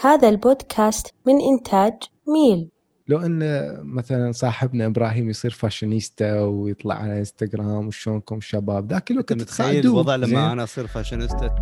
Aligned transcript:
هذا 0.00 0.28
البودكاست 0.28 1.14
من 1.26 1.34
إنتاج 1.52 1.92
ميل. 2.26 2.68
لو 3.08 3.18
إن 3.18 3.40
مثلا 3.82 4.32
صاحبنا 4.32 4.86
إبراهيم 4.86 5.30
يصير 5.30 5.50
فاشينيستا 5.50 6.40
ويطلع 6.40 6.94
على 6.94 7.18
إنستغرام 7.18 7.86
وشلونكم 7.86 8.40
شباب 8.40 8.92
ذاك 8.92 9.10
الوقت 9.10 9.32
تساعدوه، 9.32 9.92
الوضع 9.92 10.16
زين؟ 10.16 10.28
لما 10.28 10.52
أنا 10.52 10.64
أصير 10.64 10.86
فاشينيستا. 10.86 11.54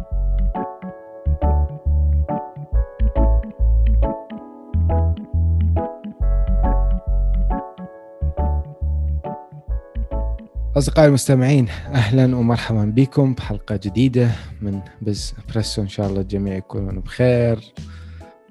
أصدقائي 10.77 11.09
المستمعين 11.09 11.69
أهلا 11.69 12.37
ومرحبا 12.37 12.85
بكم 12.85 13.35
بحلقة 13.35 13.77
جديدة 13.77 14.31
من 14.63 14.81
بز 15.03 15.35
بريسو. 15.53 15.83
إن 15.83 15.89
شاء 15.89 16.07
الله 16.07 16.21
الجميع 16.21 16.57
يكونون 16.57 17.01
بخير. 17.01 17.73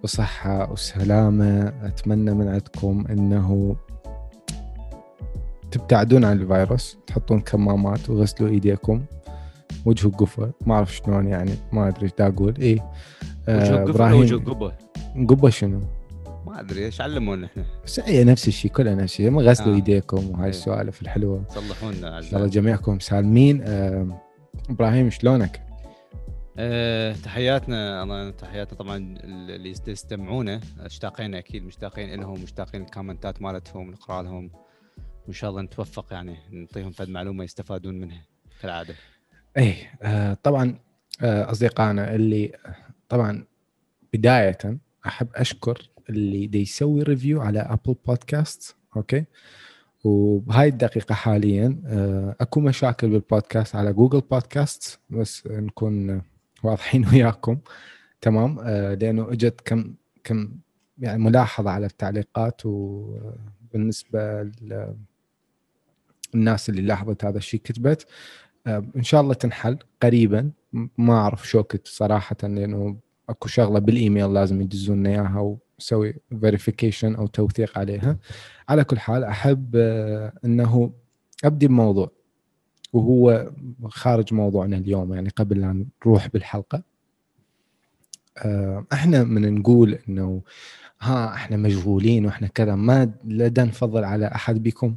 وصحة 0.05 0.71
وسلامة. 0.71 1.73
أتمنى 1.83 2.33
من 2.33 2.47
عندكم 2.47 3.05
أنه 3.09 3.75
تبتعدون 5.71 6.25
عن 6.25 6.41
الفيروس 6.41 6.97
تحطون 7.07 7.39
كمامات 7.39 8.09
وغسلوا 8.09 8.49
إيديكم. 8.49 9.03
وجه 9.85 10.07
قفة 10.07 10.51
ما 10.65 10.75
أعرف 10.75 10.95
شلون 10.95 11.27
يعني 11.27 11.51
ما 11.73 11.87
أدري 11.87 12.03
إيش 12.03 12.11
دا 12.17 12.27
أقول. 12.27 12.55
إيه 12.59 12.91
وجه 13.49 13.83
قفل 13.83 14.01
ولا 14.01 14.13
وجه 14.13 14.35
قبه 14.35 14.71
قبة 15.29 15.49
شنو؟ 15.49 15.81
ما 16.45 16.59
أدري 16.59 16.85
إيش 16.85 17.01
علمونا 17.01 17.45
إحنا؟ 17.45 17.65
بس 17.85 17.99
هي 17.99 18.23
نفس 18.23 18.47
الشيء 18.47 18.71
كلها 18.71 18.95
نفس 18.95 19.03
الشيء. 19.03 19.29
ما 19.29 19.41
غسلوا 19.41 19.73
آه. 19.73 19.75
إيديكم 19.75 20.31
وهاي 20.31 20.43
إيه. 20.43 20.49
السوالف 20.49 21.01
الحلوة. 21.01 21.43
صلحونا 21.49 22.17
إن 22.17 22.23
شاء 22.23 22.39
الله 22.39 22.47
جميعكم 22.47 22.99
سالمين. 22.99 23.61
آه، 23.63 24.21
إبراهيم 24.69 25.09
شلونك؟ 25.09 25.64
أه 26.57 27.13
تحياتنا 27.13 28.03
الله 28.03 28.29
تحياتنا. 28.29 28.77
طبعا 28.77 28.97
اللي 29.23 29.69
يست- 29.69 29.87
يستمعونا 29.87 30.61
اشتاقين 30.79 31.35
أكيد 31.35 31.63
مشتاقين 31.65 32.19
لهم 32.21 32.43
مشتاقين 32.43 32.81
الكومنتات 32.81 33.41
مالتهم 33.41 33.91
نقرا 33.91 34.21
لهم 34.21 34.51
وإن 35.25 35.33
شاء 35.33 35.49
الله 35.49 35.61
نتوفق 35.61 36.13
يعني 36.13 36.37
نعطيهم 36.51 36.91
فد 36.91 37.09
معلومة 37.09 37.43
يستفادون 37.43 37.95
منها 37.99 38.21
كالعادة. 38.61 38.95
إيه 39.57 39.75
آه، 40.01 40.33
طبعا 40.43 40.79
آه، 41.21 41.51
أصدقائنا 41.51 42.15
اللي 42.15 42.51
طبعا 43.09 43.45
بداية 44.13 44.57
أحب 45.05 45.27
أشكر 45.35 45.89
اللي 46.09 46.47
دي 46.47 46.61
يسوي 46.61 47.03
review 47.03 47.41
على 47.41 47.59
Apple 47.59 47.95
Podcast 48.07 48.75
okay؟ 48.97 49.25
وبهاي 50.03 50.67
الدقيقة 50.67 51.15
حاليا 51.15 51.81
آه، 51.85 52.35
أكو 52.41 52.59
مشاكل 52.59 53.09
بالبودكاست 53.09 53.75
على 53.75 53.93
جوجل 53.93 54.21
بودكاست 54.21 54.99
بس 55.09 55.47
نكون 55.47 56.21
واضحين 56.63 57.05
وياكم. 57.13 57.57
تمام. 58.21 58.59
آه، 58.59 58.93
لأنه 58.93 59.31
إجت 59.33 59.61
كم 59.65 59.95
كم 60.23 60.51
يعني 60.99 61.23
ملاحظة 61.23 61.69
على 61.71 61.85
التعليقات 61.85 62.61
وبالنسبة 62.65 64.43
للناس 66.33 66.69
اللي 66.69 66.81
لاحظت 66.81 67.25
هذا 67.25 67.37
الشيء 67.37 67.59
كتبت. 67.63 68.07
آه، 68.67 68.85
إن 68.95 69.03
شاء 69.03 69.21
الله 69.21 69.33
تنحل 69.33 69.77
قريبا. 70.03 70.51
ما 70.97 71.13
أعرف 71.13 71.47
شوكت 71.49 71.87
صراحة 71.87 72.35
لأنه 72.43 72.97
أكو 73.29 73.47
شغلة 73.47 73.79
بالإيميل 73.79 74.33
لازم 74.33 74.61
يدزون 74.61 75.07
إياها 75.07 75.57
ونسوي 75.79 76.13
فيريفيكيشن 76.41 77.15
أو 77.15 77.27
توثيق 77.27 77.77
عليها. 77.79 78.17
على 78.69 78.83
كل 78.83 78.99
حال 78.99 79.23
أحب 79.23 79.71
آه، 79.75 80.33
إنه 80.45 80.93
أبدي 81.45 81.67
بموضوع. 81.67 82.11
وهو 82.95 83.51
خارج 83.85 84.33
موضوعنا 84.33 84.77
اليوم 84.77 85.13
يعني 85.13 85.29
قبل 85.29 85.61
لا 85.61 85.85
نروح 86.05 86.27
بالحلقة 86.27 86.83
آه، 88.37 88.85
إحنا 88.93 89.23
من 89.23 89.55
نقول 89.55 89.99
إنه 90.09 90.41
ها 91.01 91.33
إحنا 91.33 91.57
مشغولين 91.57 92.25
وإحنا 92.25 92.47
كذا 92.47 92.75
ما 92.75 93.11
لا 93.25 93.63
نفضل 93.63 94.03
على 94.03 94.27
أحد 94.27 94.63
بكم 94.63 94.95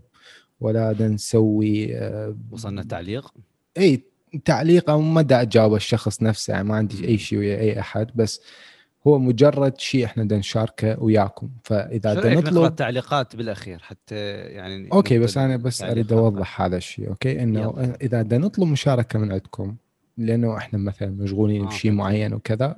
ولا 0.60 0.92
دا 0.92 1.08
نسوي 1.08 1.96
آه، 1.96 2.36
وصلنا 2.50 2.82
تعليق؟ 2.82 3.34
إي 3.78 4.02
تعليق 4.44 4.90
أو 4.90 5.00
ما 5.00 5.22
دا 5.22 5.42
أجاوب 5.42 5.74
الشخص 5.74 6.22
نفسه 6.22 6.52
يعني 6.52 6.68
ما 6.68 6.76
عندي 6.76 7.08
أي 7.08 7.18
شيء 7.18 7.38
ويا 7.38 7.60
أي 7.60 7.80
أحد 7.80 8.10
بس 8.14 8.40
هو 9.06 9.18
مجرد 9.18 9.80
شيء 9.80 10.04
إحنا 10.04 10.24
بدنا 10.24 10.38
نشاركه 10.38 11.02
وياكم 11.02 11.50
فإذا 11.62 12.14
بدنا 12.14 12.34
نطلب 12.34 12.64
التعليقات 12.64 13.36
بالأخير 13.36 13.78
حتى 13.78 14.16
يعني 14.34 14.88
okay 14.92 15.18
بس 15.18 15.38
أنا 15.38 15.56
بس 15.56 15.82
أريد. 15.82 16.12
أوضح 16.12 16.62
هذا 16.62 16.76
الشيء 16.76 17.08
okay 17.08 17.42
إنه 17.42 17.60
يلا. 17.60 17.96
إذا 18.02 18.22
بدنا 18.22 18.46
نطلب 18.46 18.68
مشاركة 18.68 19.18
من 19.18 19.32
عندكم 19.32 19.76
لأنه 20.18 20.56
إحنا 20.56 20.78
مثلا 20.78 21.10
مشغولين 21.10 21.64
آه، 21.64 21.68
بشيء. 21.68 21.92
معين 21.92 22.34
وكذا 22.34 22.76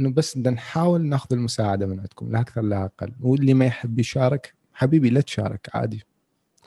إنه 0.00 0.10
بس 0.10 0.38
بدنا 0.38 0.54
نحاول 0.54 1.02
ناخذ 1.06 1.34
المساعدة 1.34 1.86
من 1.86 1.98
عندكم 1.98 2.32
لا 2.32 2.40
أكثر 2.40 2.62
لا 2.62 2.84
أقل 2.84 3.12
واللي 3.20 3.54
ما 3.54 3.64
يحب 3.66 3.98
يشارك 3.98 4.54
حبيبي 4.74 5.10
لا 5.10 5.20
تشارك 5.20 5.68
عادي 5.74 6.04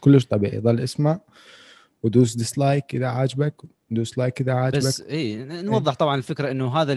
كلش 0.01 0.25
طبيعي 0.25 0.59
ظل 0.59 0.79
اسمع 0.79 1.19
ودوس 2.03 2.35
dislike 2.35 2.95
إذا 2.95 3.07
عاجبك 3.07 3.61
دوس 3.91 4.17
like 4.17 4.41
إذا 4.41 4.53
عاجبك. 4.53 4.77
بس 4.77 5.01
اي 5.01 5.43
نوضح 5.43 5.93
طبعا 5.93 6.15
الفكرة 6.15 6.51
إنه 6.51 6.77
هذا 6.77 6.93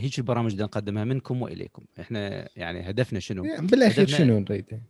هيك 0.00 0.18
البرامج 0.18 0.50
اللي 0.52 0.64
نقدمها 0.64 1.04
منكم 1.04 1.42
وإليكم. 1.42 1.84
إحنا 2.00 2.48
يعني 2.56 2.90
هدفنا 2.90 3.20
شنو؟ 3.20 3.44
يعني 3.44 3.66
بالأخير 3.66 4.04
هدفنا- 4.04 4.18
شنو 4.18 4.38
نريد 4.38 4.80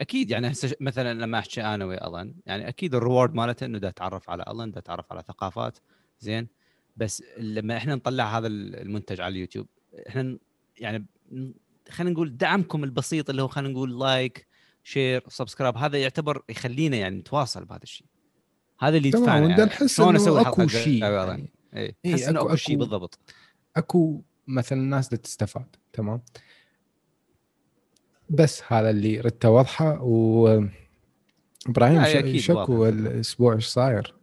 أكيد 0.00 0.30
يعني 0.30 0.50
هسه 0.50 0.74
مثلا 0.80 1.14
لما 1.14 1.38
أحكي 1.38 1.62
أنا 1.62 1.84
ويا 1.84 2.08
الن 2.22 2.34
يعني 2.46 2.68
أكيد 2.68 2.94
ال 2.94 3.00
reward 3.00 3.34
مالته 3.34 3.64
إنه 3.66 3.78
دا 3.78 3.88
اتعرف 3.88 4.30
على 4.30 4.44
الن 4.50 4.70
دا 4.70 4.78
اتعرف 4.78 5.12
على 5.12 5.22
ثقافات. 5.28 5.78
زين. 6.20 6.48
بس 6.96 7.22
لما 7.38 7.76
إحنا 7.76 7.94
نطلع 7.94 8.38
هذا 8.38 8.46
ال- 8.46 8.76
المنتج 8.76 9.20
على 9.20 9.32
اليوتيوب 9.32 9.66
إحنا 10.08 10.38
يعني 10.78 11.06
خلينا 11.90 12.12
نقول 12.12 12.36
دعمكم 12.36 12.84
البسيط 12.84 13.30
اللي 13.30 13.42
هو 13.42 13.48
خلينا 13.48 13.72
نقول 13.72 14.00
like 14.00 14.46
share 14.84 15.22
subscribe 15.28 15.76
هذا 15.76 15.98
يعتبر 15.98 16.42
يخلينا 16.48 16.96
يعني 16.96 17.16
نتواصل 17.18 17.64
بهذا 17.64 17.82
الشيء. 17.82 18.06
هذا 18.78 18.96
اللي 18.96 19.08
يدفعنا 19.08 19.48
يعني 19.48 19.64
نحس 19.64 20.00
إنه 20.00 20.16
أسوي 20.16 20.44
حلقة 20.44 20.66
شيء 20.66 21.02
يعني. 21.02 21.50
اي 21.76 21.96
إيه، 22.04 22.12
تحس 22.16 22.28
إنه 22.28 22.40
أكو- 22.40 22.44
أكو 22.44 22.56
شيء 22.56 22.76
أكو- 22.76 22.78
بالضبط 22.78 23.18
أكو 23.76 24.22
مثلا 24.46 24.78
اللي 25.06 25.16
تستفاد 25.16 25.76
تمام 25.92 26.22
بس 28.30 28.62
هذا 28.68 28.90
اللي 28.90 29.20
ردت 29.20 29.44
أوضحه 29.44 30.02
و 30.02 30.48
إبراهيم 31.68 32.38
شكو. 32.38 32.86
الأسبوع 32.86 33.54
إيش 33.54 33.66
صاير؟ 33.66 34.14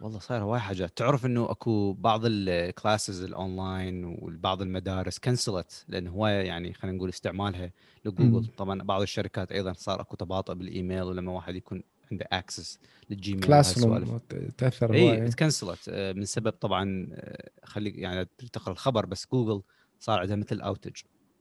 والله 0.00 0.18
صاير 0.18 0.42
هواي 0.42 0.60
حاجات 0.60 0.96
تعرف 0.96 1.26
إنه 1.26 1.50
أكو 1.50 1.92
بعض 1.92 2.20
ال 2.24 2.36
classes 2.36 3.22
ال 3.22 3.34
online 3.34 4.04
وبعض 4.04 4.62
المدارس 4.62 5.18
كنسلت 5.18 5.84
لأن 5.88 6.08
هو 6.08 6.26
يعني 6.26 6.72
خلينا 6.74 6.96
نقول 6.96 7.08
استعمالها 7.08 7.72
لجوجل. 8.04 8.46
طبعا 8.56 8.82
بعض 8.82 9.02
الشركات 9.02 9.52
أيضا 9.52 9.72
صار 9.72 10.00
أكو 10.00 10.16
تباطؤ 10.16 10.54
بالإيميل 10.54 11.02
ولما 11.02 11.32
واحد 11.32 11.54
يكون 11.54 11.82
عنده 12.12 12.26
access 12.32 12.78
للجيميل 13.10 13.42
class. 13.42 13.78
room 13.84 14.20
تأثر 14.58 14.94
اي 14.94 15.28
تكنسلت 15.28 15.78
آه، 15.88 16.12
من 16.12 16.24
سبب 16.24 16.50
طبعا 16.50 17.08
آه، 17.12 17.50
خليك 17.64 17.98
يعني 17.98 18.28
تقرا 18.52 18.72
الخبر 18.72 19.06
بس 19.06 19.26
جوجل 19.32 19.62
صار 20.00 20.20
عندها 20.20 20.36
مثل 20.36 20.60
outage 20.60 20.96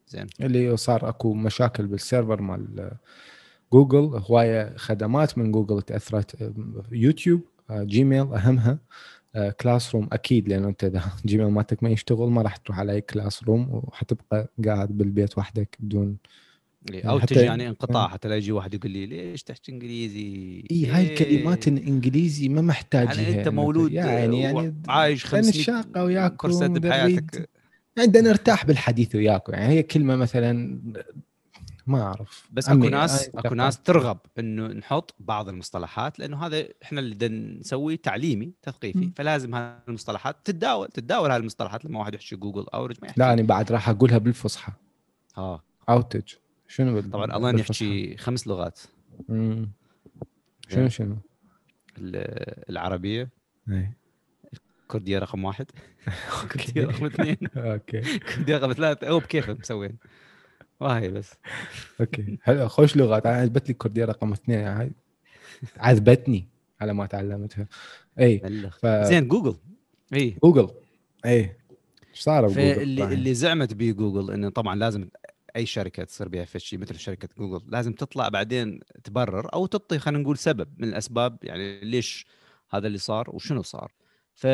زين. 0.07 0.27
اللي 0.41 0.77
صار 0.77 1.09
أكو 1.09 1.33
مشاكل 1.33 1.87
بال 1.87 2.01
server 2.01 2.41
مال 2.41 2.91
جوجل 3.73 4.21
هواية 4.29 4.77
خدمات 4.77 5.37
من 5.37 5.51
جوجل 5.51 5.81
تأثرت 5.81 6.51
يوتيوب 6.91 7.41
آه، 7.69 7.83
جيميل 7.83 8.33
أهمها. 8.33 8.79
آه، 9.35 9.49
classroom 9.49 10.09
أكيد 10.11 10.49
لأنه 10.49 10.67
أنت 10.67 10.83
إذا 10.83 11.03
جيميل 11.25 11.47
مالتك 11.47 11.83
ما 11.83 11.89
يشتغل 11.89 12.29
ما 12.29 12.41
راح 12.41 12.57
تروح 12.57 12.79
على 12.79 12.91
أي 12.91 13.01
classroom 13.01 13.69
وحتبقى 13.71 14.53
قاعد 14.65 14.97
بالبيت 14.97 15.37
وحدك 15.37 15.77
بدون 15.79 16.17
outage 16.93 17.35
حتى- 17.35 17.37
يعني 17.37 17.67
انقطاع 17.69 18.07
حتى 18.07 18.27
لا 18.27 18.35
يجي 18.35 18.51
واحد 18.51 18.73
يقول 18.73 18.91
لي 18.91 19.05
ليش 19.05 19.43
تحكي 19.43 19.71
إنجليزي؟ 19.71 20.63
اي 20.71 20.85
هاي 20.85 21.01
إيه. 21.07 21.09
الكلمات 21.13 21.67
الإنجليزي 21.67 22.49
ما 22.49 22.61
محتاجها 22.61 23.21
يعني 23.21 23.39
أنت 23.39 23.47
مولود 23.47 23.91
يعني 23.91 24.41
يعني 24.41 24.75
عايش 24.87 25.33
لأن 25.33 25.43
500 25.43 25.59
الشاقة 25.59 26.03
وياكم 26.03 26.35
كورسات 26.35 26.71
بحياتك. 26.71 27.49
عندنا 27.97 28.29
نرتاح 28.29 28.65
بالحديث 28.65 29.15
وياكم 29.15 29.53
يعني 29.53 29.67
هي 29.73 29.83
كلمة 29.83 30.15
مثلا 30.15 30.81
ما 31.87 32.01
أعرف 32.01 32.49
بس 32.51 32.69
أكو 32.69 32.77
ناس 32.89 33.21
هاي 33.23 33.31
أكو. 33.35 33.55
ناس 33.55 33.79
ترغب 33.81 34.17
إنه 34.39 34.67
نحط 34.67 35.15
بعض 35.19 35.49
المصطلحات 35.49 36.19
لأنه 36.19 36.45
هذا 36.45 36.65
إحنا 36.83 36.99
اللي 36.99 37.15
بدنا 37.15 37.59
نسويه 37.59 37.95
تعليمي 37.95 38.51
تثقيفي 38.61 38.99
مم. 38.99 39.13
فلازم 39.15 39.55
هذه 39.55 39.79
المصطلحات 39.87 40.35
تتداول 40.43 40.87
تتداول 40.87 41.31
هذه 41.31 41.39
المصطلحات 41.39 41.85
لما 41.85 41.99
واحد 41.99 42.13
يحكي 42.13 42.35
جوجل 42.35 42.65
اورج 42.73 42.95
ما 43.01 43.07
يحكي 43.07 43.19
لا 43.19 43.33
أنا 43.33 43.41
بعد 43.41 43.71
راح 43.71 43.89
أقولها 43.89 44.17
بالفصحى. 44.17 44.71
آه. 45.37 45.63
outage. 45.89 46.33
شنو 46.69 46.93
بال... 46.93 47.11
طبعا 47.11 47.51
بالفصحى؟ 47.51 47.85
يحكي 47.85 48.17
خمس 48.17 48.47
لغات. 48.47 48.79
مم. 49.29 49.71
شنو. 50.69 50.89
شنو؟ 50.89 51.17
ال- 51.97 52.69
العربية. 52.69 53.29
إي. 53.69 53.91
كرديه 54.87 55.19
رقم 55.19 55.45
واحد. 55.45 55.65
كرديه 56.51 56.85
رقم 56.85 57.05
اثنين. 57.05 57.37
okay. 57.57 58.01
كرديه 58.19 58.57
رقم 58.57 58.73
ثلاثة. 58.73 59.09
هو 59.09 59.19
بكيفه 59.19 59.53
مسوين. 59.53 59.97
وهي 60.79 61.09
بس. 61.09 61.33
okay. 62.01 62.37
حلو 62.41 62.67
خوش 62.67 62.97
لغات. 62.97 63.25
أنا 63.25 63.35
عجبت 63.37 63.67
لي 63.67 63.73
كرديه 63.73 64.05
رقم 64.05 64.31
اثنين. 64.31 64.59
يعني 64.59 64.91
عذبتني 65.77 66.47
على 66.81 66.93
ما 66.93 67.05
تعلمتها. 67.05 67.67
اي 68.19 68.39
ف- 68.81 68.85
زين 68.85 69.27
جوجل. 69.27 69.55
اي 70.13 70.37
جوجل. 70.43 70.69
اي 71.25 71.55
إيش 72.09 72.19
صار 72.19 72.45
بجوجل؟ 72.47 72.75
فاللي؟ 72.75 73.03
اللي 73.03 73.33
زعمت 73.33 73.73
به 73.73 73.91
جوجل 73.91 74.31
إنه 74.33 74.49
طبعا 74.49 74.75
لازم 74.75 75.09
أي 75.55 75.65
شركة 75.65 76.03
تصير 76.03 76.27
بها 76.27 76.45
شيء 76.45 76.79
مثل 76.79 76.99
شركة 76.99 77.29
جوجل. 77.37 77.71
لازم 77.71 77.93
تطلع 77.93 78.29
بعدين 78.29 78.79
تبرر 79.03 79.53
أو 79.53 79.65
تعطي 79.65 79.99
خلينا 79.99 80.19
نقول 80.23 80.37
سبب 80.37 80.81
من 80.81 80.87
الأسباب 80.87 81.37
يعني 81.43 81.81
ليش 81.81 82.25
هذا 82.71 82.87
اللي 82.87 82.97
صار 82.97 83.35
وشنو 83.35 83.61
صار. 83.61 83.91
ف 84.33 84.47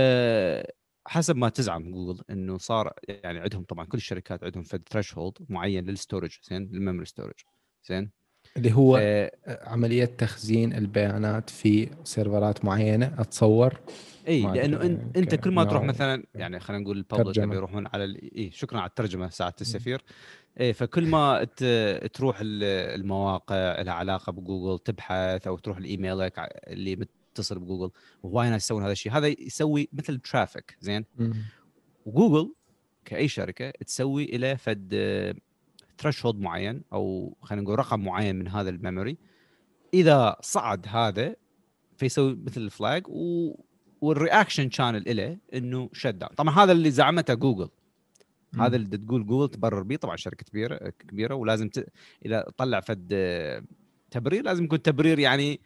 حسب 1.08 1.36
ما 1.36 1.50
تزعم 1.50 1.92
جوجل 1.92 2.24
إنه 2.30 2.58
صار 2.58 2.94
يعني 3.08 3.40
عندهم 3.40 3.64
طبعا 3.64 3.86
كل 3.86 3.98
الشركات 3.98 4.44
عندهم 4.44 4.64
فد 4.64 4.84
threshold 4.90 5.16
معين 5.50 5.86
لل 5.86 5.98
storage 5.98 6.38
زين 6.50 6.70
لل 6.72 6.80
memory 6.80 7.06
storage 7.06 7.36
زين. 7.90 8.12
اللي 8.58 8.74
هو 8.74 8.98
ف- 8.98 9.50
عملية 9.68 10.06
تخزين 10.06 10.74
البيانات 10.74 11.50
في 11.50 11.90
سيرفرات 12.04 12.66
معينة 12.66 13.16
أتصور. 13.20 13.80
إي 14.28 14.42
لأنه 14.42 14.82
إن 14.82 15.12
أنت 15.16 15.36
كل 15.36 15.52
ما 15.52 15.64
تروح 15.64 15.84
مثلا 15.84 16.24
يعني 16.36 16.60
خلينا 16.60 16.84
نقول. 16.84 17.06
اللي 17.44 17.56
يروحون 17.56 17.88
على 17.88 18.20
إي 18.38 18.52
شكرا 18.52 18.80
على 18.80 18.90
الترجمة 18.90 19.30
سعادة 19.30 19.56
السفير. 19.62 20.02
إي 20.60 20.74
فكل 20.74 21.08
ما 21.08 21.44
تروح 22.14 22.40
ال- 22.42 22.64
المواقع 23.02 23.82
لها 23.82 23.94
علاقة 23.94 24.32
بجوجل 24.32 24.80
تبحث 24.84 25.48
أو 25.48 25.58
تروح 25.58 25.80
لايميلك 25.80 26.34
اللي 26.68 26.96
متصل 26.96 27.60
بجوجل 27.60 27.92
وهواي 28.24 28.50
ناس 28.50 28.64
يسوون 28.66 28.84
هذا 28.84 28.92
الشيء. 28.92 29.12
هذا 29.12 29.28
يسوي 29.28 29.90
مثل 29.94 30.20
traffic 30.20 30.78
زين. 30.82 31.06
وجوجل 32.06 32.54
كأي 33.06 33.28
شركة 33.28 33.70
تسوي 33.86 34.24
إلى 34.24 34.58
فد 34.58 34.90
threshold 36.00 36.36
معين 36.40 36.82
أو 36.94 37.36
خلينا 37.42 37.64
نقول 37.64 37.80
رقم 37.80 38.00
معين 38.00 38.36
من 38.36 38.48
هذا 38.48 38.70
ال 38.70 38.76
memory. 38.76 39.18
إذا 39.94 40.36
صعد 40.42 40.86
هذا 40.90 41.36
فيسوي 41.98 42.36
مثل 42.46 42.62
ال 42.62 42.70
flag 42.70 43.04
و... 43.08 43.54
وال 44.02 44.16
reaction 44.16 44.70
شانل 44.70 45.18
له 45.18 45.38
إنه 45.54 45.90
shut 45.94 46.08
down 46.08 46.32
طبعا 46.36 46.56
هذا 46.56 46.72
اللي 46.72 46.92
زعمته 46.92 47.34
جوجل. 47.34 47.70
هذا 48.60 48.76
اللي 48.76 48.98
تقول 48.98 49.26
جوجل 49.26 49.52
تبرر 49.52 49.84
به 49.84 49.96
طبعا 49.96 50.16
شركة 50.16 50.46
كبيرة 50.46 50.90
كبيرة 51.00 51.36
ولازم 51.36 51.70
ت... 51.70 51.86
إذا 52.26 52.46
طلع 52.58 52.80
فد 52.80 53.14
تبرير 54.12 54.44
لازم 54.44 54.64
يكون 54.64 54.82
تبرير 54.82 55.20
يعني 55.20 55.60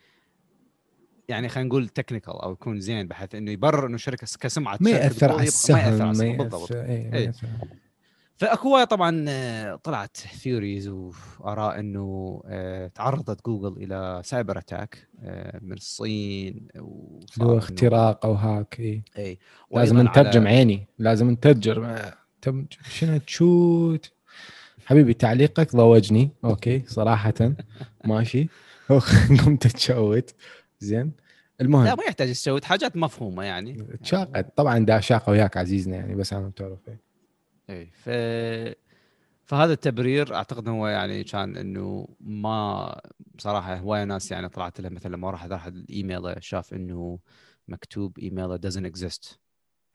يعني 1.28 1.50
خلينا 1.50 1.68
نقول 1.70 1.88
technical 1.90 2.34
أو 2.34 2.52
يكون 2.52 2.80
زين 2.80 3.08
بحيث 3.08 3.36
إنه 3.36 3.52
يبرر 3.52 3.88
إنه 3.88 3.98
شركة 3.98 4.28
كسمعه 4.40 4.78
ما 4.81 4.90
يأثر 4.90 5.31
على 5.31 5.48
يبقى- 5.48 5.72
ما 5.72 5.80
يأثر 5.80 6.02
على 6.02 6.12
السهم. 6.12 6.38
بالضبط. 6.38 6.72
ياثر 6.72 6.76
ما 6.76 7.18
إيه. 7.18 7.34
فأكو 8.40 8.70
هواي 8.70 8.86
طبعا 8.86 9.26
آه، 9.30 9.76
طلعت 9.76 10.18
theories 10.18 10.88
وآراء 10.88 11.80
إنه 11.80 12.42
آه، 12.46 12.88
تعرضت 12.88 13.46
جوجل 13.46 13.84
إلى 13.84 14.22
cyber 14.26 14.58
attack 14.58 15.08
آه، 15.24 15.60
من 15.62 15.74
الصين 15.74 16.68
هو 17.42 17.58
اختراق 17.58 18.26
أو 18.26 18.34
hack 18.34 18.80
إيه. 18.80 19.04
إي 19.18 19.38
لازم 19.72 20.02
نترجم 20.02 20.44
على- 20.44 20.48
عيني 20.48 20.88
لازم 21.00 21.30
نترجم 21.30 21.96
شنو 22.90 23.18
تشوت؟ 23.18 24.12
حبيبي 24.86 25.14
تعليقك 25.14 25.76
ضوجني. 25.76 26.30
أوكي 26.46 26.84
صراحة. 26.88 27.34
ماشي. 28.06 28.48
قمت 29.46 29.68
تشوت 29.68 30.34
زين. 30.80 31.06
لا 31.06 31.66
المهم 31.66 31.84
ما 31.98 32.04
يحتاج 32.08 32.32
تسوي 32.32 32.62
حاجات 32.64 32.98
مفهومة 32.98 33.44
يعني. 33.44 33.84
أتشاقى 34.04 34.50
طبعا 34.50 34.80
دا 34.80 35.00
أتشاقى 35.00 35.30
وياك 35.32 35.58
عزيزنا 35.58 35.96
يعني 35.96 36.16
بس 36.16 36.34
أنا 36.34 36.52
تعرف 36.56 36.80
إيه. 36.88 37.09
اي 37.69 37.86
ف 37.86 38.10
فهذا 39.50 39.74
التبرير 39.74 40.36
أعتقد 40.36 40.68
هو 40.68 40.88
يعني 40.88 41.24
كان 41.24 41.57
إنه 41.57 42.07
ما 42.19 43.01
بصراحه 43.36 43.75
هواية 43.75 44.04
ناس 44.04 44.31
يعني 44.31 44.50
طلعت 44.50 44.81
له 44.81 44.89
مثلا 44.89 45.16
لما 45.16 45.31
راح 45.31 45.45
راح 45.45 45.66
الايميل 45.66 46.44
شاف 46.44 46.74
إنه 46.74 47.19
مكتوب 47.68 48.19
ايميل 48.19 48.57
doesn't 48.57 48.92
exist 48.95 49.36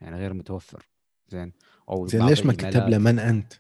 يعني 0.01 0.17
غير 0.17 0.35
متوفر. 0.35 0.89
زين. 1.29 1.53
أو 1.89 2.07
زين 2.07 2.27
ليش 2.27 2.47
ما 2.47 2.53
كتب 2.53 2.89
له 2.89 2.99
من 2.99 3.19
أنت؟ 3.19 3.53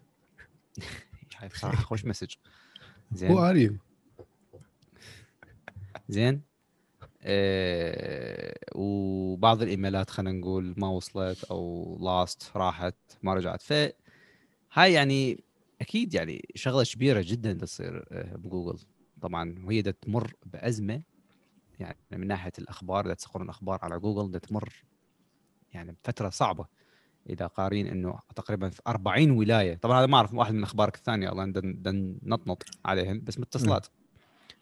هاي 1.38 1.49
بصراحه 1.49 1.82
خوش 1.82 2.05
message. 2.05 2.35
who 3.12 3.17
زين 3.16 3.38
are 3.38 3.56
you 3.56 3.76
زين. 6.08 6.43
آه 7.22 8.55
وبعض 8.75 9.62
الإيميلات 9.62 10.11
خلينا 10.11 10.38
نقول 10.38 10.75
ما 10.76 10.88
وصلت 10.88 11.44
أو 11.44 11.99
lost 12.00 12.50
راحت 12.56 12.94
ما 13.22 13.34
رجعت. 13.34 13.62
ف 13.62 13.72
هاي 14.75 14.93
يعني 14.93 15.44
أكيد 15.81 16.15
يعني 16.15 16.49
شغلة 16.55 16.85
كبيرة 16.85 17.25
جدا 17.26 17.53
تصير 17.53 18.05
آه، 18.12 18.37
بجوجل. 18.37 18.79
طبعا 19.21 19.55
وهي 19.65 19.82
دا 19.82 19.91
تمر 19.91 20.35
بأزمة 20.47 21.03
يعني 21.81 21.99
من 22.12 22.26
ناحية 22.26 22.53
الأخبار 22.59 23.06
دا 23.06 23.15
تسقون 23.15 23.43
الأخبار 23.43 23.79
على 23.82 23.99
جوجل 23.99 24.31
دا 24.31 24.38
تمر 24.38 24.85
يعني 25.73 25.97
بفترة 26.05 26.29
صعبة. 26.29 26.67
إذا 27.31 27.47
قارين 27.47 27.87
إنه 27.87 28.19
تقريبا 28.37 28.69
في 28.69 28.82
40 28.87 29.31
ولاية. 29.31 29.75
طبعا 29.75 30.00
هذا 30.00 30.06
ما 30.06 30.17
أعرف 30.17 30.35
واحد 30.35 30.55
من 30.55 30.62
أخبارك 30.62 30.97
الثانية 30.97 31.32
الله 31.32 31.53
نطنط 32.23 32.65
عليهم 32.85 33.21
بس 33.25 33.38
متصلات 33.38 33.87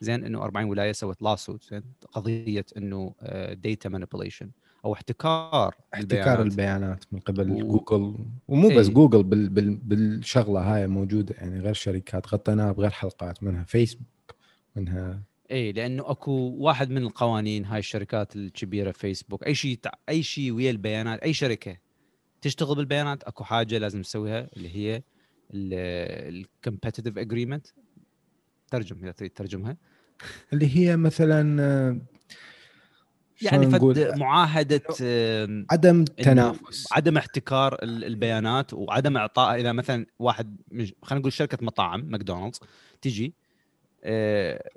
زين 0.01 0.25
إنه 0.25 0.43
40 0.43 0.67
ولاية 0.67 0.93
سوت 0.93 1.23
lawsuit 1.23 1.83
قضية 2.13 2.67
إنه 2.77 3.15
data 3.53 3.89
manipulation 3.89 4.51
أو 4.85 4.93
احتكار 4.93 5.75
احتكار 5.95 6.43
البيانات. 6.43 6.47
البيانات 6.53 7.05
من 7.13 7.21
قبل 7.21 7.51
و- 7.51 7.59
جوجل 7.79 8.17
ومو 8.49 8.69
بس 8.69 8.87
إيه. 8.87 8.95
جوجل 8.95 9.23
بال 9.23 9.49
بال 9.49 9.77
بالشغلة 9.77 10.61
هاي 10.61 10.87
موجودة 10.87 11.35
يعني 11.39 11.61
غير 11.61 11.75
شركات 11.75 12.35
غطيناها 12.35 12.73
بغير 12.73 12.91
حلقات 12.91 13.43
منها 13.43 13.65
فيسبوك 13.65 14.07
منها 14.77 15.23
اي 15.51 15.73
لأنه 15.73 16.11
أكو 16.11 16.33
واحد 16.59 16.91
من 16.91 17.03
القوانين 17.03 17.65
هاي 17.65 17.79
الشركات 17.79 18.37
الكبيرة 18.37 18.91
فيسبوك 18.91 19.47
أي 19.47 19.55
شيء 19.55 19.79
تع- 19.83 19.95
أي 20.09 20.23
شيء 20.23 20.53
ويا 20.53 20.71
البيانات 20.71 21.19
أي 21.21 21.33
شركة 21.33 21.77
تشتغل 22.41 22.75
بالبيانات 22.77 23.23
أكو 23.25 23.45
حاجة 23.45 23.79
لازم 23.79 24.03
تسويها 24.03 24.49
اللي 24.57 24.77
هي 24.77 25.03
ال 25.55 25.69
competitive 25.69 27.19
agreement 27.19 27.67
ترجم 28.71 28.97
إذا 29.03 29.11
تريد 29.13 29.31
ترجمها 29.33 29.77
اللي 30.53 30.77
هي 30.77 30.97
مثلا 30.97 32.01
يعني 33.43 33.67
فد؟ 33.71 34.19
معاهدة 34.19 34.83
عدم 35.71 36.05
تنافس 36.05 36.93
عدم 36.93 37.17
احتكار 37.17 37.75
ال- 37.83 38.05
البيانات 38.05 38.75
وعدم 38.75 39.17
إعطاء 39.17 39.61
إذا 39.61 39.73
مثلا 39.73 40.07
واحد 40.19 40.57
خلينا 41.03 41.21
نقول 41.21 41.33
شركة 41.33 41.59
مطاعم 41.63 42.05
ماكدونالدز 42.09 42.61
تجي 43.03 43.35
آه، 44.05 44.69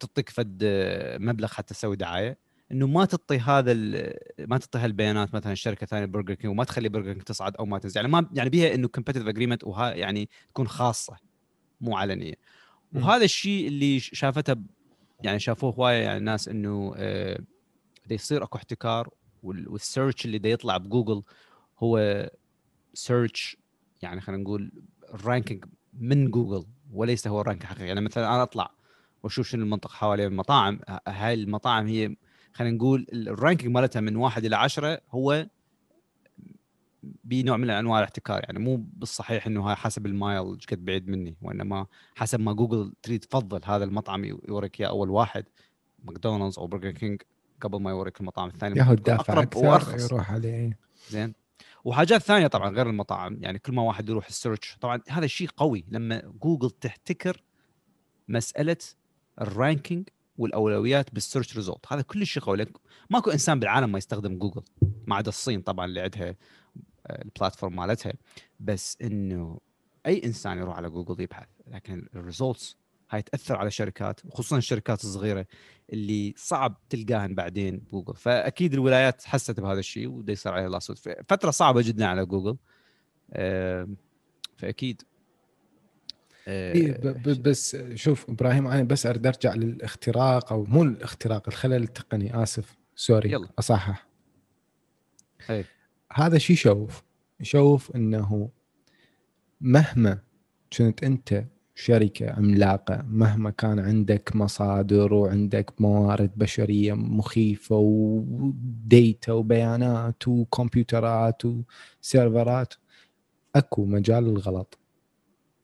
تعطيك 0.00 0.28
فد 0.30 0.60
آه، 0.64 1.18
مبلغ 1.18 1.48
حتى 1.48 1.74
تسوي 1.74 1.96
دعاية 1.96 2.38
إنه 2.72 2.86
ما 2.86 3.04
تعطي 3.04 3.38
هذا 3.38 3.74
ما 4.38 4.58
تعطي 4.58 4.78
هالبيانات 4.78 5.34
مثلا 5.34 5.54
شركة 5.54 5.86
ثانية 5.86 6.06
برجر 6.06 6.34
كينج 6.34 6.50
وما 6.52 6.64
تخلي 6.64 6.88
برجر 6.88 7.12
كينج 7.12 7.22
تصعد 7.22 7.56
أو 7.56 7.66
ما 7.66 7.78
تنزل 7.78 7.96
يعني 7.96 8.08
ما 8.08 8.26
يعني 8.32 8.50
بيها 8.50 8.74
إنه 8.74 8.88
competitive 8.88 9.28
agreement 9.28 9.64
وها 9.64 9.94
يعني 9.94 10.28
تكون 10.50 10.68
خاصة 10.68 11.16
مو 11.80 11.96
علنية. 11.96 12.34
وهذا 12.94 13.24
الشيء 13.24 13.68
اللي 13.68 14.00
شافته 14.00 14.56
يعني 15.22 15.38
شافوه 15.38 15.74
هواية 15.74 16.02
يعني 16.02 16.18
الناس 16.18 16.48
إنه 16.48 16.94
آه، 18.06 18.08
دا 18.08 18.14
يصير 18.14 18.42
أكو 18.44 18.58
احتكار 18.58 19.08
وال- 19.42 19.68
وال 19.68 19.82
search 19.82 20.24
اللي 20.24 20.38
دا 20.38 20.48
يطلع 20.48 20.76
بجوجل 20.76 21.22
هو 21.78 22.26
search 22.94 23.56
يعني 24.02 24.20
خلينا 24.20 24.42
نقول 24.42 24.72
ال 25.14 25.20
ranking 25.20 25.64
من 25.94 26.30
جوجل 26.30 26.66
وليس 26.92 27.26
هو 27.28 27.40
ال 27.40 27.45
rank 27.45 27.64
حقيقي. 27.64 27.88
يعني 27.88 28.00
مثلا 28.00 28.28
أنا 28.34 28.42
أطلع 28.42 28.70
وأشوف 29.22 29.48
شنو 29.48 29.62
المنطقة 29.64 29.92
حوالي 29.92 30.26
المطاعم 30.26 30.80
هاي 31.08 31.34
المطاعم 31.34 31.86
هي 31.86 32.16
خلينا 32.52 32.76
نقول 32.76 33.06
ال- 33.12 33.28
ال 33.28 33.33
ranking 33.33 33.72
مالتها 33.74 34.00
من 34.00 34.16
واحد 34.16 34.44
إلى 34.44 34.56
عشرة 34.56 35.00
هو 35.10 35.46
بنوع 37.24 37.56
من 37.56 37.70
انواع 37.70 37.98
الاحتكار. 37.98 38.40
يعني 38.44 38.58
مو 38.58 38.76
بالصحيح 38.76 39.46
إنه 39.46 39.68
هاي 39.68 39.74
حسب 39.74 40.06
ال 40.06 40.16
mile 40.16 40.58
قد 40.70 40.84
بعيد 40.84 41.08
مني 41.08 41.36
وإنما 41.42 41.86
حسب 42.14 42.40
ما 42.40 42.52
جوجل 42.52 42.92
تريد 43.02 43.20
تفضل 43.20 43.60
هذا 43.64 43.84
المطعم 43.84 44.24
يوريك 44.24 44.80
إياه 44.80 44.88
أول 44.88 45.10
واحد 45.10 45.44
ماكدونالدز 46.04 46.58
أو 46.58 46.66
برجر 46.66 46.90
كينج. 46.90 47.22
قبل 47.60 47.80
ما 47.80 47.90
يوريك 47.90 48.20
المطاعم 48.20 48.48
الثانية 48.48 48.92
الدافع 48.92 49.32
أقرب 49.32 49.42
أكثر 49.42 49.66
وأرخص. 49.66 50.12
يروح 50.12 50.32
عليه 50.32 50.78
زين. 51.10 51.34
وحاجات 51.84 52.22
ثانية 52.22 52.46
طبعا 52.46 52.70
غير 52.70 52.90
المطاعم 52.90 53.38
يعني 53.40 53.58
كل 53.58 53.72
ما 53.72 53.82
واحد 53.82 54.08
يروح 54.08 54.26
ال 54.26 54.33
search 54.33 54.76
طبعا 54.80 55.00
هذا 55.08 55.24
الشيء 55.24 55.48
قوي 55.56 55.84
لما 55.88 56.22
جوجل 56.42 56.70
تحتكر 56.70 57.42
مسألة 58.28 58.76
ال 59.40 59.48
ranking 59.48 60.08
والأولويات 60.38 61.14
بال 61.14 61.24
search 61.24 61.56
result. 61.56 61.92
هذا 61.92 62.02
كلش 62.02 62.42
قوي 62.42 62.56
لك 62.56 62.78
ماكو 63.10 63.30
إنسان 63.30 63.60
بالعالم 63.60 63.92
ما 63.92 63.98
يستخدم 63.98 64.38
جوجل 64.38 64.62
ما 65.06 65.16
عدا 65.16 65.28
الصين 65.28 65.62
طبعا 65.62 65.86
اللي 65.86 66.00
عندها 66.00 66.34
آه، 67.06 67.22
ال 67.22 67.28
platform 67.28 67.76
مالتها. 67.76 68.12
بس 68.60 68.96
إنه 69.02 69.60
أي 70.06 70.24
إنسان 70.24 70.58
يروح 70.58 70.76
على 70.76 70.90
جوجل 70.90 71.20
يبحث 71.20 71.48
لكن 71.66 72.08
ال 72.14 72.22
results 72.22 72.76
هاي 73.10 73.22
تأثر 73.22 73.56
على 73.56 73.70
شركات 73.70 74.20
وخصوصا 74.24 74.58
الشركات 74.58 75.04
الصغيرة 75.04 75.46
اللي 75.92 76.34
صعب 76.36 76.80
تلقاهن 76.90 77.34
بعدين 77.34 77.78
بجوجل. 77.78 78.16
فأكيد 78.16 78.72
الولايات 78.72 79.24
حست 79.24 79.60
بهذا 79.60 79.78
الشيء 79.78 80.08
وده 80.08 80.32
يصير 80.32 80.52
عليه 80.52 80.68
lawsuit 80.68 80.98
فترة 81.28 81.50
صعبة 81.50 81.82
جدا 81.82 82.06
على 82.06 82.26
جوجل. 82.26 82.56
فأكيد. 84.56 85.02
آه، 86.48 86.72
إيه 86.72 86.98
بس 87.24 87.76
شوف 87.94 88.30
إبراهيم 88.30 88.66
أنا 88.66 88.82
بس 88.82 89.06
أريد 89.06 89.26
أرجع 89.26 89.54
للاختراق 89.54 90.52
أو 90.52 90.64
مو 90.64 90.82
الاختراق 90.82 91.48
الخلل 91.48 91.82
التقني 91.82 92.42
آسف. 92.42 92.76
sorry 92.96 93.32
يلا. 93.32 93.48
أصحح. 93.58 94.06
إيه. 95.50 95.64
هذا 96.12 96.38
شيء 96.38 96.56
شوف. 96.56 97.02
نشوف 97.40 97.96
إنه 97.96 98.50
مهما 99.60 100.18
كنت 100.78 101.04
أنت 101.04 101.44
شركة 101.78 102.30
عملاقة 102.30 103.04
مهما 103.08 103.50
كان 103.50 103.78
عندك 103.78 104.36
مصادر 104.36 105.14
وعندك 105.14 105.72
موارد 105.80 106.30
بشرية 106.36 106.92
مخيفة 106.92 107.76
وديتا 107.76 109.32
وبيانات 109.32 110.28
وكمبيوترات 110.28 111.42
وسيرفرات 111.44 112.74
أكو 113.56 113.84
مجال 113.84 114.24
للغلط. 114.24 114.78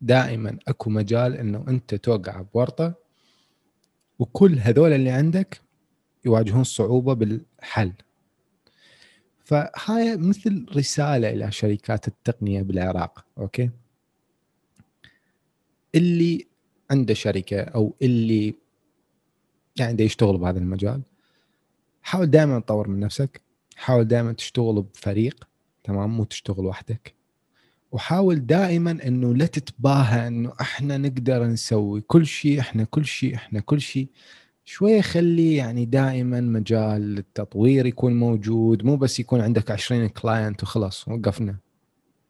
دائما 0.00 0.59
أكو 0.69 0.90
مجال 0.90 1.35
إنه 1.37 1.64
أنت 1.69 1.95
توقع 1.95 2.42
بورطة 2.54 2.95
وكل 4.19 4.59
هذول 4.59 4.92
اللي 4.92 5.11
عندك 5.11 5.61
يواجهون 6.25 6.64
صعوبة 6.64 7.14
بالحل. 7.14 7.92
فهاي 9.45 10.16
مثل 10.16 10.66
رسالة 10.76 11.31
إلى 11.31 11.50
شركات 11.52 12.09
التقنية 12.09 12.62
بالعراق 12.62 13.25
أوكي؟ 13.38 13.71
اللي 15.95 16.47
عنده 16.91 17.15
شركة 17.15 17.61
أو 17.61 17.95
اللي 18.03 18.55
يعني 19.77 20.03
يشتغل 20.03 20.39
بهذا 20.39 20.59
المجال 20.59 21.03
حاول 22.03 22.27
دائما 22.27 22.61
تطور 22.61 22.89
من 22.89 23.01
نفسك 23.01 23.41
حاول 23.77 24.05
دائما 24.05 24.33
تشتغل 24.33 24.83
بفريق 24.83 25.49
تمام 25.85 26.17
مو 26.17 26.25
تشتغل 26.25 26.67
وحدك. 26.67 27.15
وحاول 27.93 28.47
دائما 28.47 28.91
إنه 28.91 29.35
لا 29.35 29.47
تتباهى 29.47 30.27
إنه 30.29 30.53
إحنا 30.61 30.99
نقدر 30.99 31.45
نسوي 31.47 32.01
كل 32.01 32.27
شيء 32.27 32.61
إحنا 32.61 32.85
كل 32.85 33.05
شيء 33.05 33.35
إحنا 33.35 33.61
كل 33.61 33.81
شيء. 33.81 34.09
شوية 34.65 35.01
خلي 35.01 35.55
يعني 35.55 35.85
دائما 35.85 36.41
مجال 36.41 37.19
التطوير 37.19 37.87
يكون 37.87 38.15
موجود 38.15 38.85
مو 38.85 38.97
بس 38.97 39.21
يكون 39.21 39.41
عندك 39.41 39.71
20 39.71 40.09
client 40.09 40.62
وخلاص 40.63 41.09
وقفنا. 41.09 41.57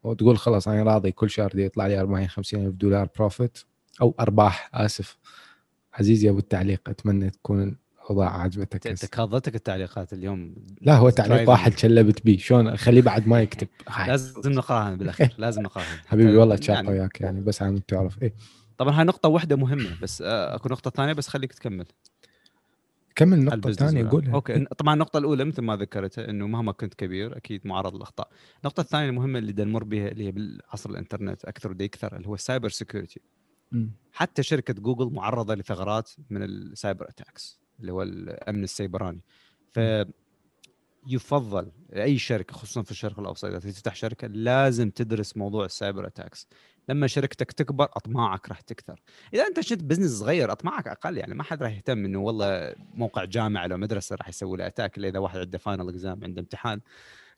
وتقول 0.04 0.38
خلاص 0.38 0.68
أنا 0.68 0.82
راضي 0.82 1.12
كل 1.12 1.30
شهر 1.30 1.50
دي 1.50 1.64
يطلع 1.64 1.86
لي 1.86 2.00
40 2.00 2.28
50 2.28 2.66
ألف 2.66 2.74
دولار 2.74 3.08
profit 3.16 3.58
أو 4.00 4.14
أرباح 4.20 4.70
آسف. 4.74 5.18
عزيزي 5.94 6.30
أبو 6.30 6.38
التعليق 6.38 6.80
أتمنى 6.88 7.30
تكون 7.30 7.76
الاوضاع 8.02 8.40
عجبتك. 8.40 8.82
تكاظتك 8.82 9.54
التعليقات 9.54 10.12
اليوم. 10.12 10.54
لا 10.80 10.96
هو 10.96 11.10
تعليق 11.10 11.50
واحد 11.50 11.78
شلبت 11.78 12.24
بيه 12.24 12.38
شلون؟ 12.38 12.68
اخليه 12.68 13.02
بعد 13.02 13.28
ما 13.28 13.42
يكتب. 13.42 13.68
لازم 14.08 14.52
نقراها 14.52 14.94
بالأخير 14.94 15.34
لازم 15.38 15.62
نقراها 15.62 15.86
حبيبي 16.06 16.36
والله 16.36 16.56
تشاطر 16.56 16.74
يعني 16.74 16.88
وياك 16.88 17.20
يعني 17.20 17.40
بس 17.40 17.62
عم 17.62 17.78
تعرف. 17.78 18.22
إيه. 18.22 18.34
طبعا 18.78 18.98
هاي 18.98 19.04
نقطة 19.04 19.28
واحدة 19.28 19.56
مهمة 19.56 19.90
بس 20.02 20.22
آه، 20.22 20.54
أكو 20.54 20.68
نقطة 20.68 20.90
ثانية 20.90 21.12
بس 21.12 21.28
خليك 21.28 21.52
تكمل. 21.52 21.86
كمل 23.16 23.38
النقطة 23.38 23.68
الثانية 23.68 24.08
قولها 24.08 24.34
okay 24.34 24.64
طبعا 24.64 24.94
النقطة 24.94 25.18
الأولى 25.18 25.44
مثل 25.44 25.62
ما 25.62 25.76
ذكرتها 25.76 26.30
إنه 26.30 26.46
مهما 26.46 26.72
كنت 26.72 26.94
كبير 26.94 27.36
أكيد 27.36 27.66
معرض 27.66 27.96
للاخطاء. 27.96 28.28
النقطة 28.62 28.80
الثانية 28.80 29.08
المهمة 29.08 29.38
اللي 29.38 29.64
نمر 29.64 29.84
بها 29.84 30.08
اللي 30.08 30.24
هي 30.24 30.32
بالعصر 30.32 30.90
الإنترنت 30.90 31.44
أكثر 31.44 31.70
ودي 31.70 31.84
يكثر 31.84 32.16
اللي 32.16 32.28
هو 32.28 32.34
ال 32.34 32.40
cyber 32.40 32.68
security. 32.68 33.20
حتى 34.12 34.42
شركة 34.42 34.74
جوجل 34.74 35.14
معرضة 35.14 35.54
لثغرات 35.54 36.10
من 36.30 36.42
ال 36.42 36.53
cyber 36.53 37.08
attacks 37.08 37.60
اللي 37.80 37.92
هو 37.92 38.02
الأمن 38.02 38.64
السيبراني. 38.64 39.20
ف 39.72 39.80
يفضل 41.06 41.72
أي 41.96 42.18
شركة 42.18 42.54
خصوصا 42.54 42.82
في 42.82 42.90
الشرق 42.90 43.20
الأوسط 43.20 43.44
إذا 43.44 43.58
تفتح 43.58 43.94
شركة 43.94 44.28
لازم 44.28 44.90
تدرس 44.90 45.36
موضوع 45.36 45.64
ال 45.64 45.71
cyber 45.71 46.06
attacks 46.06 46.48
لما 46.88 47.06
شركتك 47.06 47.52
تكبر 47.52 47.84
أطماعك 47.84 48.48
راح 48.48 48.60
تكثر. 48.60 49.00
إذا 49.34 49.46
أنت 49.46 49.60
شفت 49.60 49.84
business 49.84 50.10
صغير 50.10 50.52
أطماعك 50.52 50.88
أقل 50.88 51.18
يعني 51.18 51.34
ما 51.34 51.42
حد 51.42 51.62
راح 51.62 51.72
يهتم 51.72 52.04
إنه 52.04 52.18
والله 52.18 52.74
موقع 52.94 53.24
جامعة 53.24 53.66
لو 53.66 53.76
مدرسة 53.76 54.16
راح 54.16 54.28
يسوي 54.28 54.58
له 54.58 54.66
attack 54.66 54.98
إلا 54.98 55.08
إذا 55.08 55.18
واحد 55.18 55.38
عنده 55.38 55.58
final 55.58 55.88
exam 55.88 56.20
عنده 56.24 56.40
امتحان 56.40 56.80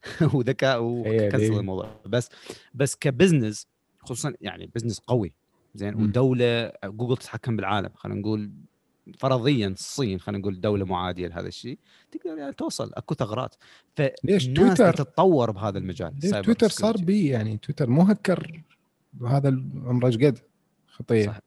وذكاء 0.35 0.79
وكنسل 0.83 1.53
الموضوع. 1.59 2.01
بس 2.07 2.29
بس 2.75 2.97
ك 2.97 3.05
business 3.05 3.67
خصوصا 3.99 4.35
يعني 4.41 4.71
business 4.75 4.99
قوي. 4.99 5.33
زين 5.75 5.95
ودوله 5.95 6.73
جوجل 6.85 7.17
تتحكم 7.17 7.57
بالعالم. 7.57 7.91
خلينا 7.95 8.21
نقول 8.21 8.51
فرضيا 9.19 9.69
الصين 9.69 10.21
خلينا 10.21 10.39
نقول 10.39 10.61
دولة 10.61 10.85
معادية 10.85 11.27
لهذا 11.27 11.49
الشيء. 11.49 11.79
تقدر 12.13 12.39
يعني 12.39 12.53
توصل 12.53 12.91
أكو 12.95 13.15
ثغرات. 13.15 13.55
فليش 13.97 14.47
تويتر؟ 14.47 14.93
تتطور 14.95 15.51
بهذا 15.51 15.79
المجال. 15.79 16.19
تويتر 16.19 16.69
صار 16.69 16.97
بي؟ 16.97 17.29
يعني 17.29 17.57
تويتر 17.57 17.91
مو 17.91 18.03
هكر. 18.03 18.63
بهذا 19.15 19.49
العمر 19.49 20.07
إيش 20.07 20.17
قد؟ 20.17 20.39
خطيه 20.89 21.27
صح. 21.27 21.41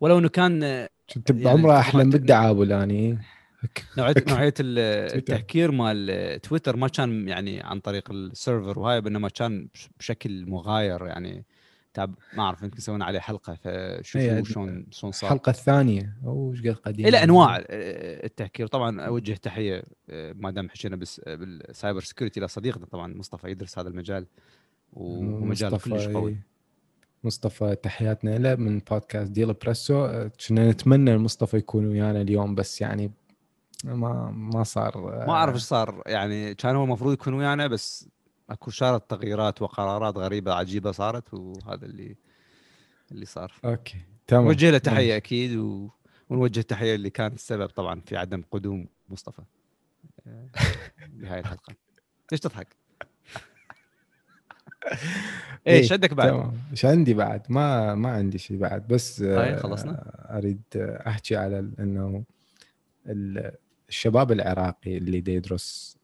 ولو 0.00 0.18
إنه 0.18 0.28
كان 0.28 0.86
كنت 1.14 1.32
بعمره 1.32 1.70
يعني 1.70 1.80
احلم 1.80 2.10
بالدعابل 2.10 2.70
يعني 2.70 3.18
نوعيه 3.98 4.14
نوعية 4.28 4.54
التهكير 4.60 5.70
مال 5.70 6.40
تويتر 6.40 6.76
ما 6.76 6.88
كان 6.88 7.28
يعني 7.28 7.60
عن 7.60 7.80
طريق 7.80 8.10
السيرفر 8.10 8.78
وهاي 8.78 9.00
بينما 9.00 9.28
كان 9.28 9.68
بشكل 9.98 10.46
مغاير 10.46 11.06
يعني. 11.06 11.44
تاب 11.94 12.14
ما 12.36 12.42
أعرف 12.42 12.62
يمكن 12.62 12.80
سوينا 12.80 13.04
عليه 13.04 13.18
حلقة 13.18 13.54
فشوفوا 13.54 14.20
إيه، 14.20 14.42
شلون 14.42 14.86
شلون 14.90 15.12
صار. 15.12 15.30
الحلقة 15.30 15.50
الثانية. 15.50 16.16
أو 16.24 16.52
إيش 16.52 16.60
قد 16.60 16.74
قديم. 16.74 17.06
إلى 17.06 17.24
أنواع 17.24 17.64
التهكير 17.70 18.66
طبعا 18.66 19.00
أوجه 19.00 19.32
تحية 19.32 19.82
ما 20.34 20.50
دام 20.50 20.68
حكينا 20.68 20.96
بال 20.96 21.26
cyber 21.26 22.00
security 22.00 22.40
لصديقنا 22.40 22.86
طبعا 22.86 23.14
مصطفى 23.14 23.50
يدرس 23.50 23.78
هذا 23.78 23.88
المجال 23.88 24.26
ومجال 24.92 25.78
كلش 25.78 26.06
قوي. 26.06 26.36
مصطفى 27.26 27.74
تحياتنا 27.74 28.38
له 28.38 28.54
من 28.54 28.78
بودكاست 28.78 29.30
ديل 29.30 29.52
بريسو. 29.52 30.28
كنا 30.48 30.70
نتمنى 30.70 31.18
مصطفى 31.18 31.56
يكون 31.56 31.86
ويانا 31.86 32.20
اليوم 32.20 32.54
بس 32.54 32.80
يعني 32.80 33.10
ما 33.84 34.30
ما 34.30 34.62
صار 34.62 34.98
ما 35.26 35.32
أعرف 35.32 35.54
إيش 35.54 35.62
صار. 35.62 36.02
يعني 36.06 36.54
كان 36.54 36.76
هو 36.76 36.84
المفروض 36.84 37.12
يكون 37.12 37.34
ويانا 37.34 37.66
بس 37.66 38.08
أكو 38.50 38.70
شارة 38.70 38.98
تغييرات 39.08 39.62
وقرارات 39.62 40.16
غريبة 40.16 40.54
عجيبة 40.54 40.92
صارت 40.92 41.34
وهذا 41.34 41.86
اللي 41.86 42.16
اللي 43.12 43.26
صار. 43.26 43.52
okay 43.64 43.98
تمام. 44.26 44.44
نوجه 44.44 44.70
له 44.70 44.78
تحية 44.78 45.16
أكيد 45.16 45.56
و... 45.56 45.90
ونوجه 46.30 46.60
تحيه 46.60 46.94
اللي 46.94 47.10
كان 47.10 47.32
السبب 47.32 47.66
طبعا 47.66 48.00
في 48.00 48.16
عدم 48.16 48.42
قدوم 48.50 48.86
مصطفى. 49.08 49.42
آه، 50.26 50.48
بهاي 51.20 51.40
الحلقة. 51.40 51.74
ليش 52.32 52.40
تضحك؟ 52.40 52.76
إيش 55.66 55.86
إيه، 55.86 55.92
عندك 55.92 56.14
بعد؟ 56.14 56.28
تمام. 56.28 56.52
إيش 56.70 56.84
عندي 56.84 57.14
بعد؟ 57.14 57.42
ما 57.48 57.94
ما 57.94 58.08
عندي 58.08 58.38
شيء 58.38 58.56
بعد. 58.56 58.88
بس 58.88 59.22
طيب 59.22 59.56
خلصنا. 59.56 60.12
أريد 60.38 60.62
أحكي 61.06 61.36
على 61.36 61.58
إنه 61.78 62.24
الشباب 63.88 64.32
العراقي 64.32 64.96
اللي 64.96 65.18
يدرس 65.34 65.96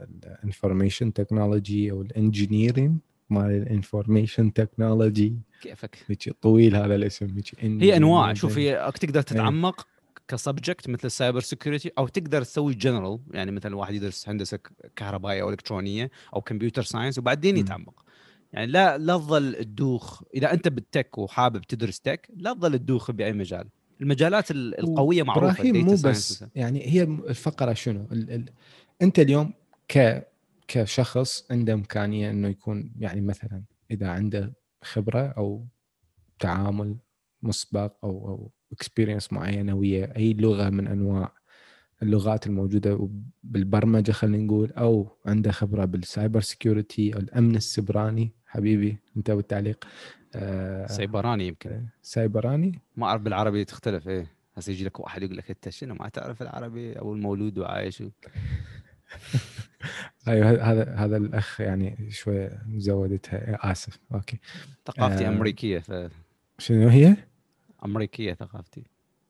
ال 0.00 0.09
information 0.09 1.12
technology 1.12 1.90
أو 1.90 2.02
ال 2.02 2.10
engineering 2.10 2.96
مال 3.30 3.50
ال 3.50 3.58
information 3.58 4.52
technology 4.52 5.36
كيفك؟ 5.62 5.98
طويل 6.42 6.76
هذا 6.76 6.94
الاسم 6.94 7.26
هي 7.62 7.96
أنواع. 7.96 8.34
شوف 8.34 8.58
هي 8.58 8.92
تقدر 9.00 9.22
تتعمق 9.22 9.86
ك 10.28 10.35
subject 10.35 10.88
مثل 10.88 11.06
ال 11.06 11.12
cyber 11.12 11.40
security 11.40 11.92
أو 11.98 12.08
تقدر 12.08 12.42
تسوي 12.42 12.74
جنرال 12.74 13.18
يعني 13.30 13.50
مثلا 13.50 13.76
واحد 13.76 13.94
يدرس 13.94 14.28
هندسة 14.28 14.58
كهربائية 14.96 15.42
أو 15.42 15.50
إلكترونية 15.50 16.10
أو 16.34 16.40
computer 16.40 16.82
science 16.82 17.18
وبعدين 17.18 17.56
يتعمق. 17.56 18.03
يعني 18.54 18.72
لا 18.72 18.98
لا 18.98 19.16
تظل 19.16 19.54
تدوخ 19.54 20.22
إذا 20.34 20.52
أنت 20.52 20.68
بال 20.68 20.85
tech 20.85 21.18
وحابب 21.18 21.62
تدرس 21.62 22.00
tech 22.00 22.28
لا 22.36 22.52
تظل 22.52 22.78
تدوخ 22.78 23.10
بأي 23.10 23.32
مجال. 23.32 23.68
المجالات 24.00 24.50
القوية 24.50 25.22
معروفة 25.22 25.52
إبراهيم 25.52 25.76
مو 25.76 25.94
بس 26.04 26.44
يعني 26.54 26.86
هي 26.86 27.02
الفقرة 27.02 27.72
شنو؟ 27.72 28.08
ال 28.12 28.30
ال 28.30 28.44
أنت 29.02 29.18
اليوم 29.18 29.52
ك 29.88 30.22
كشخص 30.68 31.46
عنده 31.50 31.72
إمكانية 31.72 32.30
إنه 32.30 32.48
يكون 32.48 32.92
يعني 32.98 33.20
مثلا 33.20 33.62
إذا 33.90 34.08
عنده 34.08 34.52
خبرة 34.82 35.20
أو 35.20 35.66
تعامل 36.38 36.96
مسبق 37.42 37.92
أو 38.04 38.28
أو 38.28 38.50
experience 38.72 39.32
معينة 39.32 39.74
ويا 39.74 40.16
أي 40.16 40.32
لغة 40.32 40.70
من 40.70 40.86
أنواع 40.86 41.32
اللغات 42.02 42.46
الموجودة 42.46 43.08
بالبرمجه 43.42 44.12
خلينا 44.12 44.44
نقول 44.44 44.72
أو 44.72 45.16
عنده 45.26 45.52
خبرة 45.52 45.84
بال 45.84 46.00
cyber 46.00 46.40
security 46.40 47.14
أو 47.14 47.18
الأمن 47.18 47.56
السبراني 47.56 48.32
حبيبي 48.54 48.98
أنت 49.16 49.30
بالتعليق 49.30 49.84
آه 50.34 50.86
سيبراني 50.86 51.46
يمكن. 51.46 51.70
آه، 51.70 51.82
سايبراني؟ 52.02 52.80
ما 52.96 53.06
أعرف 53.06 53.22
بالعربي 53.22 53.64
تختلف 53.64 54.08
إيه. 54.08 54.26
هسه 54.56 54.70
يجي 54.72 54.84
لك 54.84 55.00
واحد 55.00 55.22
يقول 55.22 55.36
لك 55.36 55.50
أنت 55.50 55.68
شنو؟ 55.68 55.94
ما 55.94 56.08
تعرف 56.08 56.42
العربي 56.42 56.98
أو 56.98 57.14
المولود 57.14 57.58
وعايش 57.58 58.02
أيوه 60.28 60.50
هذا 60.50 60.94
هذا 60.94 61.16
الأخ 61.16 61.60
يعني 61.60 62.10
شوي 62.10 62.50
زودتها 62.76 63.72
آسف. 63.72 63.98
okay. 64.14 64.38
ثقافتي 64.86 65.26
آه 65.26 65.28
أمريكية 65.28 65.78
ف 65.78 66.10
شنو 66.58 66.88
هي؟ 66.88 67.16
أمريكية 67.84 68.34
ثقافتي. 68.34 68.84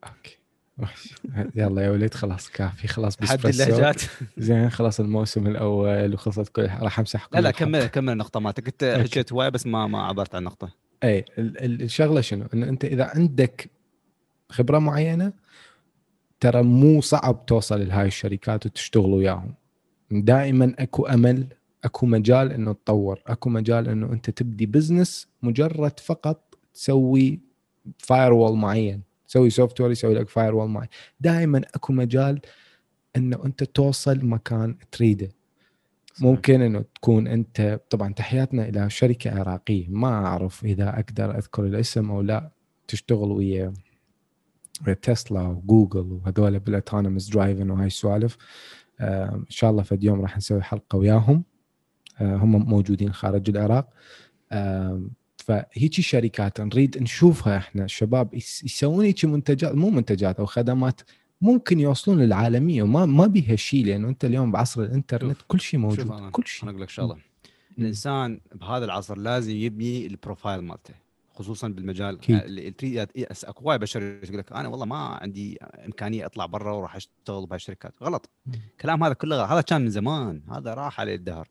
okay. 0.06 0.38
يلا 1.57 1.83
يا 1.83 1.90
ولد 1.90 2.14
خلاص 2.14 2.50
كافي 2.50 2.88
خلاص 2.88 3.16
بس 3.16 3.31
حد 3.31 3.47
اللهجات. 3.47 4.02
زين 4.38 4.71
خلاص 4.71 5.00
الموسم 5.00 5.47
الأول 5.47 6.14
وخلصت 6.14 6.49
كل 6.49 6.62
راح 6.62 6.99
أمسح 6.99 7.26
كل 7.26 7.37
لا 7.37 7.40
لا 7.40 7.50
كمل 7.50 7.87
كمل 7.87 8.12
النقطة 8.12 8.40
مالتك. 8.40 8.66
انت 8.66 8.99
حكيت 9.00 9.33
هواي 9.33 9.50
بس 9.50 9.66
ما 9.66 9.87
ما 9.87 10.02
عبرت 10.02 10.35
عن 10.35 10.38
النقطة. 10.38 10.71
اي 11.04 11.25
الشغلة 11.38 12.21
شنو؟ 12.21 12.47
إنه 12.54 12.69
أنت 12.69 12.85
إذا 12.85 13.04
عندك 13.04 13.71
خبرة 14.50 14.78
معينة 14.78 15.33
ترى 16.40 16.62
مو 16.62 17.00
صعب 17.00 17.47
توصل 17.47 17.88
لهاي 17.88 18.07
الشركات 18.07 18.66
وتشتغل 18.66 19.11
وياهم. 19.11 19.54
دائما 20.11 20.75
أكو 20.78 21.07
أمل 21.07 21.47
أكو 21.85 22.07
مجال 22.07 22.52
إنه 22.52 22.73
تطور 22.73 23.23
أكو 23.26 23.50
مجال 23.50 23.88
إنه 23.88 24.12
أنت 24.12 24.31
تبدي 24.31 24.66
business 24.66 25.28
مجرد 25.43 26.00
فقط 26.00 26.59
تسوي 26.75 27.40
firewall 27.99 28.56
معين. 28.57 29.02
تسوي 29.35 29.50
software 29.50 29.90
يسوي 29.91 30.14
لك 30.14 30.29
firewall 30.28 30.68
معين. 30.69 30.88
دائما 31.21 31.62
أكو 31.75 31.93
مجال 31.93 32.41
إنه 33.17 33.45
أنت 33.45 33.64
توصل 33.64 34.26
مكان 34.26 34.76
تريده. 34.93 35.29
ممكن 36.21 36.62
إنه 36.62 36.85
تكون 36.95 37.26
أنت 37.26 37.81
طبعا 37.91 38.12
تحياتنا 38.12 38.69
إلى 38.69 38.91
شركة 38.91 39.41
عراقية. 39.41 39.88
ما 39.88 40.09
أعرف 40.09 40.64
إذا 40.64 40.88
أقدر 40.99 41.38
أذكر 41.38 41.64
الاسم 41.64 42.11
أو 42.11 42.23
لا. 42.23 42.50
تشتغل 42.88 43.33
ويا 43.33 43.73
ويا 44.87 44.95
تسلا 44.95 45.43
وجوجل 45.43 46.12
وهذول 46.12 46.59
بال 46.59 46.70
autonomous 46.70 47.28
driving 47.28 47.71
وهاي 47.71 47.87
السوالف. 47.87 48.37
آه 49.00 49.35
إن 49.35 49.47
شاء 49.49 49.71
الله 49.71 49.83
فد 49.83 50.05
يوم 50.05 50.21
راح 50.21 50.37
نسوي 50.37 50.62
حلقة 50.62 50.99
وياهم. 50.99 51.45
آه 52.21 52.37
هم 52.37 52.69
موجودين 52.69 53.12
خارج 53.12 53.50
العراق. 53.50 53.88
آه 54.53 55.03
فهيجي 55.46 56.02
شركات 56.02 56.60
نريد 56.60 57.02
نشوفها 57.02 57.56
إحنا 57.56 57.84
الشباب 57.84 58.34
يسوون 58.34 59.04
هيك 59.04 59.24
منتجات 59.24 59.74
مو 59.74 59.90
منتجات 59.90 60.40
أو 60.40 60.46
خدمات 60.46 61.00
ممكن 61.40 61.80
يوصلون 61.80 62.18
للعالمية 62.18 62.82
وما 62.82 63.06
ما 63.06 63.26
بيها 63.26 63.56
شيء 63.56 63.86
لأنه 63.86 64.08
أنت 64.08 64.24
اليوم 64.24 64.52
بعصر 64.52 64.82
الإنترنت 64.82 65.36
كل 65.48 65.60
شيء 65.60 65.80
موجود 65.80 66.10
أنا 66.10 66.30
كل 66.30 66.46
شيء 66.46 66.62
أنا 66.62 66.70
أقول 66.70 66.82
لك 66.82 66.90
شغلة. 66.90 67.16
الإنسان 67.78 68.40
بهذا 68.54 68.84
العصر 68.84 69.18
لازم 69.18 69.56
يبني 69.56 70.06
ال 70.06 70.13
profile 70.13 70.61
مالته 70.60 70.94
خصوصا 71.34 71.68
بالمجال. 71.68 72.18
اكو 73.44 73.68
وايد 73.68 73.80
بشر 73.80 74.02
يقول 74.02 74.38
لك 74.38 74.52
أنا 74.52 74.68
والله 74.68 74.86
ما 74.86 74.96
عندي 74.96 75.58
إمكانية 75.86 76.26
أطلع 76.26 76.46
برا 76.46 76.72
وأروح 76.72 76.96
أشتغل 76.96 77.46
بهالشركات. 77.46 77.94
غلط. 78.02 78.30
الكلام 78.72 79.04
هذا 79.04 79.12
كله 79.14 79.36
غلط. 79.36 79.50
هذا 79.50 79.60
كان 79.60 79.80
من 79.80 79.90
زمان. 79.90 80.42
هذا 80.50 80.74
راح 80.74 81.00
عليه 81.00 81.14
الدهر. 81.14 81.48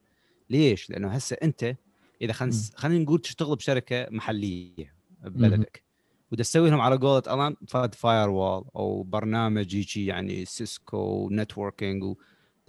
ليش؟ 0.50 0.90
لأنه 0.90 1.08
هسه 1.08 1.38
أنت 1.44 1.76
إذا 2.24 2.34
خلينا 2.34 2.56
خلينا 2.76 3.04
نقول 3.04 3.20
تشتغل 3.20 3.56
بشركة 3.56 4.08
محلية 4.12 4.96
ببلدك. 5.24 5.84
ودا 6.32 6.44
تسوي 6.44 6.70
لهم 6.70 6.82
على 6.82 6.96
قولة 6.96 7.24
ألان 7.28 7.56
فاد 7.68 7.96
firewall 7.96 8.66
أو 8.76 9.04
برنامج 9.04 9.74
يجي 9.74 10.06
يعني 10.06 10.46
سيسكو 10.46 11.30
networking. 11.32 12.16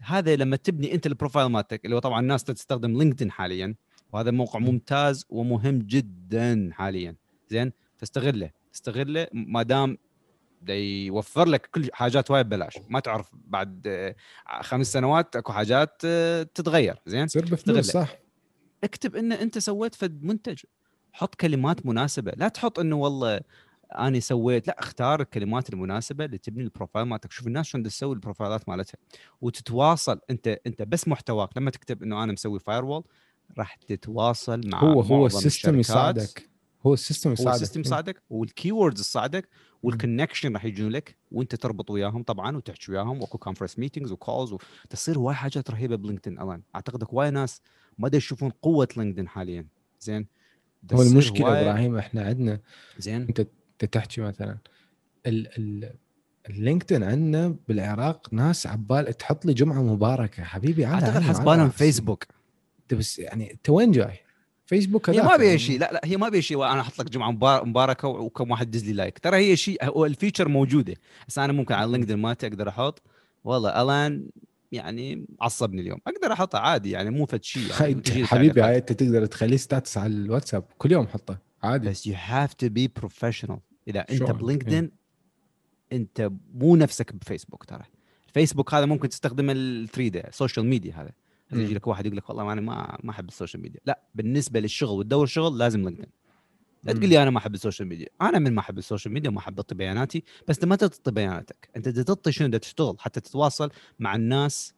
هذا 0.02 0.36
لما 0.36 0.56
تبني 0.56 0.94
أنت 0.94 1.06
ال 1.06 1.11
profile 1.11 1.46
مالتك 1.46 1.84
اللي 1.84 1.96
هو 1.96 2.00
طبعا 2.00 2.20
الناس 2.20 2.44
تستخدم 2.44 2.98
لينكدين 2.98 3.30
حاليا 3.30 3.74
وهذا 4.12 4.30
موقع 4.30 4.58
ممتاز 4.58 5.26
ومهم 5.28 5.78
جدا 5.78 6.70
حاليا. 6.72 7.16
زين؟ 7.48 7.72
فاستغله. 7.96 8.50
استغله 8.74 9.26
ما 9.32 9.62
دام 9.62 9.98
دا 10.62 10.74
يوفر 10.74 11.48
لك 11.48 11.66
كل 11.66 11.88
حاجات 11.92 12.30
وايد 12.30 12.46
ببلاش. 12.46 12.78
ما 12.88 13.00
تعرف 13.00 13.30
بعد 13.34 13.82
آه، 13.86 14.14
خمس 14.62 14.92
سنوات 14.92 15.36
أكو 15.36 15.52
حاجات 15.52 16.02
آه، 16.04 16.42
تتغير. 16.42 16.96
زين؟ 17.06 17.26
تصير 17.26 17.44
بفلوس. 17.44 17.90
صح. 17.90 18.23
اكتب 18.84 19.16
إن 19.16 19.32
أنت 19.32 19.58
سويت 19.58 19.94
فد 19.94 20.22
منتج. 20.22 20.58
حط 21.12 21.34
كلمات 21.34 21.86
مناسبة. 21.86 22.32
لا 22.36 22.48
تحط 22.48 22.78
إنه 22.78 22.96
والله 22.96 23.40
أنا 23.98 24.20
سويت 24.20 24.66
لا 24.66 24.78
اختار 24.78 25.20
الكلمات 25.20 25.70
المناسبة 25.72 26.24
اللي 26.24 26.38
تبني 26.38 26.64
ال 26.64 26.69
profile 26.70 27.06
مالتك. 27.06 27.32
شوف 27.32 27.46
الناس 27.46 27.66
شلون 27.66 27.84
تسوي 27.84 28.14
البروفايلات 28.14 28.68
مالتها. 28.68 28.98
وتتواصل. 29.40 30.20
أنت 30.30 30.60
أنت 30.66 30.82
بس 30.82 31.08
محتواك. 31.08 31.56
لما 31.56 31.70
تكتب 31.70 32.02
إنه 32.02 32.24
أنا 32.24 32.32
مسوي 32.32 32.58
firewall 32.58 33.04
راح 33.58 33.74
تتواصل 33.74 34.60
مع 34.64 34.80
هو 34.80 35.00
هو 35.00 35.26
ال 35.26 35.33
system. 35.33 35.78
يساعدك. 35.78 36.50
هو 36.86 36.94
ال 36.94 36.99
system 36.99 37.30
هو 37.30 37.32
يساعدك. 37.32 37.54
ال 37.54 37.58
system 37.58 37.80
يساعدك 37.80 38.22
وال 38.30 38.44
keywords 38.44 39.00
تساعدك 39.00 39.48
وال 39.82 39.94
connection 39.94 40.52
راح 40.52 40.64
يجون 40.64 40.90
لك 40.90 41.16
وأنت 41.32 41.54
تربط 41.54 41.90
وياهم 41.90 42.22
طبعا 42.22 42.56
وتحكي 42.56 42.92
وياهم. 42.92 43.20
وأكو 43.20 43.38
conference 43.38 43.78
meetings 43.78 44.12
و 44.12 44.19
calls 44.19 44.52
وتصير 44.52 45.18
وايد 45.18 45.36
حاجات 45.36 45.70
رهيبة 45.70 45.96
بلينكدين 45.96 46.40
الان 46.40 46.62
اعتقد 46.74 47.02
اكو 47.02 47.16
وايد 47.16 47.32
ناس 47.32 47.60
ما 47.98 48.08
دا 48.08 48.16
يشوفون 48.18 48.50
قوة 48.62 48.88
لينكدين 48.96 49.28
حاليا. 49.28 49.66
زين؟ 50.00 50.26
هو 50.92 51.02
المشكلة 51.02 51.46
وايد- 51.46 51.66
إبراهيم 51.66 51.96
إحنا 51.96 52.24
عندنا 52.24 52.60
زين؟ 52.98 53.20
أنت 53.22 53.46
تحكي 53.92 54.20
مثلا 54.20 54.58
ال 55.26 55.58
ال 55.58 55.92
اللينكدين 56.50 57.02
عندنا 57.02 57.56
بالعراق 57.68 58.28
ناس 58.34 58.66
عبال 58.66 59.16
تحط 59.16 59.46
لي 59.46 59.54
جمعة 59.54 59.82
مباركة. 59.82 60.42
حبيبي 60.44 60.84
على 60.84 61.06
أعتقد 61.06 61.22
حسبانهم. 61.22 61.68
فيسبوك 61.70 62.24
أنت 62.82 62.94
بس 62.94 63.18
يعني 63.18 63.52
انت 63.52 63.70
وين 63.70 63.90
جاي؟ 63.90 64.18
فيسبوك 64.66 65.10
هي 65.10 65.22
ما 65.22 65.36
بيها 65.36 65.46
يعني. 65.46 65.58
شيء 65.58 65.78
لا 65.78 65.90
لا 65.92 66.00
هي 66.04 66.16
ما 66.16 66.28
بيها 66.28 66.40
شيء. 66.40 66.56
وأنا 66.56 66.80
أحط 66.80 66.98
لك 66.98 67.10
جمعة 67.10 67.30
مبار- 67.30 67.64
مباركة 67.64 68.08
وكم 68.08 68.50
واحد 68.50 68.70
دز 68.70 68.84
لي 68.84 68.92
like 68.92 69.18
ترى 69.18 69.36
هي 69.36 69.56
شيء 69.56 69.84
هو 69.84 70.06
ال 70.06 70.12
feature 70.12 70.48
موجودة. 70.48 70.94
بس 71.28 71.38
أنا 71.38 71.52
ممكن 71.52 71.74
على 71.74 71.92
لينكدين 71.92 72.18
مالتي 72.18 72.46
أقدر 72.46 72.68
أحط. 72.68 73.02
والله 73.44 73.82
ألان 73.82 74.26
يعني 74.74 75.26
عصبني 75.40 75.80
اليوم. 75.80 75.98
أقدر 76.06 76.32
أحطها 76.32 76.60
عادي 76.60 76.90
يعني 76.90 77.10
مو 77.10 77.26
فد 77.26 77.44
شيء 77.44 77.62
يعني 77.80 78.26
حبيبي. 78.26 78.60
هاي 78.60 78.76
أنت 78.76 78.92
تقدر 78.92 79.26
تخليه 79.26 79.56
status 79.56 79.98
على 79.98 80.12
الواتساب 80.12 80.64
كل 80.78 80.92
يوم 80.92 81.06
حطه 81.06 81.38
عادي. 81.62 81.88
بس 81.88 82.06
you 82.06 82.14
have 82.16 82.54
to 82.54 82.68
be 82.68 82.88
professional 82.88 83.58
إذا 83.88 84.00
أنت؟ 84.00 84.22
بلينكدين 84.22 84.90
أنت 85.92 86.30
مو 86.54 86.76
نفسك 86.76 87.14
بفيسبوك 87.14 87.64
ترى. 87.64 87.84
الفيسبوك 88.28 88.74
هذا 88.74 88.86
ممكن 88.86 89.08
تستخدم 89.08 89.50
الثري 89.50 90.08
ده 90.08 90.20
ال 90.20 90.27
social 90.27 90.66
media 90.66 90.94
هذا. 90.94 91.12
هذا 91.48 91.62
يجي. 91.62 91.74
لك 91.74 91.86
واحد 91.86 92.06
يقول 92.06 92.16
لك 92.16 92.28
والله 92.28 92.52
أنا 92.52 92.60
ما 92.60 92.98
ما 93.02 93.10
أحب 93.10 93.28
ال 93.28 93.33
social 93.33 93.62
media 93.62 93.80
لا 93.86 94.02
بالنسبة 94.14 94.60
للشغل 94.60 94.98
وتدور 94.98 95.26
شغل 95.26 95.58
لازم 95.58 95.80
لينكدين. 95.80 96.23
لا. 96.84 96.92
تقول 96.92 97.08
لي 97.08 97.22
أنا 97.22 97.30
ما 97.30 97.38
أحب 97.38 97.54
ال 97.54 97.59
social 97.59 97.88
media. 97.88 98.08
أنا 98.22 98.38
من 98.38 98.54
ما 98.54 98.60
أحب 98.60 98.78
ال 98.78 98.83
social 98.83 99.14
media 99.14 99.30
وما 99.30 99.38
أحب 99.38 99.58
اعطي 99.58 99.74
بياناتي 99.74 100.24
بس 100.48 100.56
انت 100.56 100.64
ما 100.64 100.76
تعطي 100.76 101.10
بياناتك 101.10 101.68
انت 101.76 101.88
تعطي 101.88 102.32
شنو؟ 102.32 102.58
تشتغل 102.58 102.96
حتى 102.98 103.20
تتواصل 103.20 103.70
مع 103.98 104.14
الناس 104.14 104.74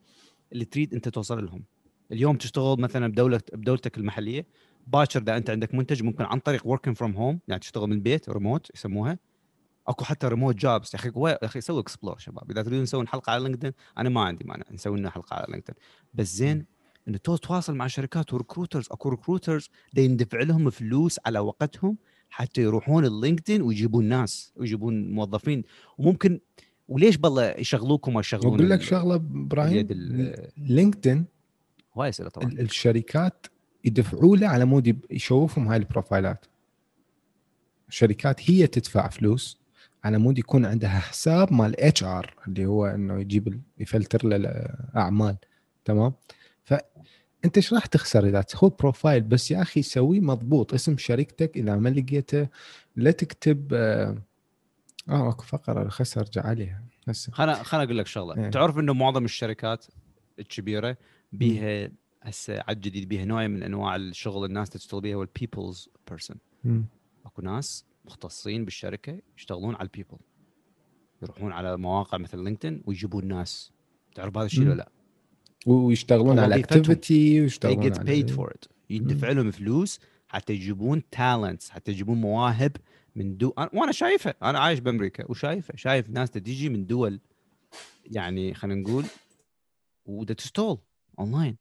اللي 0.52 0.64
تريد 0.64 0.94
أنت 0.94 1.08
توصل 1.08 1.44
لهم. 1.44 1.64
اليوم 2.12 2.36
تشتغل 2.36 2.80
مثلا 2.80 3.06
بدوله 3.08 3.40
بدولتك 3.52 3.98
المحلية 3.98 4.46
باكر 4.86 5.22
إذا 5.22 5.36
أنت 5.36 5.50
عندك 5.50 5.74
منتج 5.74 6.02
ممكن 6.02 6.24
عن 6.24 6.38
طريق 6.38 6.76
working 6.76 6.92
from 6.92 7.16
home 7.16 7.40
يعني 7.48 7.60
تشتغل 7.60 7.86
من 7.86 7.92
البيت 7.92 8.30
ريموت 8.30 8.70
يسموها. 8.74 9.18
أكو 9.88 10.04
حتى 10.04 10.28
remote 10.28 10.54
jobs 10.54 10.90
يا 10.94 10.98
أخي 10.98 11.12
يا 11.16 11.44
أخي 11.44 11.60
سوي 11.60 11.80
explore 11.80 12.18
شباب. 12.18 12.50
إذا 12.50 12.62
تريدون 12.62 12.84
تسوون 12.84 13.08
حلقة 13.08 13.30
على 13.32 13.44
لينكدين 13.44 13.72
أنا 13.98 14.08
ما 14.08 14.20
عندي 14.20 14.44
مانع 14.44 14.64
نسوي 14.70 14.98
لنا 14.98 15.10
حلقة 15.10 15.34
على 15.34 15.46
لينكدين 15.48 15.74
بس 16.14 16.26
زين 16.26 16.66
إنه 17.08 17.16
تتواصل 17.18 17.74
مع 17.74 17.86
شركات 17.86 18.32
و 18.34 18.39
recruiters 18.39 18.86
أكو 18.90 19.08
recruiters 19.08 19.68
يندفع 19.96 20.40
لهم 20.42 20.70
فلوس 20.70 21.20
على 21.26 21.38
وقتهم 21.38 21.96
حتى 22.30 22.62
يروحون 22.62 23.04
اللينكدين 23.04 23.62
ويجيبون 23.62 24.04
ناس 24.04 24.52
ويجيبون 24.56 25.10
موظفين. 25.12 25.62
وممكن 25.98 26.40
وليش 26.88 27.16
بالله 27.16 27.50
يشغلوكم 27.58 28.18
يشغلون 28.18 28.52
واقول 28.52 28.70
لك 28.70 28.82
شغلة 28.82 29.14
إبراهيم 29.14 29.86
لينكدين 30.56 31.24
هواي 31.94 32.08
اسئله 32.08 32.28
طبعا. 32.28 32.48
ال- 32.48 32.60
الشركات 32.60 33.46
يدفعوا 33.84 34.36
له 34.36 34.48
على 34.48 34.64
مود 34.64 34.98
يشوفهم 35.10 35.68
هاي 35.68 35.76
البروفايلات. 35.76 36.46
الشركات 37.88 38.50
هي 38.50 38.66
تدفع 38.66 39.08
فلوس 39.08 39.58
على 40.04 40.18
مود 40.18 40.38
يكون 40.38 40.64
عندها 40.66 40.98
حساب 40.98 41.52
مال 41.52 41.80
HR 41.80 42.34
اللي 42.48 42.66
هو 42.66 42.86
إنه 42.86 43.20
يجيب 43.20 43.60
يفلتر 43.78 44.26
له 44.26 44.36
الاعمال 44.36 45.36
تمام؟ 45.84 46.12
فانت 46.66 47.56
إيش 47.56 47.72
راح 47.72 47.86
تخسر 47.86 48.26
إذا 48.26 48.44
هو 48.56 48.68
profile 48.68 49.22
بس 49.22 49.50
يا 49.50 49.62
أخي 49.62 49.82
سويه 49.82 50.20
مضبوط 50.20 50.74
اسم 50.74 50.96
شركتك 50.96 51.56
إذا 51.56 51.76
ما 51.76 51.88
لقيته 51.88 52.48
لا 52.96 53.10
تكتب 53.10 53.74
آه 53.74 54.16
آه، 55.08 55.30
أكو 55.30 55.42
فقرة 55.42 55.88
خس 55.88 56.18
أرجع 56.18 56.46
عليها 56.46 56.84
هسه 57.08 57.32
خلنا 57.32 57.62
خلنا 57.62 57.84
أقول 57.84 57.98
لك 57.98 58.06
شغلة 58.06 58.44
إيه. 58.44 58.50
تعرف 58.50 58.78
إنه 58.78 58.94
معظم 58.94 59.24
الشركات 59.24 59.86
الكبيرة 60.38 60.96
بيها 61.32 61.90
هسه 62.22 62.62
عاد 62.68 62.80
جديد 62.80 63.08
بيها 63.08 63.24
نوع 63.24 63.46
من 63.46 63.62
أنواع 63.62 63.96
الشغل 63.96 64.44
الناس 64.44 64.70
تشتغل 64.70 65.00
بيها 65.00 65.16
هو 65.16 65.22
ال 65.22 65.30
people's 65.30 65.88
person. 66.08 66.36
أكو 67.26 67.42
ناس 67.42 67.84
مختصين 68.04 68.64
بالشركة 68.64 69.18
يشتغلون 69.36 69.74
على 69.74 69.82
ال 69.82 69.87
people 69.87 70.18
يروحون 71.22 71.52
على 71.52 71.76
مواقع 71.76 72.18
مثل 72.18 72.38
لينكدين 72.38 72.82
ويجيبون 72.86 73.28
ناس 73.28 73.72
تعرف 74.14 74.36
هذا 74.36 74.46
الشيء. 74.46 74.64
ولا 74.64 74.74
لا؟ 74.74 74.95
ويشتغلون 75.66 76.38
على. 76.38 76.58
actively 76.58 77.38
they 77.38 77.42
و 77.42 77.94
get 77.94 77.96
paid 77.96 78.36
for 78.36 78.50
it. 78.50 78.68
يندفع 78.90 79.30
لهم 79.30 79.50
فلوس 79.50 80.00
حتى 80.28 80.52
يجيبون 80.52 81.10
talents 81.10 81.70
حتى 81.70 81.90
يجيبون 81.90 82.20
مواهب 82.20 82.76
من 83.16 83.36
دول 83.36 83.52
وأنا 83.56 83.92
شايفه 83.92 84.34
أنا 84.42 84.58
عايش 84.58 84.78
بأمريكا 84.78 85.30
وشايفه 85.30 85.76
شايف 85.76 86.10
ناس 86.10 86.30
تجي 86.30 86.68
من 86.68 86.86
دول 86.86 87.20
يعني 88.04 88.54
خلينا 88.54 88.80
نقول 88.80 89.04
ودا 90.06 90.34
تستول 90.34 90.78
اونلاين 91.18 91.56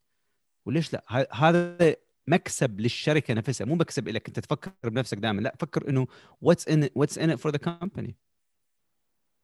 وليش 0.66 0.94
لا؟ 0.94 1.28
هذا 1.34 1.96
مكسب 2.28 2.80
للشركة 2.80 3.34
نفسها. 3.34 3.66
مو 3.66 3.76
مكسب 3.76 4.08
لك 4.08 4.28
أنت 4.28 4.40
تفكر 4.40 4.72
بنفسك 4.84 5.18
دائما. 5.18 5.42
لا 5.42 5.56
فكر 5.60 5.90
إنه 5.90 6.08
what's 6.42 6.68
in 6.68 6.90
what's 6.96 7.18
in 7.18 7.36
for 7.36 7.52
the 7.52 7.58
company 7.58 8.16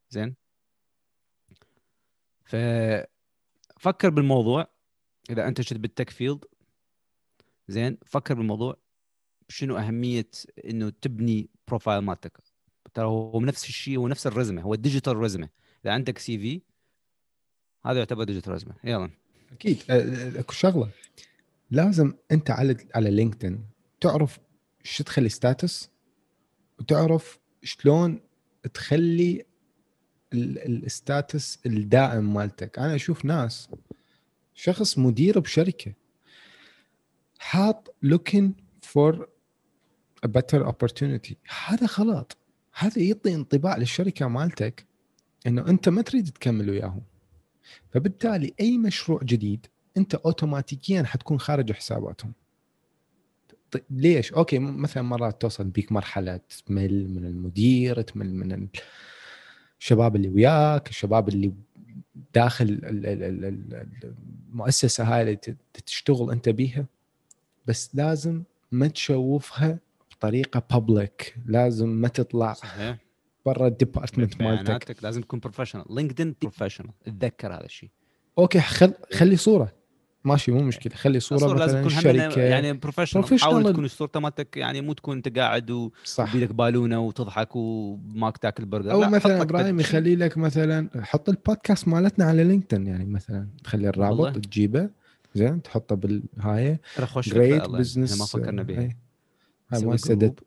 زين؟ 0.09 0.35
ففكر 3.81 4.09
بالموضوع. 4.09 4.67
إذا 5.29 5.47
أنت 5.47 5.61
شفت 5.61 5.77
بال 5.77 5.88
tech 5.88 6.09
field 6.09 6.45
زين 7.67 7.97
فكر 8.05 8.33
بالموضوع. 8.33 8.77
شنو 9.49 9.77
أهمية 9.77 10.29
إنه 10.65 10.89
تبني 10.89 11.49
profile 11.67 11.99
مالتك؟ 12.01 12.37
ترى 12.93 13.05
هو 13.05 13.41
نفس 13.41 13.69
الشيء 13.69 13.97
هو 13.97 14.07
نفس 14.07 14.27
ال 14.27 14.32
résumé 14.32 14.61
هو 14.61 14.73
ال 14.73 14.79
digital 14.79 15.17
résumé. 15.17 15.49
إذا 15.85 15.93
عندك 15.93 16.17
CV 16.17 16.61
هذا 17.85 17.97
يعتبر 17.97 18.23
digital 18.23 18.53
résumé. 18.53 18.75
يلا. 18.83 19.09
أكيد. 19.51 19.83
أه، 19.89 20.39
أكو 20.39 20.53
شغلة. 20.53 20.89
لازم 21.71 22.13
أنت 22.31 22.51
على 22.51 22.77
على 22.95 23.11
لينكدين 23.11 23.65
تعرف 24.01 24.39
شو 24.83 25.03
تخلي 25.03 25.29
status 25.29 25.89
وتعرف 26.79 27.39
شلون 27.63 28.19
تخلي 28.73 29.45
ال 30.33 30.51
status 30.51 31.59
الدائم 31.65 32.33
مالتك. 32.33 32.79
أنا 32.79 32.95
أشوف 32.95 33.25
ناس 33.25 33.69
شخص 34.53 34.97
مدير 34.97 35.39
بشركة 35.39 35.93
حاط 37.39 37.95
looking 38.05 38.49
for 38.85 39.15
a 40.25 40.27
better 40.27 40.65
opportunity. 40.65 41.33
هذا 41.65 41.85
غلط. 41.85 42.37
هذا 42.73 43.01
يعطي 43.01 43.35
انطباع 43.35 43.77
للشركة 43.77 44.27
مالتك 44.27 44.85
إنه 45.47 45.67
أنت 45.67 45.89
ما 45.89 46.01
تريد 46.01 46.29
تكمل 46.29 46.69
وياهم. 46.69 47.01
فبالتالي 47.89 48.53
أي 48.59 48.77
مشروع 48.77 49.19
جديد 49.23 49.65
أنت 49.97 50.15
اوتوماتيكيا 50.15 51.03
حتكون 51.03 51.39
خارج 51.39 51.71
حساباتهم. 51.71 52.33
طيب 53.71 53.83
ليش؟ 53.89 54.33
أوكي 54.33 54.59
مثلا 54.59 55.03
مرات 55.03 55.41
توصل 55.41 55.63
بيك 55.63 55.91
مرحلة 55.91 56.39
تمل 56.65 57.09
من 57.09 57.25
المدير 57.25 58.01
تمل 58.01 58.35
من 58.35 58.67
الشباب 59.81 60.15
اللي 60.15 60.29
وياك 60.29 60.89
الشباب 60.89 61.29
اللي 61.29 61.53
داخل 62.33 62.65
ال- 62.65 62.85
ال- 62.85 63.05
ال- 63.23 63.45
ال- 63.45 64.15
المؤسسة 64.49 65.03
هاي 65.03 65.21
اللي 65.21 65.35
تشتغل 65.85 66.31
أنت 66.31 66.49
بيها. 66.49 66.85
بس 67.65 67.95
لازم 67.95 68.43
ما 68.71 68.87
تشوفها 68.87 69.79
بطريقة 70.11 70.63
public 70.71 71.35
لازم 71.45 71.89
ما 71.89 72.07
تطلع 72.07 72.53
صحيح. 72.53 72.97
برا 73.45 73.67
ال 73.67 73.74
department 73.74 74.41
مالتك. 74.41 75.03
لازم 75.03 75.21
تكون 75.21 75.39
professional 75.39 75.85
لينكدين 75.89 76.35
professional 76.41 76.89
اتذكر 77.07 77.53
هذا 77.53 77.65
الشيء. 77.65 77.89
okay 78.37 78.59
خل 78.59 78.93
خلي 79.13 79.35
صورة. 79.35 79.73
ماشي 80.25 80.51
مو 80.51 80.61
مشكلة. 80.61 80.93
خلي 80.95 81.19
صورة 81.19 81.39
لازم 81.53 81.55
مثلا 81.55 81.81
تكون 81.81 82.11
همنا 82.11 82.29
شركة. 82.29 82.41
يعني 82.41 82.73
professional. 82.73 83.39
حاول 83.39 83.73
تكون 83.73 83.87
صورتك 83.87 84.17
مالتك 84.17 84.57
يعني 84.57 84.81
مو 84.81 84.93
تكون 84.93 85.17
أنت 85.17 85.37
قاعد 85.37 85.71
و- 85.71 85.91
وبيدك 86.19 86.53
بالونة 86.53 86.99
وتضحك 86.99 87.55
وماك 87.55 88.37
تاكل 88.37 88.65
برجر. 88.65 88.91
أو 88.91 89.09
مثلا 89.09 89.41
إبراهيم. 89.41 89.79
يخلي 89.79 90.15
لك 90.15 90.37
مثلا 90.37 90.89
حط 91.01 91.29
البودكاست 91.29 91.87
مالتنا 91.87 92.25
على 92.25 92.43
لينكدين 92.43 92.87
يعني 92.87 93.05
مثلا 93.05 93.47
تخلي 93.63 93.89
الرابط 93.89 94.19
والله. 94.19 94.31
تجيبه. 94.39 94.89
زين 95.35 95.61
تحطه 95.61 95.95
بالهاي 95.95 96.79
great 97.17 97.69
business 97.69 98.19
ما 98.19 98.25
فكرنا 98.25 98.63
بها 98.63 98.79
هاي. 98.79 99.97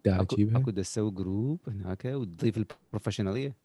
دا 0.04 0.20
اكو 0.56 0.70
دا 0.70 0.82
تسوي 0.82 1.10
group 1.10 1.60
هناك 1.68 2.04
وتضيف 2.04 2.56
ال 2.56 2.62
professional 2.62 3.37
ليه 3.38 3.56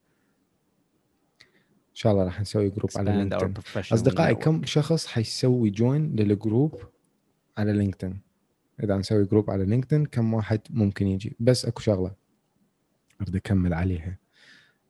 شاء 2.00 2.12
الله 2.12 2.24
راح 2.24 2.42
نسوي 2.42 2.70
group 2.70 2.90
على 2.96 3.12
لينكدين 3.12 3.54
أصدقائي. 3.78 4.36
كم 4.36 4.66
شخص 4.66 5.08
حيسوي 5.08 5.70
join 5.70 6.16
لل 6.16 6.35
group 6.35 6.82
على 7.58 7.74
لينكدين 7.74 8.20
إذا 8.84 8.98
نسوي 8.98 9.26
group 9.26 9.52
على 9.52 9.66
لينكدين 9.66 10.06
كم 10.06 10.34
واحد 10.34 10.62
ممكن 10.70 11.08
يجي؟ 11.08 11.36
بس 11.40 11.66
أكو 11.66 11.82
شغلة 11.82 12.12
أريد 13.22 13.36
أكمل 13.36 13.74
عليها. 13.74 14.18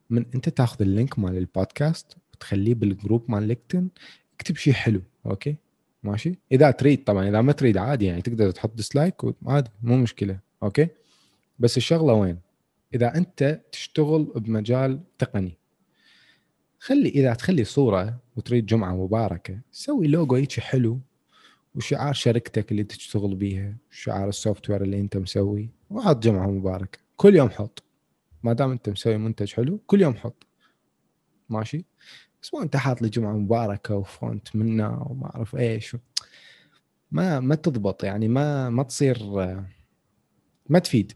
من 0.10 0.26
أنت 0.36 0.50
تاخذ 0.50 0.82
ال 0.82 0.89
link 0.89 1.19
مال 1.19 1.38
البودكاست 1.38 2.17
وتخليه 2.34 2.74
بال 2.74 2.90
group 2.90 3.32
مال 3.32 3.43
لينكدين 3.43 3.89
اكتب 4.36 4.56
شيء 4.56 4.74
حلو 4.74 5.02
okay؟ 5.26 5.56
ماشي؟ 6.04 6.39
إذا 6.52 6.72
تريد 6.72 7.04
طبعا 7.04 7.30
إذا 7.30 7.41
ما 7.41 7.52
تريد 7.52 7.78
عادي 7.78 8.06
يعني 8.06 8.22
تقدر 8.22 8.52
تحط 8.52 8.76
dislike 8.76 9.15
عادي 9.45 9.69
مو 9.84 9.98
مشكلة 9.98 10.39
okay؟ 10.63 10.88
بس 11.60 11.78
الشغلة 11.78 12.13
وين؟ 12.13 12.39
إذا 12.93 13.15
أنت 13.15 13.62
تشتغل 13.72 14.24
بمجال 14.36 15.00
تقني. 15.17 15.58
خلي 16.80 17.10
إذا 17.10 17.34
تخلي 17.34 17.63
صورة 17.63 18.20
وتريد 18.36 18.65
جمعة 18.65 18.96
مباركة 18.96 19.60
سوي 19.72 20.08
لوجو 20.08 20.36
هيك 20.36 20.60
حلو 20.60 21.00
وشعار 21.76 22.13
شركتك 22.13 22.72
اللي 22.72 22.84
تشتغل 22.84 23.36
بيها 23.36 23.78
شعار 23.92 24.30
ال 24.30 24.69
software 24.69 24.84
اللي 24.84 25.00
انت 25.00 25.18
مسوي 25.18 25.70
وحط 25.89 26.24
جمعة 26.24 26.48
مباركة. 26.48 27.00
كل 27.18 27.36
يوم 27.36 27.50
حط. 27.50 27.84
ما 28.44 28.54
دام 28.54 28.72
انت 28.72 28.89
مسوي 28.89 29.18
منتج 29.18 29.54
حلو 29.54 29.78
كل 29.88 30.02
يوم 30.02 30.15
حط. 30.15 30.48
ماشي؟ 31.50 31.86
بس 32.42 32.54
مو 32.54 32.62
انت 32.62 32.76
حاط 32.76 33.02
لي 33.02 33.10
جمعة 33.10 33.34
مباركة 33.34 33.96
و 33.95 34.08
font 34.08 34.56
منه 34.56 35.08
وما 35.10 35.36
أعرف 35.36 35.56
إيش 35.56 35.98
ما 37.12 37.39
ما 37.39 37.56
تضبط 37.56 38.04
يعني 38.04 38.28
ما 38.28 38.70
ما 38.70 38.84
تصير 38.84 39.24
ما 40.70 40.80
تفيد. 40.80 41.13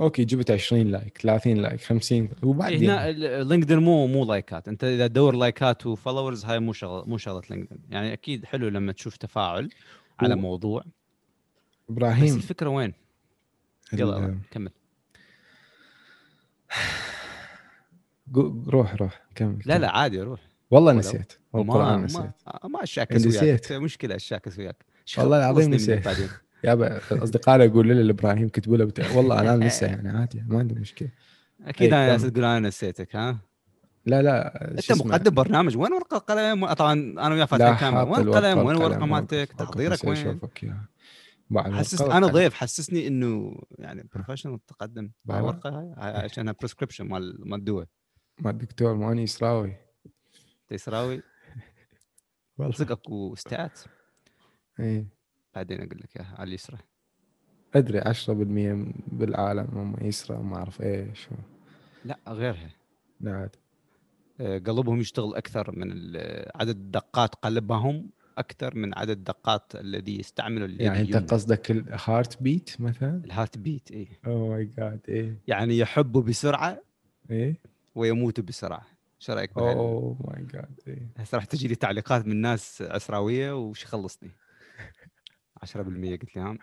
okay 0.00 0.24
جبت 0.24 0.50
20 0.50 0.86
like 0.86 1.18
30 1.18 1.54
like 1.56 1.80
50 1.80 2.28
وبعدين؟ 2.42 2.90
هنا 2.90 3.10
لينكدين 3.42 3.78
مو 3.78 4.06
مو 4.06 4.24
لايكات 4.24 4.68
أنت 4.68 4.84
إذا 4.84 5.06
تدور 5.06 5.34
لايكات 5.36 5.86
و 5.86 5.92
followers 5.92 6.44
هاي 6.44 6.60
مو 6.60 6.72
شغله 6.72 7.04
مو 7.04 7.18
شغلة 7.18 7.42
لينكدين 7.50 7.78
يعني 7.90 8.12
أكيد 8.12 8.44
حلو 8.44 8.68
لما 8.68 8.92
تشوف 8.92 9.16
تفاعل 9.16 9.68
على 10.20 10.34
و- 10.34 10.36
موضوع. 10.36 10.80
بس 10.82 10.88
إبراهيم 11.90 12.36
الفكرة 12.36 12.68
وين؟ 12.68 12.92
يلا 13.92 14.18
ال- 14.18 14.38
كمل. 14.50 14.70
روح 18.68 18.94
روح 18.94 19.22
كمل 19.34 19.62
لا 19.66 19.78
لا 19.78 19.90
عادي 19.90 20.20
روح. 20.22 20.40
والله 20.70 20.92
نسيت. 20.92 21.32
ما 21.54 21.60
والقران 21.60 22.02
نسيت. 22.04 22.20
ما, 22.20 22.68
ما 22.68 22.82
اشاكس. 22.82 23.26
وياك. 23.42 23.72
مشكلة 23.72 24.16
أشاكس 24.16 24.58
وياك. 24.58 24.84
والله 25.18 25.36
العظيم 25.38 25.74
نسيت. 25.74 26.08
يابا 26.64 27.00
اصدقائي 27.22 27.64
يقولوا 27.64 27.94
لي 27.94 28.02
لإبراهيم 28.02 28.48
كتبوا 28.48 28.76
له. 28.76 29.16
والله 29.16 29.40
أنا 29.40 29.56
نسى 29.66 29.84
يعني 29.84 30.08
عادي 30.08 30.44
ما 30.48 30.58
عندي 30.58 30.74
مشكلة. 30.74 31.08
أكيد 31.64 31.94
إيه، 31.94 32.14
أنا. 32.14 32.28
تقول 32.30 32.44
أنا 32.44 32.68
نسيتك 32.68 33.16
ها؟ 33.16 33.38
لا 34.06 34.22
لا 34.22 34.70
أنت؟ 34.70 34.92
مقدم 34.92 35.34
برنامج 35.34 35.76
وين 35.76 35.92
ورقة 35.92 36.16
القلم؟ 36.16 36.72
طبعا 36.72 36.92
أنا 36.92 37.28
وياه 37.28 37.44
فاتحين 37.44 37.74
كاميرا. 37.74 38.02
وين 38.02 38.28
القلم؟ 38.28 38.58
وين 38.58 38.76
والقلم، 38.76 39.10
مالتك؟ 39.10 39.52
تحضيرك 39.58 40.04
وين؟ 40.04 40.40
حسس. 41.56 42.02
أنا 42.02 42.26
ضيف 42.26 42.54
حسسني 42.54 43.06
إنه 43.06 43.56
يعني 43.78 44.08
بروفيشنال 44.14 44.66
تقدم. 44.66 45.10
ورقة 45.28 45.70
هاي 45.70 46.24
عشانها 46.24 46.54
بريسكربشن 46.60 47.08
مال 47.08 47.50
مال 47.50 47.58
الدواء 47.58 47.86
مع 48.40 48.50
الدكتور 48.50 48.94
ماني 48.94 49.22
يسراوي 49.22 49.76
تيسراوي 50.68 51.22
والله. 52.58 52.74
صدق 52.74 52.92
اكو 52.92 53.34
ستات 53.34 53.80
إيه. 54.80 55.06
بعدين 55.54 55.78
أقول 55.78 56.00
لك 56.00 56.16
إياها 56.16 56.34
على 56.38 56.48
اليسرى. 56.48 56.78
أدري 57.74 58.00
10% 58.00 58.92
بالعالم 59.06 59.68
هم 59.72 59.96
يسرى 60.00 60.36
ما 60.38 60.56
أعرف 60.56 60.82
إيش. 60.82 61.28
لا 62.04 62.18
غيرها. 62.28 62.70
لا 63.20 63.32
عاد. 63.36 63.56
آه، 64.40 64.58
قلبهم 64.58 65.00
يشتغل 65.00 65.34
أكثر 65.34 65.70
من 65.76 65.92
ال- 65.92 66.50
عدد 66.54 66.76
الدقات 66.76 67.34
قلبهم 67.34 68.10
أكثر 68.38 68.74
من 68.76 68.98
عدد 68.98 69.10
الدقات 69.10 69.72
الذي 69.74 70.18
يستعمله 70.18 70.76
يعني 70.84 71.00
أنت. 71.16 71.32
قصدك 71.32 71.70
ال 71.70 71.82
heart 71.82 72.42
beat 72.42 72.76
مثلا؟ 72.80 73.22
ال 73.24 73.30
heart 73.30 73.58
beat 73.58 73.90
إيه. 73.90 74.08
oh 74.26 74.48
my 74.48 74.64
god 74.64 75.00
إيه. 75.08 75.36
يعني 75.48 75.78
يحب 75.78 76.12
بسرعة 76.12 76.82
إيه. 77.30 77.56
ويموت 77.94 78.40
بسرعة. 78.40 78.86
شو 79.18 79.32
رأيك 79.32 79.58
oh 79.58 80.16
my 80.24 80.44
god 80.44 80.80
إيه. 80.88 81.08
هسه 81.16 81.36
راح 81.36 81.44
تجي 81.44 81.68
لي 81.68 81.74
تعليقات 81.74 82.26
من 82.26 82.36
ناس 82.36 82.82
يسراوية 82.82 83.56
وش 83.58 83.82
يخلصني؟ 83.82 84.30
10% 85.64 86.16
قلت 86.20 86.36
لهم. 86.36 86.58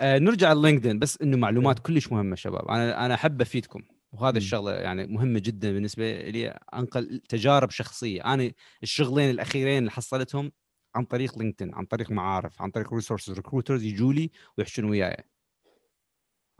آه 0.00 0.18
نرجع 0.18 0.52
للينكدين 0.52 0.98
بس 0.98 1.22
إنه 1.22 1.36
معلومات 1.36 1.78
كلش 1.78 2.12
مهمة 2.12 2.36
شباب. 2.36 2.68
أنا 2.68 3.06
أنا 3.06 3.14
أحب 3.14 3.40
أفيدكم 3.40 3.82
وهذا. 4.12 4.38
الشغلة 4.38 4.72
يعني 4.72 5.06
مهمة 5.06 5.38
جدا 5.38 5.72
بالنسبة 5.72 6.20
لي 6.20 6.48
أنقل 6.74 7.22
تجارب 7.28 7.70
شخصية. 7.70 8.24
أنا 8.34 8.52
الشغلين 8.82 9.30
الأخيرين 9.30 9.78
اللي 9.78 9.90
حصلتهم 9.90 10.52
عن 10.94 11.04
طريق 11.04 11.38
لينكدين 11.38 11.74
عن 11.74 11.84
طريق 11.84 12.10
معارف 12.10 12.62
عن 12.62 12.70
طريق 12.70 12.94
resources 12.94 13.32
recruiters 13.32 13.82
يجوا 13.82 14.12
لي 14.12 14.30
ويحشون 14.58 14.84
وياي. 14.84 15.24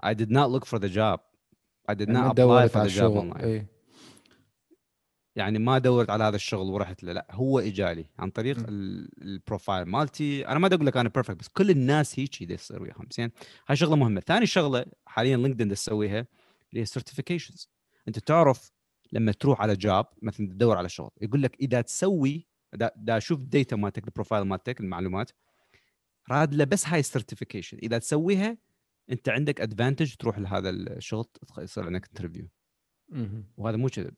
I 0.04 0.14
did 0.14 0.30
not 0.30 0.48
look 0.54 0.64
for 0.64 0.78
the 0.78 0.88
job. 0.88 1.18
I 1.90 1.94
did 1.94 2.08
not 2.08 2.24
apply 2.32 2.68
for 2.68 2.84
the 2.88 2.92
job 2.98 3.16
online. 3.16 3.42
إيه. 3.42 3.79
يعني 5.36 5.58
ما 5.58 5.78
دورت 5.78 6.10
على 6.10 6.24
هذا 6.24 6.36
الشغل 6.36 6.66
ورحت 6.66 7.04
له 7.04 7.12
لا 7.12 7.26
هو 7.30 7.58
إجالي 7.58 8.06
عن 8.18 8.30
طريق 8.30 8.56
ال 8.68 8.83
profile 8.83 9.84
مالتي. 9.84 10.48
أنا 10.48 10.58
ما 10.58 10.66
أقول 10.66 10.86
لك 10.86 10.96
أنا 10.96 11.08
perfect 11.08 11.40
بس 11.40 11.48
كل 11.48 11.70
الناس 11.70 12.18
هيك 12.20 12.40
يصير 12.42 12.82
وياهم 12.82 13.08
زين؟ 13.12 13.30
هاي 13.68 13.76
شغلة 13.76 13.96
مهمة. 13.96 14.20
ثاني 14.20 14.46
شغلة 14.46 14.86
حاليا 15.06 15.36
لينكدين 15.36 15.68
تسويها 15.68 16.26
اللي 16.70 16.80
هي 16.80 16.84
certifications 16.84 17.70
أنت 18.08 18.18
تعرف 18.18 18.72
لما 19.12 19.32
تروح 19.32 19.60
على 19.60 19.76
job 19.76 20.06
مثلا 20.22 20.46
تدور 20.46 20.76
على 20.76 20.88
شغل 20.88 21.10
يقول 21.20 21.42
لك 21.42 21.56
إذا 21.60 21.80
تسوي 21.80 22.46
دا, 22.74 22.90
دا 22.96 23.16
أشوف 23.16 23.40
ال 23.40 23.47
data 23.47 23.76
مالتك 23.76 24.04
ال 24.04 24.09
profile 24.09 24.44
مالتك 24.44 24.80
المعلومات 24.80 25.30
راد 26.30 26.54
له 26.54 26.64
بس 26.64 26.86
هاي 26.88 27.00
ال 27.00 27.06
certification 27.06 27.78
إذا 27.82 27.98
تسويها 27.98 28.58
أنت 29.10 29.28
عندك 29.28 29.60
advantage 29.60 30.14
تروح 30.14 30.38
لهذا 30.38 30.70
الشغل 30.70 31.26
يصير 31.58 31.86
عندك 31.86 32.06
interview. 32.06 32.48
وهذا 33.56 33.76
مو 33.76 33.88
كذب. 33.88 34.14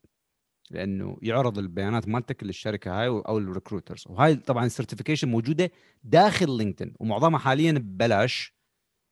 لأنه 0.73 1.19
يعرض 1.23 1.59
البيانات 1.59 2.09
مالتك 2.09 2.45
للشركة 2.45 3.01
هاي 3.01 3.09
أو 3.09 3.39
ال 3.39 3.45
recruiters 3.45 4.05
وهاي 4.07 4.37
طبعا 4.37 4.67
ال 4.67 4.71
certification 4.71 5.29
موجودة 5.29 5.71
داخل 6.05 6.57
لينكدين 6.57 6.95
ومعظمها 7.01 7.39
حاليا 7.39 7.73
ببلاش. 7.73 8.55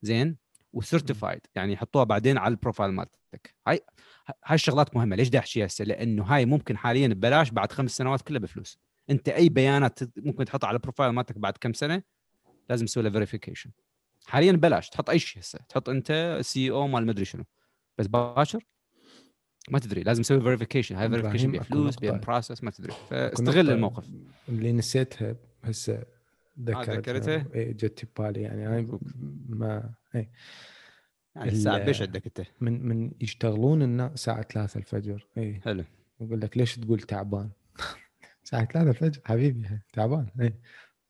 زين؟ 0.02 0.36
و 0.72 0.79
certified 0.79 1.40
يعني 1.54 1.72
يحطوها 1.72 2.04
بعدين 2.04 2.38
على 2.38 2.52
ال 2.52 2.57
profile 2.57 2.92
مالتك. 2.92 3.54
هاي 3.66 3.80
هاي 4.44 4.54
الشغلات 4.54 4.96
مهمة. 4.96 5.16
ليش 5.16 5.28
دا 5.28 5.40
هسه؟ 5.40 5.84
لأنه 5.84 6.24
هاي 6.24 6.46
ممكن 6.46 6.76
حاليا 6.76 7.08
ببلاش 7.08 7.50
بعد 7.50 7.72
خمس 7.72 7.96
سنوات 7.96 8.22
كلها 8.22 8.40
بفلوس. 8.40 8.78
أنت 9.10 9.28
أي 9.28 9.48
بيانات 9.48 9.98
ممكن 10.16 10.44
تحطها 10.44 10.68
على 10.68 10.76
ال 10.76 10.81
profile 10.81 11.10
مالتك 11.10 11.38
بعد 11.38 11.56
كم 11.56 11.72
سنة؟ 11.72 12.02
لازم 12.68 12.86
تسوي 12.86 13.02
له 13.02 13.10
verification 13.10 13.70
حاليا 14.26 14.52
بلاش 14.52 14.88
تحط 14.88 15.10
أي 15.10 15.18
شيء 15.18 15.42
هسه. 15.42 15.58
تحط 15.68 15.88
أنت 15.88 16.38
CEO 16.42 16.86
مال 16.86 17.06
مدري 17.06 17.24
شنو. 17.24 17.44
بس 17.98 18.06
باكر 18.06 18.64
ما 19.70 19.78
تدري 19.78 20.02
لازم 20.02 20.22
تسوي 20.22 20.40
verification 20.40 20.96
هاي 20.96 21.08
verification 21.08 21.52
بيها 21.52 21.62
فلوس. 21.62 21.96
بيها 21.96 22.12
process 22.12 22.64
ما 22.64 22.70
تدري. 22.70 22.92
فاستغل 23.10 23.70
الموقف. 23.70 24.04
اللي 24.48 24.72
نسيتها 24.72 25.36
هسه 25.64 26.02
ذكرتها 26.60 26.94
ذكرتها؟ 26.94 27.46
اي 27.54 27.72
جت 27.72 28.04
ببالي 28.18 28.42
يعني. 28.42 28.66
أنا. 28.66 28.98
ما 29.48 29.90
إيه. 30.14 30.30
يعني 31.36 31.50
الساعة 31.50 31.76
ال- 31.76 31.84
بيش 31.84 32.02
عندك 32.02 32.26
أنت. 32.26 32.46
من 32.60 32.88
من 32.88 33.10
يشتغلون 33.20 33.82
الناس 33.82 34.12
الساعة 34.12 34.42
3 34.42 34.78
الفجر. 34.78 35.26
اي 35.38 35.60
حلو. 35.64 35.84
يقول 36.20 36.40
لك 36.40 36.56
ليش 36.58 36.76
تقول 36.76 37.00
تعبان؟ 37.00 37.50
الساعة 38.44 38.64
3 38.64 38.90
الفجر. 38.90 39.20
حبيبي 39.24 39.68
تعبان. 39.92 40.26
اي 40.40 40.54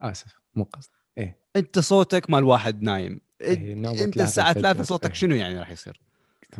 آسف 0.00 0.40
مو 0.54 0.64
قصد. 0.64 0.90
أنت 1.56 1.78
صوتك 1.78 2.30
مال 2.30 2.44
واحد 2.44 2.82
نايم. 2.82 3.20
إيه، 3.40 3.72
أنت 3.72 3.86
ثلاثة 3.96 4.22
الساعة 4.24 4.48
الفجر. 4.50 4.62
3 4.62 4.82
صوتك 4.82 5.06
إيه. 5.08 5.14
شنو 5.14 5.34
يعني 5.34 5.58
راح 5.58 5.70
يصير؟ 5.70 6.00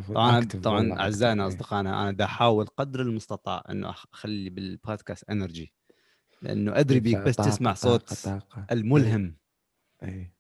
طبعا 0.09 0.41
طبعا 0.45 1.01
اعزائنا. 1.01 1.47
أصدقائنا 1.47 2.03
أنا 2.03 2.11
دا 2.13 2.25
أحاول 2.25 2.67
قدر 2.67 3.01
المستطاع 3.03 3.65
إنه 3.71 3.91
أخلي 3.91 4.51
بال 4.51 4.68
podcast 4.68 5.31
energy 5.31 5.75
لأنه 6.43 6.79
أدري 6.81 7.01
بيك 7.01 7.17
بس 7.19 7.41
طاقة- 7.41 7.45
تسمع 7.45 7.75
صوت 7.75 8.13
طاقة. 8.25 8.67
الملهم. 8.71 9.37
اي 10.03 10.33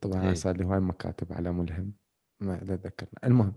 طبعا 0.00 0.28
إيه. 0.28 0.34
صار 0.34 0.56
لي 0.56 0.64
هواي 0.64 0.80
مكاتب 0.80 1.32
على 1.32 1.52
ملهم 1.52 1.92
ما 2.40 2.62
اتذكرنا 2.62 3.12
المهم 3.24 3.52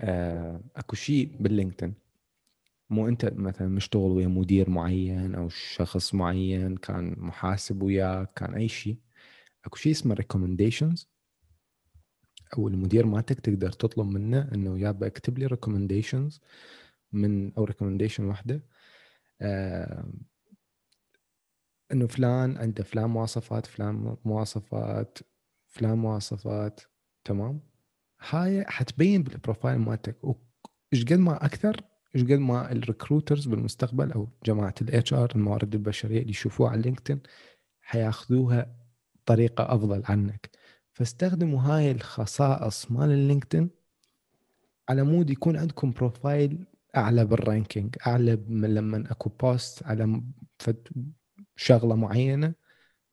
آه، 0.00 0.60
أكو 0.76 0.96
شيء 0.96 1.36
باللينكدين. 1.40 1.94
مو 2.90 3.08
أنت 3.08 3.24
مثلا 3.24 3.68
مشتغل 3.68 4.10
ويا 4.10 4.26
مدير 4.28 4.70
معين 4.70 5.34
أو 5.34 5.48
شخص 5.48 6.14
معين 6.14 6.76
كان 6.76 7.14
محاسب 7.18 7.82
وياك 7.82 8.32
كان 8.34 8.54
أي 8.54 8.68
شيء 8.68 8.96
أكو 9.64 9.76
شيء 9.76 9.92
اسمه 9.92 10.14
recommendations. 10.14 11.06
أو 12.58 12.68
المدير 12.68 13.06
مالتك 13.06 13.40
تقدر 13.40 13.72
تطلب 13.72 14.06
منه 14.06 14.48
إنه 14.54 14.78
يابا 14.78 15.06
اكتب 15.06 15.38
لي 15.38 15.48
recommendations 15.48 16.38
من 17.12 17.52
أو 17.54 17.66
recommendation 17.66 18.20
واحدة. 18.20 18.64
آه 19.40 20.04
إنه 21.92 22.06
فلان 22.06 22.56
عنده 22.58 22.84
فلان 22.84 23.10
مواصفات 23.10 23.66
فلان 23.66 24.16
مواصفات 24.24 25.18
فلان 25.68 25.98
مواصفات 25.98 26.80
تمام؟ 27.24 27.60
هاي 28.30 28.64
حتبين 28.64 29.22
بال 29.22 29.34
profile 29.34 29.78
مالتك. 29.78 30.16
إيش 30.92 31.04
قد 31.04 31.12
ما 31.12 31.44
أكثر 31.44 31.76
إيش 32.16 32.24
قد 32.24 32.32
ما 32.32 32.72
ال 32.72 32.79
recruiters 32.79 33.46
بالمستقبل 33.48 34.12
أو 34.12 34.28
جماعة 34.46 34.74
ال 34.82 35.14
HR 35.14 35.32
الموارد 35.34 35.74
البشرية 35.74 36.18
اللي 36.20 36.30
يشوفوها 36.30 36.70
على 36.70 36.82
لينكدين 36.82 37.20
حياخذوها 37.82 38.76
بطريقه 39.14 39.74
أفضل 39.74 40.02
عنك. 40.04 40.50
فاستخدموا 41.02 41.60
هاي 41.60 41.90
الخصائص 41.90 42.90
مال 42.90 43.10
اللينكدين 43.10 43.70
على 44.88 45.02
مود 45.02 45.30
يكون 45.30 45.56
عندكم 45.56 45.90
profile 45.90 46.64
أعلى 46.96 47.24
بال 47.24 47.40
ranking 47.40 47.96
أعلى 48.06 48.36
من 48.48 48.74
لما 48.74 49.04
أكو 49.10 49.30
post 49.30 49.82
على 49.82 50.22
شغلة 51.56 51.94
معينة 51.94 52.54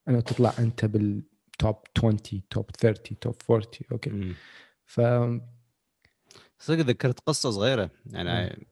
انه 0.07 0.19
تطلع 0.19 0.53
أنت 0.59 0.85
بال 0.85 1.21
top 1.21 1.75
20 1.97 2.17
top 2.49 2.71
30 2.71 3.19
top 3.19 3.35
40 3.49 3.67
okay. 3.91 4.33
ف 4.85 5.01
صدق 6.59 6.85
ذكرت 6.85 7.19
قصة 7.19 7.51
صغيرة 7.51 7.89
يعني 8.05 8.67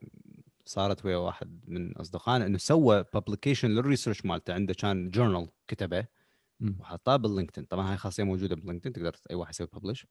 صارت 0.66 1.06
ويا 1.06 1.18
واحد 1.18 1.60
من 1.68 1.98
أصدقائنا 1.98 2.46
إنه 2.46 2.58
سوى 2.58 3.06
publication 3.14 3.70
لل 3.70 3.81
research 3.81 4.26
مالته 4.26 4.54
عنده 4.54 4.74
كان 4.74 5.10
journal 5.10 5.48
كتبه. 5.68 6.17
مم. 6.60 6.78
وحطاه 6.80 7.16
بال 7.16 7.25
LinkedIn. 7.25 7.66
طبعا 7.66 7.92
هاي 7.92 7.98
خاصية 7.98 8.24
موجودة 8.24 8.56
بال 8.56 8.63
LinkedIn 8.63 8.94
تقدر 8.94 9.16
أي 9.32 9.36
واحد 9.36 9.50
يسوي 9.54 9.68
publish 9.74 10.08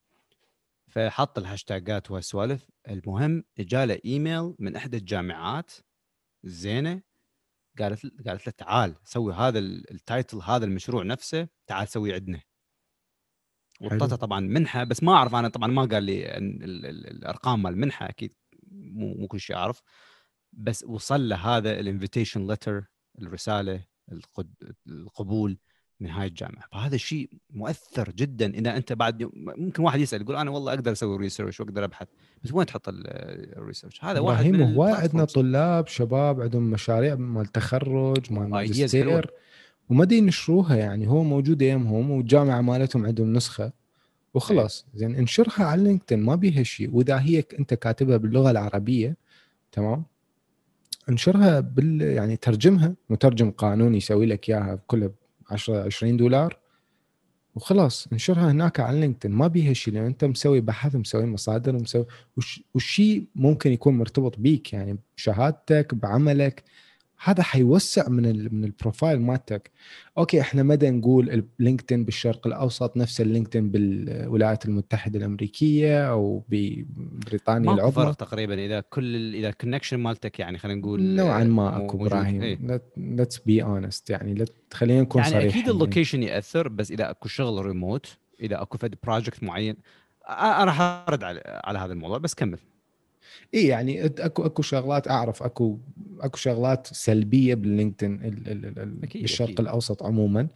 فحط 0.87 1.37
الهاشتاجات 1.37 2.11
وهالسوالف. 2.11 2.69
المهم 2.89 3.43
جاله 3.59 3.99
إيميل 4.05 4.55
من 4.59 4.75
إحدى 4.75 4.97
الجامعات. 4.97 5.71
الزينه 6.45 7.01
قالت 7.79 8.27
قالت 8.27 8.47
له 8.47 8.53
تعال 8.57 8.95
سوي 9.03 9.33
هذا 9.33 9.59
ال- 9.59 9.91
ال 9.91 9.99
title 9.99 10.37
هذا 10.37 10.65
المشروع 10.65 11.03
نفسه. 11.03 11.47
تعال 11.67 11.87
سوي 11.87 12.13
عندنا. 12.13 12.41
وانطته 13.81 14.15
طبعا 14.15 14.39
منحة. 14.39 14.83
بس 14.83 15.03
ما 15.03 15.13
أعرف 15.13 15.35
أنا 15.35 15.47
طبعا 15.47 15.67
ما 15.67 15.85
قال 15.85 16.03
لي 16.03 16.37
ال- 16.37 16.63
ال- 16.63 16.85
ال- 16.85 17.07
الأرقام 17.07 17.61
مال 17.63 17.73
المنحه 17.73 18.09
أكيد 18.09 18.35
مو 18.71 19.13
مو 19.13 19.27
كل 19.27 19.39
شيء 19.39 19.55
أعرف. 19.55 19.81
بس 20.53 20.83
وصل 20.83 21.29
له 21.29 21.35
هذا 21.35 21.79
ال 21.79 21.85
invitation 21.85 22.47
letter 22.47 22.85
الرسالة 23.21 23.85
القبول. 24.87 25.57
من 25.99 26.09
هاي 26.09 26.27
الجامعة. 26.27 26.63
فهذا 26.71 26.95
الشيء 26.95 27.29
مؤثر 27.53 28.11
جدا. 28.15 28.53
اذا 28.53 28.77
أنت 28.77 28.93
بعد 28.93 29.21
يوم- 29.21 29.31
ممكن 29.35 29.83
واحد 29.83 29.99
يسأل 29.99 30.21
يقول 30.21 30.35
أنا 30.35 30.51
والله 30.51 30.73
أقدر 30.73 30.91
أسوي 30.91 31.17
research 31.17 31.59
وأقدر 31.59 31.83
أبحث 31.83 32.07
بس 32.43 32.53
وين 32.53 32.65
تحط 32.65 32.89
ال- 32.89 33.07
ال 33.57 33.62
research 33.62 34.03
هذا 34.03 34.19
واحد 34.19 34.45
من 34.45 34.73
هواي 34.73 34.93
عندنا. 34.93 35.25
طلاب 35.25 35.87
شباب 35.87 36.41
عندهم 36.41 36.63
مشاريع 36.71 37.15
مال 37.15 37.45
تخرج 37.45 38.33
مال 38.33 38.47
Ideas 38.47 38.51
ماجستير. 38.51 39.31
وما 39.89 40.05
دي 40.05 40.17
ينشروها 40.17 40.75
يعني. 40.75 41.07
هو 41.07 41.23
موجود 41.23 41.61
يمهم 41.61 42.11
والجامعة 42.11 42.61
مالتهم 42.61 43.05
عندهم 43.05 43.33
نسخة. 43.33 43.71
وخلاص. 44.33 44.85
زين 44.95 45.15
انشرها 45.15 45.63
على 45.65 45.83
LinkedIn. 45.83 46.19
ما 46.19 46.35
بيها 46.35 46.63
شيء. 46.63 46.95
وإذا 46.95 47.19
هي 47.19 47.43
أنت 47.59 47.73
كاتبها 47.73 48.17
باللغة 48.17 48.51
العربية 48.51 49.17
تمام؟ 49.71 50.03
انشرها 51.09 51.59
بال 51.59 52.01
يعني 52.01 52.35
ترجمها. 52.37 52.93
مترجم 53.09 53.51
قانوني 53.51 53.97
يسوي 53.97 54.25
لك 54.25 54.49
إياها 54.49 54.79
كلها 54.87 55.09
10 55.49 55.83
20 55.85 56.17
دولار. 56.17 56.59
وخلاص 57.55 58.07
انشرها 58.13 58.51
هناك 58.51 58.79
على 58.79 58.99
LinkedIn. 58.99 59.31
ما 59.31 59.47
بيها 59.47 59.73
شيء 59.73 59.93
لأن 59.93 60.05
أنت 60.05 60.25
مسوي 60.25 60.61
بحث 60.61 60.95
مسوي 60.95 61.25
مصادر 61.25 61.73
مسوي 61.75 62.05
وش- 62.37 62.63
والشيء 62.73 63.25
ممكن 63.35 63.71
يكون 63.71 63.97
مرتبط 63.97 64.39
بيك 64.39 64.73
يعني 64.73 64.97
بشهادتك 65.17 65.95
بعملك. 65.95 66.63
هذا 67.23 67.43
حيوسع 67.43 68.09
من 68.09 68.25
ال 68.25 68.55
من 68.55 68.63
ال 68.63 68.70
profile 68.70 69.21
مالتك. 69.21 69.71
okay 70.17 70.41
إحنا 70.41 70.63
مدى 70.63 70.89
نقول 70.89 71.43
ال 71.59 71.64
LinkedIn 71.64 72.05
بالشرق 72.05 72.47
الأوسط 72.47 72.97
نفس 72.97 73.21
ال 73.21 73.27
LinkedIn 73.27 73.71
بالولايات 73.71 74.65
المتحدة 74.65 75.19
الأمريكية 75.19 76.09
أو 76.11 76.43
ببريطانيا 76.49 77.71
ماكو 77.71 77.91
فرق 77.91 77.99
العظمى. 77.99 78.15
تقريبا 78.15 78.65
إذا 78.65 78.79
كل 78.79 79.35
إذا 79.35 79.49
ال 79.49 79.53
connection 79.53 79.97
مالتك 79.97 80.39
يعني 80.39 80.57
خلينا 80.57 80.79
نقول 80.79 81.01
نوعا 81.01 81.43
ما 81.43 81.85
أكو. 81.85 82.05
إبراهيم. 82.05 82.79
let's 82.97 83.37
be 83.37 83.63
honest 83.63 84.09
يعني 84.09 84.45
خلينا 84.73 85.01
نكون 85.01 85.21
يعني 85.21 85.33
صريحين. 85.33 85.49
أكيد 85.49 85.69
ال 85.69 85.75
location 85.75 86.23
يأثر 86.23 86.67
بس 86.67 86.91
إذا 86.91 87.09
أكو 87.09 87.27
شغل 87.27 87.65
ريموت 87.65 88.17
إذا 88.41 88.61
أكو 88.61 88.77
فد 88.77 88.95
project 89.03 89.43
معين 89.43 89.75
أنا 90.29 90.63
راح 90.63 90.81
أرد 90.81 91.23
على 91.23 91.61
على 91.63 91.79
هذا 91.79 91.93
الموضوع 91.93 92.17
بس 92.17 92.33
كمل. 92.33 92.59
اي 93.53 93.67
يعني 93.67 94.05
اكو 94.05 94.45
أكو 94.45 94.61
شغلات 94.61 95.07
أعرف 95.07 95.43
أكو 95.43 95.77
أكو 96.19 96.37
شغلات 96.37 96.87
سلبية 96.87 97.55
بال 97.55 97.67
LinkedIn 97.67 98.17
بالشرق 98.17 99.47
أكيد. 99.47 99.59
الأوسط 99.59 100.03
عموما. 100.03 100.47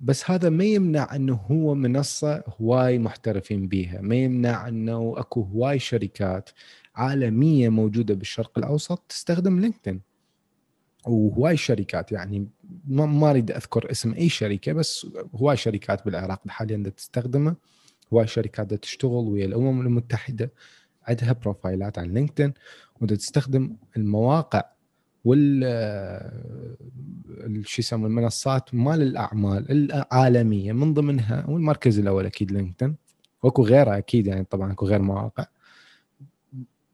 بس 0.00 0.30
هذا 0.30 0.50
ما 0.50 0.64
يمنع 0.64 1.16
إنه 1.16 1.34
هو 1.34 1.74
منصة 1.74 2.42
هواي 2.60 2.98
محترفين 2.98 3.68
بيها. 3.68 4.00
ما 4.00 4.14
يمنع 4.14 4.68
إنه 4.68 5.14
أكو 5.16 5.42
هواي 5.42 5.78
شركات 5.78 6.50
عالمية 6.94 7.68
موجودة 7.68 8.14
بالشرق 8.14 8.58
الأوسط 8.58 9.02
تستخدم 9.08 9.60
LinkedIn. 9.60 10.00
وهواي 11.06 11.56
شركات 11.56 12.12
يعني 12.12 12.48
ما 12.88 13.30
أريد 13.30 13.50
أذكر 13.50 13.90
اسم 13.90 14.14
أي 14.14 14.28
شركة 14.28 14.72
بس 14.72 15.06
هواي 15.34 15.56
شركات 15.56 16.04
بالعراق 16.04 16.48
حاليا 16.48 16.92
تستخدمه 16.96 17.56
هواي 18.12 18.26
شركات 18.26 18.74
تشتغل 18.74 19.28
ويا 19.28 19.46
الأمم 19.46 19.80
المتحدة. 19.80 20.52
عندها 21.08 21.32
بروفايلات 21.32 21.98
على 21.98 22.08
LinkedIn 22.08 22.54
ودا 23.00 23.14
تستخدم 23.16 23.76
المواقع 23.96 24.64
وال 25.24 25.64
ال- 27.46 27.68
شو 27.68 27.82
يسمون 27.82 28.10
المنصات 28.10 28.74
مال 28.74 29.02
الأعمال 29.02 29.70
العالمية 29.70 30.72
من 30.72 30.94
ضمنها 30.94 31.46
والمركز 31.48 31.98
الأول 31.98 32.26
أكيد 32.26 32.52
LinkedIn. 32.52 32.96
واكو 33.42 33.62
غيرها 33.64 33.98
أكيد 33.98 34.26
يعني 34.26 34.44
طبعا 34.44 34.72
أكو 34.72 34.86
غير 34.86 35.02
مواقع. 35.02 35.46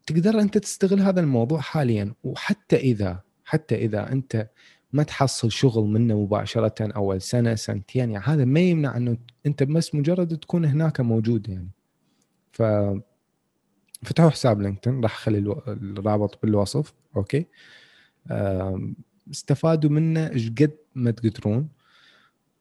تقدر 0.07 0.39
أنت 0.39 0.57
تستغل 0.57 0.99
هذا 1.01 1.19
الموضوع 1.21 1.59
حاليا 1.59 2.13
وحتى 2.23 2.75
إذا 2.75 3.19
حتى 3.45 3.75
إذا 3.75 4.11
أنت 4.11 4.49
ما 4.93 5.03
تحصل 5.03 5.51
شغل 5.51 5.83
منه 5.83 6.19
مباشرة 6.21 6.73
اول 6.95 7.21
سنة 7.21 7.55
سنتين 7.55 8.11
يعني 8.11 8.25
هذا 8.25 8.45
ما 8.45 8.59
يمنع 8.59 8.97
إنه 8.97 9.17
أنت 9.45 9.63
بس 9.63 9.95
مجرد 9.95 10.37
تكون 10.37 10.65
هناك 10.65 11.01
موجود 11.01 11.49
يعني. 11.49 11.69
ف 12.51 12.61
فتحوا 14.03 14.29
حساب 14.29 14.61
LinkedIn 14.61 15.01
راح 15.01 15.13
أخلي 15.15 15.37
الرابط 15.67 16.39
بالوصف 16.41 16.93
okay؟ 17.15 17.45
استفادوا 19.31 19.89
منه 19.89 20.29
إيش 20.29 20.49
قد 20.49 20.71
ما 20.95 21.11
تقدرون. 21.11 21.69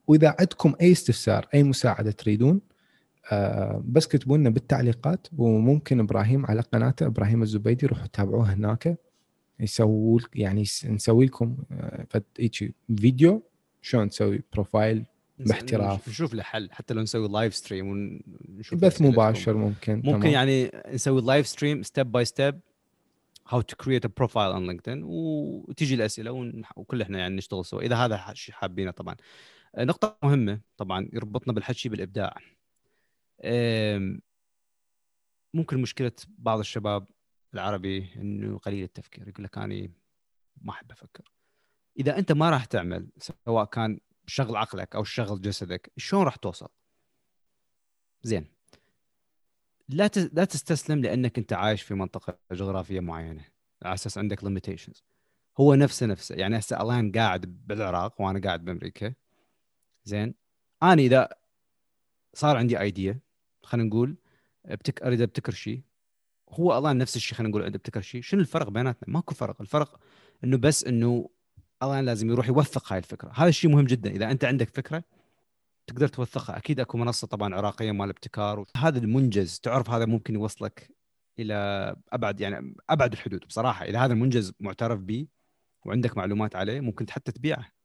وإذا 0.06 0.36
عندكم 0.38 0.74
أي 0.80 0.92
استفسار 0.92 1.48
أي 1.54 1.62
مساعدة 1.62 2.10
تريدون 2.10 2.60
بس 3.84 4.06
كتبوا 4.06 4.36
لنا 4.38 4.50
بالتعليقات 4.50 5.26
وممكن 5.38 6.00
إبراهيم 6.00 6.46
على 6.46 6.60
قناته 6.60 7.06
إبراهيم 7.06 7.42
الزبيدي 7.42 7.86
روحوا 7.86 8.06
تابعوه 8.06 8.52
هناك. 8.52 8.98
لك- 9.60 10.36
يعني 10.36 10.62
نسوي 10.84 11.26
لكم 11.26 11.56
آه، 11.72 12.06
فيديو 12.96 13.42
شلون 13.82 14.08
تسوي 14.08 14.42
profile 14.52 15.04
باحتراف. 15.38 16.08
نشوف 16.08 16.34
له 16.34 16.42
حل 16.42 16.68
حتى 16.72 16.94
لو 16.94 17.02
نسوي 17.02 17.28
live 17.28 17.54
stream 17.54 17.88
ونشوف 17.88 18.78
بث. 18.78 19.02
مباشر 19.02 19.56
ممكن 19.56 19.94
ممكن 19.96 20.20
تمام. 20.20 20.26
يعني 20.32 20.70
نسوي 20.92 21.22
live 21.22 21.46
stream 21.46 21.82
step 21.82 22.12
by 22.12 22.24
step 22.24 22.60
how 23.48 23.60
to 23.60 23.76
create 23.76 24.04
a 24.04 24.08
profile 24.16 24.52
on 24.52 24.66
LinkedIn 24.66 25.02
وتجي 25.04 25.94
الأسئلة 25.94 26.30
ون- 26.32 26.62
وكل 26.76 27.02
إحنا 27.02 27.18
يعني 27.18 27.36
نشتغل 27.36 27.64
سوا 27.64 27.80
إذا 27.82 27.96
هذا 27.96 28.24
شيء 28.34 28.54
حابينه 28.54 28.90
طبعا 28.90 29.16
آه، 29.74 29.84
نقطة 29.84 30.18
مهمة 30.22 30.60
طبعا 30.76 31.08
يربطنا 31.12 31.52
بالحكي 31.52 31.88
بالإبداع 31.88 32.36
ممكن 35.54 35.78
مشكلة 35.82 36.12
بعض 36.38 36.58
الشباب 36.58 37.06
العربي 37.54 38.08
إنه 38.16 38.58
قليل 38.58 38.82
التفكير 38.84 39.28
يقول 39.28 39.44
لك 39.44 39.58
أنا 39.58 39.88
ما 40.62 40.70
أحب 40.70 40.90
أفكر 40.92 41.32
إذا 41.98 42.18
أنت 42.18 42.32
ما 42.32 42.50
راح 42.50 42.64
تعمل 42.64 43.08
سواء 43.18 43.64
كان 43.64 44.00
شغل 44.28 44.56
عقلك 44.56 44.94
أو 44.94 45.04
شغل 45.04 45.40
جسدك 45.40 45.92
شلون 45.96 46.22
راح 46.22 46.36
توصل؟ 46.36 46.68
زين. 48.22 48.46
لا 49.88 50.10
لا 50.32 50.44
تستسلم 50.44 51.02
لأنك 51.02 51.38
أنت 51.38 51.52
عايش 51.52 51.82
في 51.82 51.94
منطقة 51.94 52.38
جغرافية 52.52 53.00
معينة 53.00 53.44
على 53.82 53.94
أساس 53.94 54.18
عندك 54.18 54.44
ليميتيشنز 54.44 55.04
هو 55.60 55.74
نفسه 55.74 56.06
نفسه. 56.06 56.34
يعني 56.34 56.58
هسه 56.58 56.82
الان 56.82 57.12
قاعد 57.12 57.66
بالعراق 57.66 58.20
وأنا 58.20 58.40
قاعد 58.40 58.64
بأمريكا. 58.64 59.14
زين. 60.04 60.34
أنا 60.82 61.02
إذا 61.02 61.28
صار 62.34 62.56
عندي 62.56 62.80
ايديا 62.80 63.20
خلينا 63.62 63.88
نقول 63.88 64.16
ابتك 64.66 65.02
أريد 65.02 65.20
أبتكر 65.20 65.52
شيء 65.52 65.82
هو 66.50 66.78
الان 66.78 66.98
نفس 66.98 67.16
الشيء 67.16 67.38
خلينا 67.38 67.50
نقول 67.50 67.62
عنده 67.62 67.76
أبتكر 67.76 68.00
شيء 68.00 68.22
شنو 68.22 68.40
الفرق 68.40 68.68
بيناتنا؟ 68.68 69.14
ماكو 69.14 69.34
فرق. 69.34 69.60
الفرق 69.60 70.00
إنه 70.44 70.56
بس 70.56 70.84
إنه 70.84 71.30
الان 71.82 72.04
لازم 72.04 72.30
يروح 72.30 72.48
يوثق 72.48 72.92
هاي 72.92 72.98
الفكرة. 72.98 73.32
هذا 73.34 73.48
الشيء 73.48 73.70
مهم 73.70 73.84
جدا. 73.84 74.10
إذا 74.10 74.30
أنت 74.30 74.44
عندك 74.44 74.68
فكرة 74.68 75.04
تقدر 75.86 76.08
توثقها. 76.08 76.56
أكيد 76.56 76.80
أكو 76.80 76.98
منصة 76.98 77.26
طبعا 77.26 77.54
عراقية 77.54 77.92
مال 77.92 78.08
ابتكار 78.08 78.64
هذا 78.76 78.98
المنجز. 78.98 79.60
تعرف 79.60 79.90
هذا 79.90 80.06
ممكن 80.06 80.34
يوصلك 80.34 80.90
إلى 81.38 81.96
أبعد 82.12 82.40
يعني 82.40 82.74
أبعد 82.90 83.12
الحدود. 83.12 83.46
بصراحة 83.46 83.84
اذا 83.84 83.98
هذا 83.98 84.12
المنجز 84.12 84.52
معترف 84.60 85.00
به 85.00 85.26
وعندك 85.86 86.16
معلومات 86.16 86.56
عليه 86.56 86.80
ممكن 86.80 87.10
حتى 87.10 87.32
تبيعه. 87.32 87.77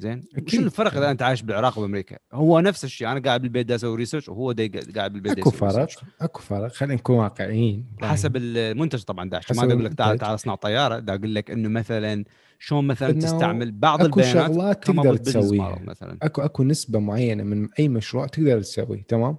زين. 0.00 0.22
شنو 0.46 0.66
الفرق 0.66 0.96
إذا 0.96 1.10
أنت 1.10 1.22
عايش 1.22 1.42
بالعراق 1.42 1.78
وبامريكا 1.78 2.18
هو 2.32 2.60
نفس 2.60 2.84
الشيء 2.84 3.08
أنا 3.08 3.20
قاعد 3.20 3.42
بالبيت 3.42 3.66
دا 3.66 3.74
أسوي 3.74 3.96
ريسيرش 3.96 4.28
وهو 4.28 4.52
دا 4.52 4.80
قاعد 4.96 5.12
بالبيت 5.12 5.32
دا 5.32 5.42
أكو 5.42 5.50
فرق. 5.50 5.88
أكو 6.20 6.40
فرق. 6.40 6.72
خلينا 6.72 6.94
نكون 6.94 7.16
واقعيين. 7.16 7.86
حسب 8.02 8.36
المنتج 8.36 9.02
طبعا 9.02 9.30
داش 9.30 9.52
ما 9.52 9.66
دا 9.66 9.72
أقول 9.72 9.84
لك 9.84 9.94
تعال. 9.94 10.18
تعال 10.18 10.34
اصنع 10.34 10.54
طيارة. 10.54 10.98
دا 10.98 11.14
أقول 11.14 11.34
لك 11.34 11.50
إنه 11.50 11.68
مثلا 11.68 12.24
شلون 12.58 12.86
مثلا 12.86 13.12
تستعمل 13.12 13.72
بعض 13.72 14.04
أكو 14.04 14.20
البيانات 14.20 14.52
شغلات 14.52 14.84
كما 14.84 15.02
تقدر 15.02 15.16
تسويها. 15.16 15.78
مثلا. 15.84 16.18
أكو 16.22 16.42
أكو 16.42 16.62
نسبة 16.64 16.98
معينة 16.98 17.42
من 17.42 17.68
أي 17.78 17.88
مشروع 17.88 18.26
تقدر 18.26 18.60
تسويه 18.60 19.02
تمام؟ 19.02 19.36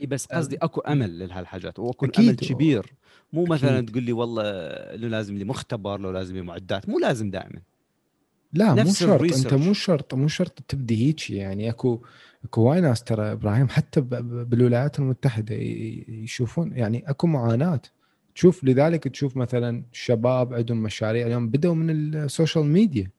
إي 0.00 0.06
بس 0.06 0.26
قصدي 0.26 0.56
أكو 0.56 0.80
أمل 0.80 1.18
لهالحاجات. 1.18 1.78
وأكو. 1.78 2.06
أمل 2.18 2.36
كبير. 2.36 2.86
مو 3.32 3.44
مثلا. 3.44 3.86
تقول 3.86 4.02
لي 4.02 4.12
والله 4.12 4.42
انه 4.44 5.08
لازم 5.08 5.36
لي 5.36 5.44
مختبر 5.44 6.00
لو 6.00 6.10
لازم 6.10 6.34
لي 6.34 6.42
معدات. 6.42 6.88
مو 6.88 6.98
لازم 6.98 7.30
دائما. 7.30 7.60
لا 8.52 8.74
مو 8.74 8.92
شرط 8.92 9.10
انت 9.10 9.20
ال 9.22 9.25
research. 9.25 9.52
مو 9.52 9.72
شرط 9.72 10.14
مو 10.14 10.28
شرط 10.28 10.62
تبدي 10.68 11.06
هيك 11.06 11.30
يعني. 11.30 11.70
اكو 11.70 12.02
اكو 12.44 12.62
وايد 12.62 12.82
ناس 12.82 13.04
ترى 13.04 13.32
إبراهيم 13.32 13.68
حتى 13.68 14.00
بالولايات 14.00 14.98
المتحدة 14.98 15.54
يشوفون 15.54 16.72
يعني 16.76 17.10
اكو 17.10 17.26
معاناة. 17.26 17.80
تشوف 18.34 18.64
لذلك 18.64 19.04
تشوف 19.08 19.36
مثلا 19.36 19.84
شباب 19.92 20.54
عندهم 20.54 20.82
مشاريع 20.82 21.26
اليوم 21.26 21.48
بدأوا 21.48 21.74
من 21.74 21.90
ال 21.90 22.01
social 22.01 22.64
media 22.66 23.10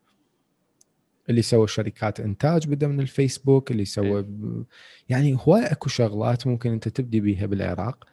اللي 1.29 1.41
سوى 1.41 1.67
شركات 1.67 2.19
إنتاج 2.19 2.67
بدا 2.67 2.87
من 2.87 2.99
الفيسبوك 2.99 3.71
اللي 3.71 3.85
سوى 3.85 4.21
ب- 4.21 4.65
يعني 5.09 5.37
هواي 5.47 5.65
اكو 5.65 5.89
شغلات 5.89 6.47
ممكن 6.47 6.71
انت 6.71 6.87
تبدي 6.87 7.19
بيها 7.19 7.45
بالعراق. 7.45 8.05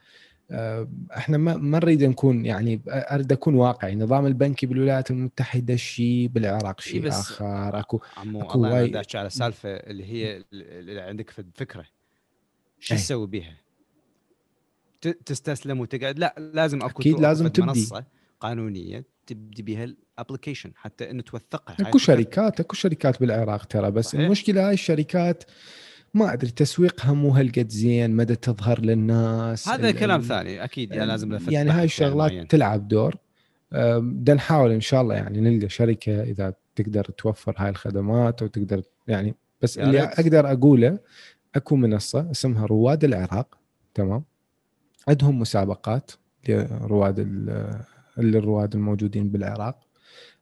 إحنا 0.51 1.37
ما 1.37 1.57
ما 1.57 1.79
نريد 1.79 2.03
نكون 2.03 2.45
يعني 2.45 2.81
أريد 2.87 3.31
أكون 3.31 3.55
واقعي 3.55 3.93
النظام 3.93 4.25
البنكي 4.25 4.65
بالولايات 4.65 5.11
المتحدة 5.11 5.75
شيء 5.75 6.27
بالعراق 6.27 6.81
شيء 6.81 7.01
بس- 7.01 7.13
آخر 7.13 7.79
اكو 7.79 7.99
عمو 8.17 8.41
أكو 8.41 8.55
الله 8.65 8.99
أحكي 8.99 9.17
على 9.17 9.29
سالفة 9.29 9.69
اللي 9.69 10.05
هي 10.05 10.43
اللي 10.53 11.01
عندك 11.01 11.29
في 11.29 11.39
الفكرة 11.39 11.85
شو 12.79 12.93
أي. 12.93 12.99
تسوي 12.99 13.27
بيها؟ 13.27 13.57
تستسلم 15.25 15.79
وتقعد 15.79 16.19
لا 16.19 16.35
لازم 16.53 16.81
أكو 16.83 17.01
أكيد 17.01 17.15
تو- 17.15 17.21
لازم 17.21 17.47
تبدي. 17.47 17.67
منصه 17.67 18.03
قانونية 18.39 19.03
تبدي 19.27 19.61
بها 19.63 19.83
ال 19.83 19.90
application 19.90 20.71
حتى 20.75 21.11
إنه 21.11 21.21
توثقها 21.21 21.75
أكو. 21.79 21.97
شركات 21.97 22.59
أكو 22.59 22.75
شركات 22.75 23.19
بالعراق 23.19 23.65
ترى 23.65 23.91
بس 23.91 24.05
صحيح. 24.05 24.21
المشكلة 24.21 24.67
هاي 24.67 24.73
الشركات 24.73 25.43
ما 26.13 26.33
أدري 26.33 26.51
تسويقها 26.51 27.13
مو 27.13 27.29
هالقد 27.29 27.69
زين 27.69 28.11
مدى 28.11 28.35
تظهر 28.35 28.81
للناس 28.81 29.67
هذا 29.69 29.91
كلام 29.91 30.21
ثاني 30.21 30.63
أكيد 30.63 30.91
يعني 30.91 31.05
لازم 31.05 31.31
لها 31.31 31.39
فتح 31.39 31.51
يعني 31.51 31.69
هاي 31.69 31.83
الشغلات 31.83 32.31
معين. 32.31 32.47
تلعب 32.47 32.87
دور 32.87 33.15
بدنا 33.71 34.35
نحاول 34.35 34.71
إن 34.71 34.81
شاء 34.81 35.01
الله 35.01 35.15
يعني 35.15 35.41
نلقى 35.41 35.69
شركة 35.69 36.23
إذا 36.23 36.53
تقدر 36.75 37.03
توفر 37.03 37.55
هاي 37.57 37.69
الخدمات 37.69 38.43
وتقدر 38.43 38.81
يعني 39.07 39.35
بس 39.61 39.77
اللي 39.77 39.99
ريت. 40.01 40.19
أقدر 40.19 40.51
أقوله 40.51 40.99
أكو 41.55 41.75
منصة 41.75 42.31
اسمها 42.31 42.65
رواد 42.65 43.03
العراق 43.03 43.57
تمام 43.93 44.23
عندهم 45.07 45.39
مسابقات 45.39 46.11
لرواد 46.49 47.19
للرواد 48.17 48.75
الموجودين 48.75 49.29
بالعراق 49.29 49.79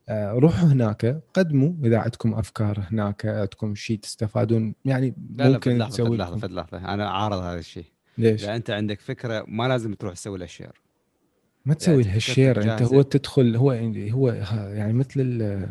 روحوا 0.10 0.68
هناك 0.70 1.22
قدموا 1.34 1.74
إذا 1.84 1.98
عندكم 1.98 2.34
أفكار 2.34 2.80
هناك 2.92 3.26
عندكم 3.26 3.76
شيء 3.76 4.00
تستفادون 4.00 4.76
يعني 4.86 5.16
لا 5.36 5.44
لا 5.44 5.50
ممكن 5.50 5.78
لحظة 5.78 5.90
فد 5.90 5.94
تسوي 6.04 6.18
لحظه. 6.18 6.38
فد 6.38 6.52
لحظة 6.52 6.78
أنا 6.94 7.10
عارض 7.10 7.38
هذا 7.38 7.60
الشيء 7.60 7.86
ليش؟ 8.18 8.44
إذا 8.44 8.56
أنت 8.56 8.70
عندك 8.70 9.02
فكرة 9.02 9.46
ما 9.48 9.68
لازم 9.68 9.94
تروح 9.94 10.14
تسوي 10.14 10.38
لها 10.38 10.48
share 10.48 10.82
ما 11.66 11.74
تسوي 11.74 12.04
لها 12.04 12.16
ال 12.16 12.25
share 12.25 12.74
أنت. 12.74 12.82
هو 12.82 13.02
تدخل 13.02 13.56
هو 13.56 13.72
هو 14.12 14.30
ها- 14.30 14.74
يعني 14.74 14.94
مثل 14.94 15.12
ال- 15.18 15.70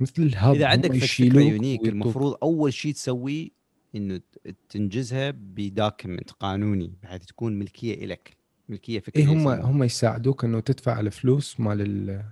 مثل 0.00 0.22
ال 0.22 0.30
hub 0.30 0.54
إذا 0.54 0.66
عندك 0.66 0.92
فكرة 0.94 1.40
unique. 1.40 1.88
المفروض 1.88 2.36
أول 2.42 2.72
شيء 2.72 2.92
تسويه 2.92 3.48
إنه 3.94 4.20
تنجزها 4.68 5.30
ب 5.30 5.41
document 5.41 6.30
قانوني 6.30 6.92
بحيث 7.02 7.24
تكون 7.24 7.58
ملكية 7.58 8.06
لك 8.06 8.36
ملكية 8.68 9.00
فكرية 9.00 9.24
اي 9.24 9.28
هم. 9.30 9.48
هم 9.48 9.82
يساعدوك 9.82 10.44
إنه 10.44 10.60
تدفع 10.60 11.00
الفلوس 11.00 11.60
مال 11.60 11.80
ال... 11.80 12.22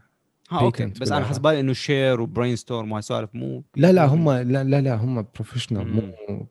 ها 0.50 0.60
okay 0.60 0.86
بس 0.86 1.12
أنا. 1.12 1.24
حسبالي 1.24 1.60
إنه 1.60 1.72
share 1.72 2.20
و 2.20 2.56
brainstorm 2.56 2.92
وهاي 2.92 3.02
سوالف 3.02 3.30
مو 3.34 3.64
لا 3.76 3.92
لا 3.92 4.04
هم 4.06 4.30
لا 4.30 4.64
لا, 4.64 4.80
لا 4.80 4.94
هم 4.94 5.26
professional 5.34 5.88
مو. 5.94 6.02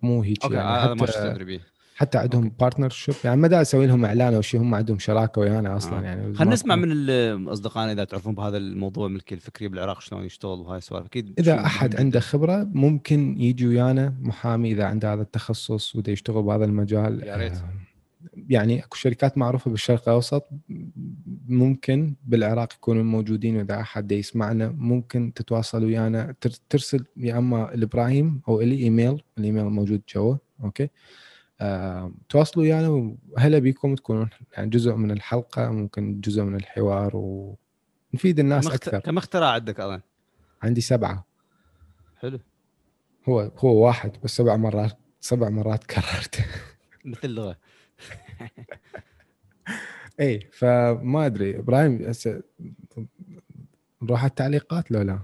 مو 0.01 0.21
هيك 0.21 0.43
okay 0.43 0.55
يعني 0.55 0.85
هذا 0.85 0.93
ما 0.93 1.07
حتى 1.07 1.13
تدري 1.13 1.45
به 1.45 1.59
حتى 1.99 2.17
عندهم 2.17 2.51
partnership 2.59 3.15
يعني 3.23 3.41
ما 3.41 3.47
دا 3.47 3.61
أسوي 3.61 3.87
لهم 3.87 4.05
إعلان 4.05 4.33
أو 4.33 4.41
شيء 4.41 4.61
هم 4.61 4.75
عندهم 4.75 4.99
شراكة 4.99 5.41
ويانا 5.41 5.77
أصلا 5.77 5.99
آه. 5.99 6.03
يعني 6.03 6.33
خلينا 6.33 6.53
نسمع 6.53 6.75
من 6.75 7.47
أصدقائنا 7.47 7.91
إذا 7.91 8.03
تعرفون 8.03 8.35
بهذا 8.35 8.57
الموضوع 8.57 9.07
الملكيه 9.07 9.35
الفكريه 9.35 9.67
بالعراق 9.67 10.01
شلون 10.01 10.25
يشتغل 10.25 10.59
وهاي 10.59 10.77
السوالف 10.77 11.05
أكيد 11.05 11.33
إذا 11.39 11.59
أحد. 11.59 11.95
عنده 11.95 12.19
خبرة 12.19 12.67
ممكن 12.73 13.41
يجي 13.41 13.67
ويانا 13.67 14.15
محامي 14.21 14.71
إذا 14.71 14.85
عنده 14.85 15.13
هذا 15.13 15.21
التخصص 15.21 15.95
وده 15.95 16.11
يشتغل 16.11 16.43
بهذا 16.43 16.65
المجال 16.65 17.23
يا 17.23 17.35
ريت. 17.35 17.53
آه، 17.53 17.89
يعني 18.49 18.83
أكو 18.83 18.97
شركات 18.97 19.37
معروفة 19.37 19.71
بالشرق 19.71 20.09
الأوسط 20.09 20.49
ممكن 21.49 22.15
بالعراق 22.25 22.73
يكونوا 22.73 23.03
موجودين 23.03 23.57
وإذا 23.57 23.79
أحد 23.79 24.11
يسمعنا 24.11 24.69
ممكن 24.69 25.33
تتواصل 25.35 25.83
ويانا. 25.83 26.35
تر- 26.41 26.59
ترسل 26.69 27.05
يا 27.17 27.37
أما 27.37 27.71
لابراهيم 27.75 28.41
أو 28.47 28.61
إلي 28.61 28.75
إيميل. 28.83 29.21
الإيميل 29.37 29.63
موجود 29.65 30.01
جوا. 30.15 30.35
أوكي؟ 30.63 30.89
آه، 31.61 32.13
تواصلوا 32.29 32.65
ويانا 32.65 33.15
وهلا 33.29 33.59
بيكم 33.59 33.95
تكونون 33.95 34.29
يعني 34.57 34.69
جزء 34.69 34.95
من 34.95 35.11
الحلقة 35.11 35.71
ممكن 35.71 36.19
جزء 36.21 36.43
من 36.43 36.55
الحوار 36.55 37.11
ونفيد 37.15 38.39
الناس 38.39 38.63
كم 38.67 38.71
اخت- 38.73 38.87
أكثر. 38.87 38.99
كم 38.99 39.17
اختراع 39.17 39.49
عندك 39.49 39.79
الان 39.79 40.01
عندي 40.63 40.81
سبعة. 40.81 41.25
حلو. 42.17 42.39
هو 43.29 43.39
هو 43.57 43.85
واحد 43.85 44.11
بس 44.23 44.35
سبع 44.37 44.55
مرات 44.55 44.97
سبع 45.21 45.49
مرات 45.49 45.83
كررته 45.83 46.45
مثل 47.05 47.29
لغة. 47.29 47.57
اي 50.19 50.39
فما 50.53 51.25
أدري. 51.25 51.57
إبراهيم 51.59 52.01
هسه 52.07 52.43
نروح 54.01 54.19
على 54.21 54.29
التعليقات 54.29 54.91
لو 54.91 55.01
لا؟ 55.01 55.19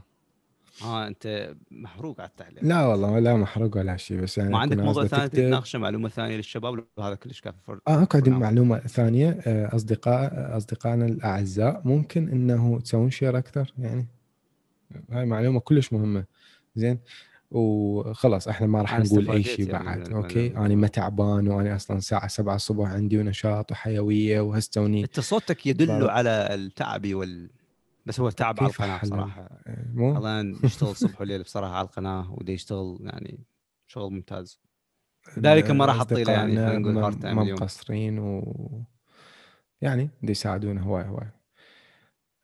ها 0.82 1.08
أنت 1.08 1.56
محروق 1.72 2.22
على 2.22 2.30
التعليق. 2.30 2.64
لا 2.64 2.86
والله 2.86 3.12
ولا 3.12 3.36
محروق 3.36 3.78
ولا 3.78 3.98
شيء 3.98 4.22
بس 4.22 4.38
يعني 4.38 4.50
ما 4.52 4.60
عندك 4.60 4.78
موضوع 4.78 5.06
ثاني. 5.06 5.30
تناقشه 5.30 5.80
معلومة 5.80 6.10
ثانية 6.10 6.36
للشباب 6.38 6.86
هذا 7.00 7.16
كلش 7.16 7.42
كافي 7.42 7.58
فر- 7.68 7.80
آه 7.88 8.04
اكو 8.04 8.18
عندي 8.18 8.30
نعم. 8.30 8.40
معلومة 8.40 8.80
ثانية. 8.80 9.30
آه، 9.48 9.76
اصدقاء 9.76 10.58
أصدقائنا 10.58 11.06
الأعزاء 11.06 11.82
ممكن 11.86 12.30
إنه 12.30 12.80
تسوون 12.80 13.10
share 13.10 13.38
أكثر؟ 13.38 13.74
يعني 13.78 14.06
هاي 15.12 15.26
معلومة 15.26 15.60
كلش 15.60 15.94
مهمة. 15.94 16.26
زين. 16.76 17.00
وخلاص 17.56 18.48
إحنا 18.48 18.68
ما 18.68 18.82
راح 18.82 19.00
نقول 19.00 19.30
أي 19.32 19.44
شيء 19.44 19.70
يعني 19.70 19.86
بعد 19.86 20.10
من- 20.10 20.16
okay؟ 20.16 20.58
أنا 20.58 20.76
ما 20.76 20.88
تعبان 20.88 21.48
وأنا 21.48 21.76
أصلا 21.76 21.98
الساعة 21.98 22.28
7 22.28 22.56
الصبح 22.56 22.90
عندي 22.90 23.18
ونشاط 23.20 23.72
وحيوية 23.72 24.42
وهستوني 24.42 25.04
أنت 25.04 25.20
صوتك 25.20 25.68
يدل. 25.68 26.10
على 26.10 26.30
التعب 26.56 27.14
وال 27.14 27.50
بس 28.06 28.20
هو 28.20 28.30
تعب 28.30 28.60
على 28.60 28.70
القناة؟ 28.70 29.00
بصراحة. 29.04 29.50
مو؟ 29.94 30.18
الان 30.18 30.56
يشتغل 30.64 30.96
صبح 31.06 31.22
وليل 31.22 31.44
بصراحة 31.44 31.74
على 31.74 31.86
القناة 31.88 32.34
ودي 32.34 32.54
يشتغل 32.54 32.98
يعني 33.02 33.40
شغل 33.88 34.14
ممتاز. 34.14 34.60
ذلك 35.40 35.72
ما 35.72 35.86
راح 35.86 36.02
اطيله 36.02 36.32
يعني 36.34 36.56
خلينا 36.56 36.78
نقول 36.78 36.94
ما- 36.94 37.44
مقصرين 37.44 38.20
و 38.20 38.44
يعني 39.82 40.10
دي 40.24 40.32
يساعدونا 40.32 40.82
هواي 40.82 41.04
هواي 41.08 41.28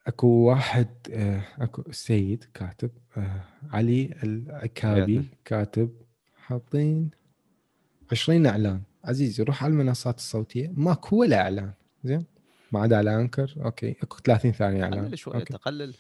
أكو 0.08 0.28
واحد 0.28 0.88
آه، 1.12 1.42
أكو 1.60 1.84
السيد 1.90 2.44
كاتب 2.54 2.90
آه، 3.18 3.44
علي 3.72 4.10
حياتنا. 4.82 5.24
كاتب 5.46 5.90
حاطين 6.36 7.10
20 8.12 8.46
إعلان. 8.46 8.82
عزيزي 9.04 9.44
روح 9.44 9.64
على 9.64 9.72
المنصات 9.72 10.18
الصوتية. 10.18 10.72
ماكو 10.76 11.16
ولا 11.16 11.42
إعلان. 11.42 11.72
زين؟ 12.04 12.26
ما 12.72 12.80
عدا 12.80 12.98
على 12.98 13.16
أنكر. 13.22 13.56
أوكي. 13.66 13.96
أكو 14.04 14.18
30 14.24 14.52
ثانية 14.52 14.84
إعلان. 14.84 15.06
قلل 15.06 15.18
شوي 15.18 15.34
أوكي. 15.34 15.54
تقلل. 15.54 15.94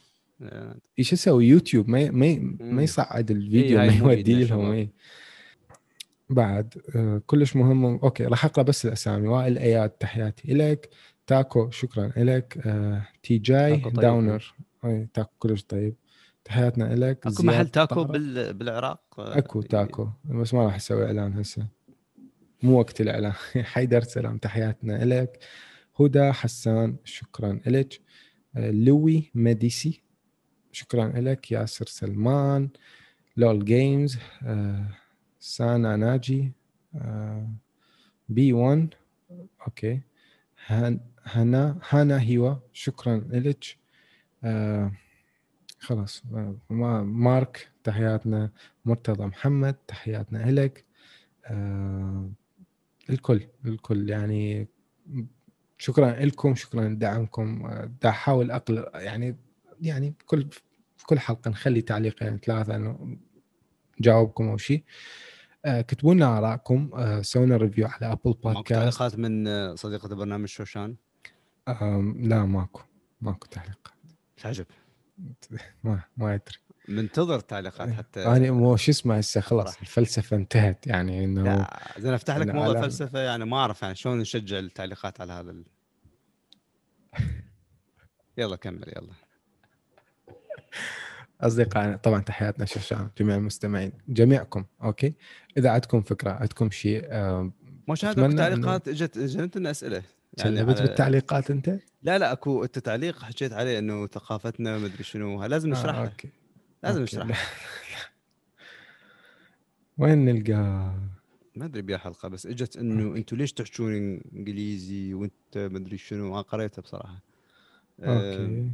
إيش 0.99 1.13
أسوي 1.13 1.47
يوتيوب. 1.47 1.89
ما 1.89 2.11
ما 2.11 2.55
ما. 2.59 2.83
يصعد 2.83 3.31
الفيديو 3.31 3.81
إيه، 3.81 4.01
ما 4.03 4.13
يودي 4.13 4.43
لهم. 4.43 4.71
إيه. 4.71 4.89
بعد 6.29 6.81
آه، 6.95 7.21
كلش 7.27 7.55
مهم. 7.55 7.85
أوكي 7.85 8.25
راح 8.25 8.45
أقرأ 8.45 8.63
بس 8.63 8.85
الأسامي. 8.85 9.27
وائل 9.27 9.57
أياد 9.57 9.89
تحياتي 9.89 10.53
لك 10.53 10.89
تاكو 11.31 11.69
شكرا 11.69 12.11
لك 12.17 12.57
آه، 12.65 13.07
تي 13.23 13.37
جاي 13.37 13.75
تاكو 13.77 13.89
طيب. 13.89 13.99
داونر. 13.99 14.53
أي 14.85 15.07
تاكو 15.13 15.29
كلش 15.39 15.63
طيب. 15.63 15.95
تحياتنا 16.45 16.95
لك 16.95 17.27
أكو 17.27 17.43
محل 17.43 17.67
تاكو. 17.69 18.03
بال... 18.03 18.53
بالعراق؟ 18.53 19.01
آه، 19.19 19.37
أكو 19.37 19.61
تاكو 19.61 20.09
بس 20.25 20.53
ما 20.53 20.65
راح 20.65 20.75
أسوي 20.75 21.05
إعلان 21.05 21.33
هسه. 21.33 21.67
مو 22.63 22.79
وقت 22.79 23.01
الإعلان. 23.01 23.33
حيدر 23.73 24.01
سلام 24.01 24.37
تحياتنا 24.37 25.05
لك 25.05 25.39
هدى 25.99 26.31
حسان 26.31 26.95
شكرا 27.03 27.59
لك 27.67 27.99
آه، 28.55 28.71
لوي 28.71 29.31
ميديسي 29.35 30.01
شكرا 30.71 31.07
لك 31.07 31.51
ياسر 31.51 31.85
سلمان 31.85 32.69
لول 33.37 33.65
جيمز 33.65 34.17
آه، 34.43 34.85
سانا 35.39 35.95
ناجي 35.95 36.51
آه، 36.95 37.49
بي 38.29 38.53
1 38.53 38.93
أوكي. 39.67 40.01
هن- 40.67 40.99
هنا 41.25 41.79
هانا 41.89 42.21
هيوا 42.21 42.55
شكرا 42.73 43.17
لك. 43.29 43.65
آه، 44.43 44.91
خلاص. 45.79 46.23
آه، 46.33 46.55
ما 46.69 47.03
مارك 47.03 47.71
تحياتنا. 47.83 48.51
مرتضى 48.85 49.25
محمد 49.25 49.73
تحياتنا 49.73 50.51
لك 50.51 50.85
آه، 51.45 52.29
الكل 53.09 53.47
الكل. 53.65 54.09
يعني 54.09 54.67
شكرا 55.77 56.11
لكم 56.25 56.55
شكرا 56.55 56.89
لدعمكم. 56.89 57.69
دا 58.01 58.09
احاول 58.09 58.51
أقل 58.51 58.85
يعني 58.95 59.37
يعني 59.81 60.13
كل 60.25 60.47
في 60.97 61.05
كل 61.05 61.19
حلقة 61.19 61.49
نخلي 61.49 61.81
تعليقين 61.81 62.37
ثلاثة 62.37 62.75
إنه 62.75 63.17
جاوبكم 63.99 64.49
أو 64.49 64.57
شيء 64.57 64.83
آه، 65.65 65.81
كتبوا 65.81 66.13
لنا 66.13 66.37
آرائكم. 66.37 66.89
آه، 66.93 67.21
سوينا 67.21 67.57
review 67.57 67.87
على 67.87 68.11
Apple 68.11 68.33
Podcast 68.43 68.67
تعليقات 68.67 69.19
من 69.19 69.75
صديقة 69.75 70.07
البرنامج 70.07 70.47
شوشان. 70.47 70.95
لا 71.67 72.45
ماكو 72.45 72.81
ماكو 73.21 73.47
تعليق 73.47 73.93
تعجب. 74.37 74.65
ما 75.83 76.03
ما 76.17 76.33
أدري. 76.33 76.57
منتظر 76.87 77.39
تعليقات 77.39 77.89
حتى 77.89 78.25
أنا 78.25 78.51
مو 78.51 78.75
شو 78.75 78.91
اسمه 78.91 79.17
هسه 79.17 79.41
خلاص. 79.41 79.79
الفلسفة 79.81 80.37
انتهت. 80.37 80.87
يعني 80.87 81.23
إنه 81.25 81.43
لا 81.43 81.97
إذا 81.97 82.15
أفتح 82.15 82.37
لك 82.37 82.47
موضوع 82.47 82.81
فلسفة 82.81 83.19
يعني 83.19 83.45
ما 83.45 83.57
أعرف 83.57 83.81
يعني 83.81 83.95
شلون 83.95 84.17
نشجع 84.19 84.59
التعليقات 84.59 85.21
على 85.21 85.33
هذا 85.33 85.51
ال... 85.51 85.65
يلا 88.37 88.55
كمل 88.55 88.83
يلا. 88.87 89.13
اصدقائنا 91.41 91.95
طبعا 91.97 92.21
تحياتنا 92.21 92.65
شوشان 92.65 93.09
جميع 93.17 93.35
المستمعين 93.35 93.91
جميعكم 94.07 94.65
أوكي؟ 94.83 95.13
إذا 95.57 95.69
عندكم 95.69 96.01
فكرة 96.01 96.31
عندكم 96.31 96.69
شيء 96.69 97.07
آم، 97.11 97.53
مشاهدة 97.89 98.25
أتمنى 98.25 98.37
تعليقات 98.37 98.87
اجت 98.87 99.17
اجت 99.17 99.57
لنا 99.57 99.71
أسئلة. 99.71 100.03
يعني 100.37 100.59
على- 100.61 100.63
بالتعليقات 100.65 101.51
أنت؟ 101.51 101.79
لا 102.03 102.17
لا 102.17 102.31
أكو 102.31 102.63
انت 102.63 102.79
تعليق 102.79 103.23
حكيت 103.23 103.53
عليه 103.53 103.79
إنه 103.79 104.07
ثقافتنا 104.07 104.77
مدري 104.77 105.03
شنو. 105.03 105.43
لازم 105.43 105.73
آه، 105.73 105.79
نشرحها. 105.79 106.05
okay. 106.05 106.29
لازم 106.83 106.99
okay. 107.01 107.17
نشرحها. 107.17 107.37
وين 109.97 110.25
نلقى؟ 110.25 110.93
ما 111.55 111.65
أدري 111.65 111.81
بيا 111.81 111.97
حلقة 111.97 112.27
بس 112.29 112.45
إجت 112.45 112.77
إنه. 112.77 113.15
أنتم 113.15 113.37
ليش 113.37 113.53
تحجون 113.53 114.21
إنجليزي 114.35 115.13
وأنت 115.13 115.57
مدري 115.57 115.97
شنو؟ 115.97 116.31
ما 116.31 116.41
قريتها 116.41 116.81
بصراحة. 116.81 117.23
آه، 117.99 118.31
okay 118.31 118.71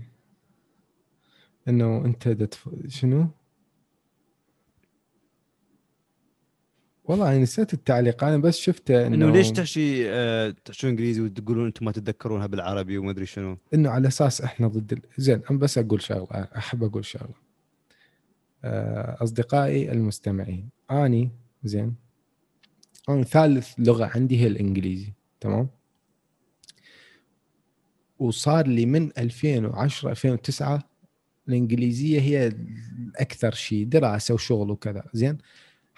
إنه 1.68 2.05
أنت 2.05 2.28
دتف... 2.28 2.70
شنو؟ 2.88 3.28
والله 7.08 7.30
أنا 7.30 7.38
نسيت 7.38 7.74
التعليق. 7.74 8.24
أنا 8.24 8.38
بس 8.38 8.58
شفته 8.58 9.08
إنه 9.08 9.16
إنه 9.16 9.32
ليش 9.32 9.51
تحشي 9.51 10.10
آه، 10.10 10.55
تحشون 10.66 10.89
إنجليزي 10.89 11.22
وتقولون 11.22 11.66
أنتم 11.66 11.86
ما 11.86 11.91
تتذكرونها 11.91 12.47
بالعربي 12.47 12.97
وما 12.97 13.12
أدري 13.12 13.26
شنو؟ 13.26 13.58
إنه 13.74 13.89
على 13.89 14.08
أساس 14.08 14.41
إحنا 14.41 14.68
ضد 14.68 14.93
ال... 14.93 15.01
زين 15.18 15.41
أنا 15.51 15.60
بس 15.60 15.78
أقول 15.78 16.01
شغلة 16.01 16.47
أحب 16.58 16.84
أقول 16.84 17.05
شغلة. 17.05 17.47
آه، 18.64 19.24
أصدقائي 19.24 19.91
المستمعين 19.91 20.70
أني 20.91 21.32
زين 21.64 21.95
أنا 23.10 23.24
ثالث 23.24 23.74
لغة 23.78 24.05
عندي 24.16 24.41
هي 24.41 24.47
الإنجليزي 24.47 25.14
تمام؟ 25.39 25.70
وصار 28.20 28.68
لي 28.68 28.86
من 28.86 29.12
2010 29.18 30.10
2009 30.10 30.84
الإنجليزية 31.47 32.20
هي 32.22 32.51
أكثر 33.16 33.53
شيء 33.53 33.86
دراسة 33.86 34.34
وشغل 34.34 34.72
وكذا 34.72 35.03
زين؟ 35.14 35.38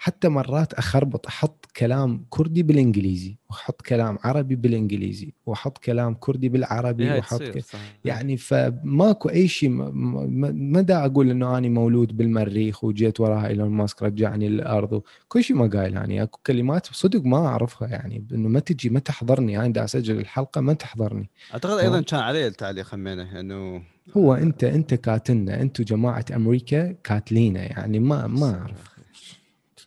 حتى 0.02 0.28
مرات 0.28 0.72
أخربط 0.74 1.26
أحط 1.26 1.66
كلام 1.76 2.26
كردي 2.30 2.62
بالإنجليزي 2.62 3.36
وأحط 3.50 3.82
كلام 3.82 4.18
عربي 4.24 4.54
بالإنجليزي 4.56 5.34
وأحط 5.46 5.78
كلام 5.78 6.14
كردي 6.14 6.48
بالعربي 6.48 7.06
هاي 7.08 7.16
وأحط 7.16 7.42
ك... 7.42 7.64
يعني 8.04 8.36
فماكو 8.36 9.28
أي 9.28 9.48
شيء 9.48 9.68
ما- 9.68 10.80
دا 10.80 11.04
أقول 11.04 11.30
إنه 11.30 11.58
أنا 11.58 11.68
مولود 11.68 12.16
بالمريخ 12.16 12.84
وجيت 12.84 13.20
وراها 13.20 13.48
إيلون 13.48 13.70
ماسك 13.70 14.02
رجعني 14.02 14.48
للأرض 14.48 15.02
كل 15.28 15.44
شيء 15.44 15.56
ما 15.56 15.66
قايل 15.66 15.94
يعني. 15.94 16.22
أكو 16.22 16.38
كلمات 16.46 16.86
صدق 16.86 17.24
ما 17.24 17.46
أعرفها 17.46 17.88
يعني 17.88 18.24
إنه 18.32 18.48
ما 18.48 18.60
تجي 18.60 18.90
ما 18.90 19.00
تحضرني. 19.00 19.58
أنا 19.58 19.68
دا 19.68 19.84
أسجل 19.84 20.18
الحلقة 20.18 20.60
ما 20.60 20.72
تحضرني. 20.72 21.30
أعتقد 21.52 21.78
أيضا 21.78 22.00
كان 22.00 22.20
عليه 22.20 22.46
التعليق 22.46 22.94
همينة 22.94 23.40
إنه 23.40 23.82
هو 24.16 24.34
أنت 24.34 24.64
أنت 24.64 24.94
كاتلنا 24.94 25.62
أنتم 25.62 25.84
جماعة 25.84 26.24
أمريكا 26.36 26.92
كاتلينا 27.04 27.60
يعني 27.62 27.98
ما 27.98 28.26
ما 28.26 28.58
أعرف. 28.60 28.89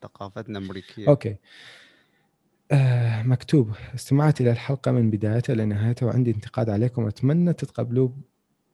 ثقافتنا 0.03 0.59
امريكيه 0.59 1.07
okay. 1.07 1.35
آه 2.71 3.23
مكتوب 3.23 3.71
استمعت 3.95 4.41
إلى 4.41 4.51
الحلقة 4.51 4.91
من 4.91 5.09
بدايتها 5.09 5.55
لنهايتها 5.55 6.05
وعندي 6.05 6.31
انتقاد 6.31 6.69
عليكم. 6.69 7.07
أتمنى 7.07 7.53
تتقبلوه 7.53 8.17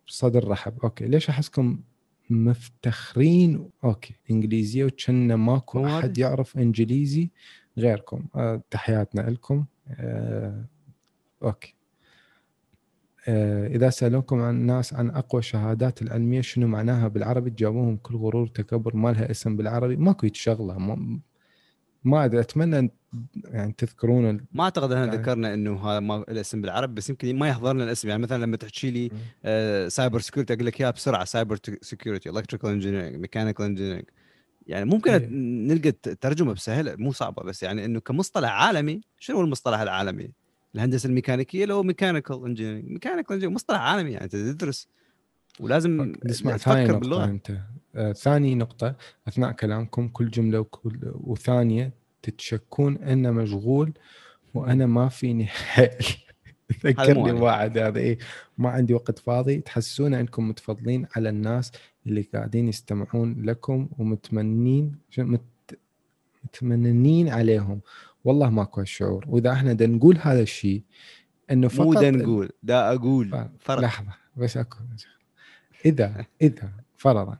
بصدر 0.08 0.48
رحب. 0.48 0.80
okay. 0.84 1.08
ليش 1.08 1.30
أحسكم 1.30 1.82
مفتخرين؟ 2.30 3.70
okay. 3.84 4.16
إنجليزية 4.32 4.86
وكنا 4.86 5.36
ماكو؟ 5.36 5.86
أحد 5.86 6.18
يعرف 6.18 6.58
إنجليزي 6.58 7.30
غيركم. 7.78 8.26
آه 8.36 8.62
تحياتنا 8.72 9.30
لكم. 9.30 9.66
آه 9.90 10.66
okay. 11.44 11.76
إذا 13.76 13.90
سالوكم 13.90 14.42
عن 14.42 14.56
الناس 14.56 14.94
عن 14.94 15.10
أقوى 15.10 15.40
الشهادات 15.40 16.02
العلمية 16.02 16.42
شنو 16.42 16.68
معناها 16.68 17.08
بالعربي؟ 17.08 17.50
تجاوبوهم 17.50 17.98
كل 17.98 18.16
غرور 18.16 18.42
وتكبر. 18.44 18.96
ما 18.96 19.10
لها 19.10 19.32
اسم 19.32 19.58
بالعربي. 19.58 19.96
ماكو 19.96 20.26
يتشغله 20.26 20.78
ما, 20.78 21.20
ما 22.04 22.26
أدري. 22.26 22.40
أتمنى 22.40 22.92
يعني 23.46 23.74
تذكرون 23.78 24.30
ال- 24.30 24.46
ما 24.52 24.64
أعتقد 24.64 24.92
إحنا 24.92 25.06
يعني- 25.06 25.18
ذكرنا 25.18 25.54
إنه 25.54 25.90
هذا 25.90 26.00
ما 26.00 26.16
الاسم 26.18 26.62
بالعربي 26.62 26.94
بس 26.94 27.10
يمكن 27.10 27.36
ما 27.40 27.48
يحضر 27.48 27.74
لنا 27.74 27.84
الاسم. 27.84 28.10
يعني 28.10 28.22
مثلا 28.22 28.44
لما 28.44 28.58
تحكي 28.58 28.92
لي 28.92 29.10
آه، 29.46 29.88
cyber 29.88 30.20
security 30.20 30.54
أقول 30.54 30.66
لك 30.66 30.82
اياها 30.82 30.92
بسرعة 30.92 31.26
cyber 31.26 31.58
security 31.82 32.30
electrical 32.30 32.70
engineering 32.70 33.16
mechanical 33.16 33.66
engineering 33.66 34.04
يعني 34.68 34.86
ممكن 34.86 35.12
إيه. 35.12 35.28
نلقى 35.32 35.92
ترجمة 35.92 36.54
بسهلة 36.54 36.96
مو 36.96 37.12
صعبة 37.12 37.44
بس 37.44 37.64
يعني 37.64 37.86
إنه 37.86 38.00
كمصطلح 38.00 38.50
عالمي 38.52 39.02
شنو 39.20 39.38
هو 39.38 39.44
المصطلح 39.44 39.80
العالمي؟ 39.80 40.32
الهندسة 40.76 41.08
الميكانيكية 41.08 41.74
هو 41.74 41.84
mechanical 41.84 42.46
engineering 42.46 42.90
mechanical 42.90 43.34
engineering 43.34 43.56
مصطلح 43.56 43.80
عالمي 43.80 44.12
يعني 44.12 44.24
انت 44.24 44.36
تدرس. 44.36 44.88
ولازم 45.60 46.14
نسمع 46.26 46.58
ثاني 46.58 46.86
تفكر 46.86 46.94
نقطة 46.94 47.00
باللغة. 47.00 47.26
أنت. 47.26 47.58
آه 47.96 48.12
ثاني 48.12 48.56
نقطة 48.56 48.96
أثناء 49.28 49.52
كلامكم 49.52 50.08
كل 50.08 50.30
جملة 50.30 50.60
وكل 50.60 51.00
وثانية 51.04 51.92
تتشكون 52.22 52.98
أنا 52.98 53.32
مشغول 53.32 53.94
وأنا 54.54 54.86
ما 54.86 55.10
فيني 55.10 55.46
حيل. 55.48 56.06
ذكرني. 56.86 57.32
واحد 57.32 57.78
هذا 57.78 58.00
إيه 58.00 58.18
ما 58.58 58.70
عندي 58.70 58.94
وقت 58.94 59.20
فاضي. 59.20 59.58
تحسون 59.58 60.14
أنكم 60.14 60.50
متفضلين 60.50 61.08
على 61.16 61.30
الناس 61.30 61.72
اللي 62.08 62.22
قاعدين 62.22 62.68
يستمعون 62.68 63.42
لكم 63.46 63.90
ومتمنين 63.98 64.96
مت 65.18 65.42
متمننين 66.44 67.30
عليهم. 67.30 67.82
والله 68.24 68.50
ماكو 68.50 68.80
هالشعور. 68.80 69.26
وإذا 69.28 69.52
إحنا 69.52 69.74
دا 69.74 69.88
نقول 69.88 70.18
هذا 70.22 70.42
الشيء 70.42 70.84
إنه 71.52 71.68
فقط 71.68 71.86
مو 71.86 71.94
دا 71.94 72.12
نقول 72.12 72.50
دا 72.64 72.94
أقول. 72.94 73.50
فرق. 73.60 73.80
لحظة 73.80 74.12
بس 74.38 74.58
أكو. 74.58 74.78
إذا 75.86 76.26
إذا 76.42 76.72
فرضا 76.98 77.38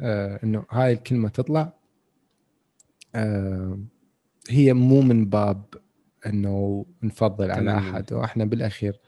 آه 0.00 0.40
إنه 0.44 0.64
هاي 0.70 0.92
الكلمة 0.92 1.28
تطلع 1.28 1.72
آه 3.14 3.78
هي 4.50 4.72
مو 4.72 5.00
من 5.00 5.28
باب 5.28 5.64
إنه 6.26 6.86
نفضل 7.02 7.50
على. 7.50 7.78
أحد. 7.78 8.12
وإحنا 8.12 8.44
بالأخير 8.44 9.00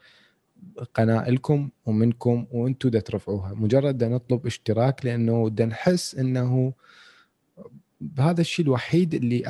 قناه 0.93 1.29
لكم 1.29 1.69
ومنكم 1.85 2.47
وأنتم 2.51 2.89
دا 2.89 2.99
ترفعوها. 2.99 3.53
مجرد 3.53 3.97
دا 3.97 4.09
نطلب 4.09 4.45
اشتراك 4.45 5.05
لأنه 5.05 5.49
دا 5.49 5.65
نحس 5.65 6.15
إنه 6.15 6.73
هذا 8.19 8.41
الشيء 8.41 8.65
الوحيد 8.65 9.13
اللي 9.13 9.43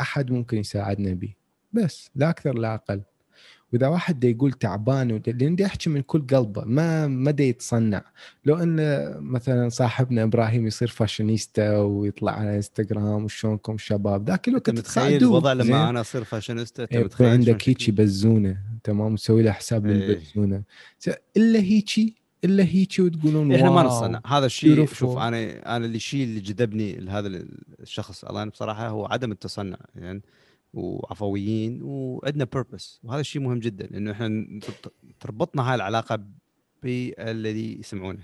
أحد 0.00 0.30
ممكن 0.30 0.58
يساعدنا 0.58 1.14
به. 1.14 1.34
بس 1.72 2.10
لا 2.16 2.30
أكثر 2.30 2.58
لا 2.58 2.74
أقل. 2.74 3.00
وإذا 3.72 3.86
واحد 3.88 4.20
دا 4.20 4.28
يقول 4.28 4.52
تعبان 4.52 5.22
لأن 5.26 5.56
يحكي 5.60 5.90
من 5.90 6.00
كل 6.00 6.26
قلبه 6.26 6.64
ما 6.64 7.06
ما 7.06 7.30
دا 7.30 7.44
يتصنع. 7.44 8.04
لو 8.44 8.56
إن 8.56 8.76
مثلا 9.20 9.68
صاحبنا 9.68 10.22
إبراهيم 10.22 10.66
يصير 10.66 10.88
فاشينيستا 10.88 11.78
ويطلع 11.78 12.32
على 12.32 12.56
إنستغرام 12.56 13.24
وشلونكم 13.24 13.78
شباب 13.78 14.28
ذاك 14.28 14.48
الوقت 14.48 14.68
أنت 14.68 14.78
متخيل 14.78 15.04
تساعدوه، 15.04 15.28
الوضع؟ 15.30 15.52
لما 15.52 15.90
أنا 15.90 16.00
أصير 16.00 16.24
فاشينيستا؟ 16.24 16.82
أنت 16.82 16.92
إيه، 16.92 16.98
يكون 16.98 17.06
متخيل 17.06 17.28
عندك 17.28 17.68
هيجي؟ 17.68 17.92
بزونه. 17.92 18.58
تمام؟ 18.84 19.16
تسوي 19.16 19.42
له 19.42 19.52
حساب 19.52 19.86
إيه. 19.86 19.92
للبزونه 19.92 20.62
س- 20.98 21.10
إلا 21.36 21.58
هيجي 21.58 22.16
إلا 22.44 22.64
هيجي 22.64 23.02
وتقولون 23.02 23.54
إحنا 23.54 23.70
ما. 23.70 23.82
نصنع. 23.82 24.20
هذا 24.26 24.46
الشيء. 24.46 24.86
شوف 24.86 25.18
أنا 25.18 25.76
أنا 25.76 25.86
اللي 25.86 25.96
الشيء 25.96 26.24
اللي 26.24 26.40
جذبني 26.40 26.92
لهذا 26.96 27.44
الشخص 27.80 28.24
الآن 28.24 28.48
بصراحة 28.48 28.88
هو 28.88 29.06
عدم 29.06 29.32
التصنع 29.32 29.76
يعني 29.96 30.22
وعفويين 30.74 31.80
وعندنا 31.82 32.44
بيربس 32.44 33.00
وهذا 33.04 33.20
الشيء 33.20 33.42
مهم 33.42 33.58
جدا 33.58 33.86
لأنه 33.86 34.12
إحنا 34.12 34.46
تربطنا 35.20 35.68
هاي 35.70 35.74
العلاقة 35.74 36.20
بالذي 36.82 37.78
يسمعونه. 37.80 38.22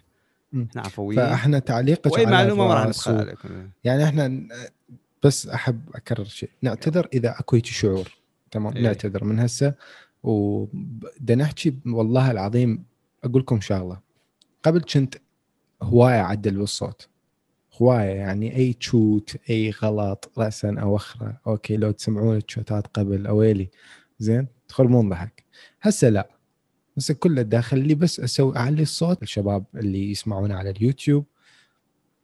إحنا 0.54 0.82
عفويين. 0.82 1.20
فإحنا 1.20 1.58
تعليقك 1.58 2.12
وأي 2.12 2.26
معلومة 2.26 2.68
ما 2.68 2.74
راح 2.74 3.08
و- 3.08 3.10
عليكم. 3.10 3.48
يعني 3.84 4.04
إحنا 4.04 4.48
بس 5.22 5.48
أحب 5.48 5.80
أكرر 5.94 6.24
شيء. 6.24 6.50
نعتذر 6.62 7.08
إذا 7.12 7.30
أكو 7.38 7.56
هيك 7.56 7.66
شعور. 7.66 8.16
تمام؟ 8.50 8.76
إيه. 8.76 8.82
نعتذر 8.82 9.24
من 9.24 9.38
هسه. 9.40 9.74
وبدنا 10.22 11.44
نحكي 11.44 11.74
والله 11.86 12.30
العظيم 12.30 12.84
أقول 13.24 13.42
لكم 13.42 13.60
شغله 13.60 14.09
قبل 14.62 14.80
كنت 14.80 15.14
هواية 15.82 16.20
أعدل 16.20 16.58
بالصوت. 16.58 17.08
هواية 17.82 18.10
يعني 18.10 18.56
أي 18.56 18.72
تشوت 18.72 19.36
أي 19.50 19.70
غلط 19.70 20.32
راسا 20.38 20.76
أوخره 20.80 21.40
okay 21.46 21.76
لو 21.76 21.90
تسمعون 21.90 22.36
التشوتات 22.36 22.86
قبل 22.86 23.26
اويلي 23.26 23.70
زين؟ 24.18 24.46
تخربون 24.68 25.08
ضحك 25.08 25.44
هسه 25.82 26.08
لا. 26.08 26.30
هسه 26.98 27.14
كله 27.14 27.42
داخل 27.42 27.78
لي 27.78 27.94
بس 27.94 28.20
أسوي 28.20 28.56
أعلي 28.56 28.82
الصوت. 28.82 29.22
الشباب 29.22 29.64
اللي 29.74 30.10
يسمعونا 30.10 30.58
على 30.58 30.70
اليوتيوب 30.70 31.24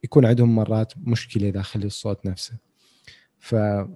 يكون 0.03 0.25
عندهم 0.25 0.55
مرات 0.55 0.93
مشكلة 0.97 1.49
داخل 1.49 1.83
الصوت 1.83 2.25
نفسه. 2.25 2.53
فما 3.39 3.87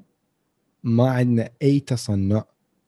عندنا 0.99 1.49
أي 1.61 1.79
تصنع. 1.79 2.43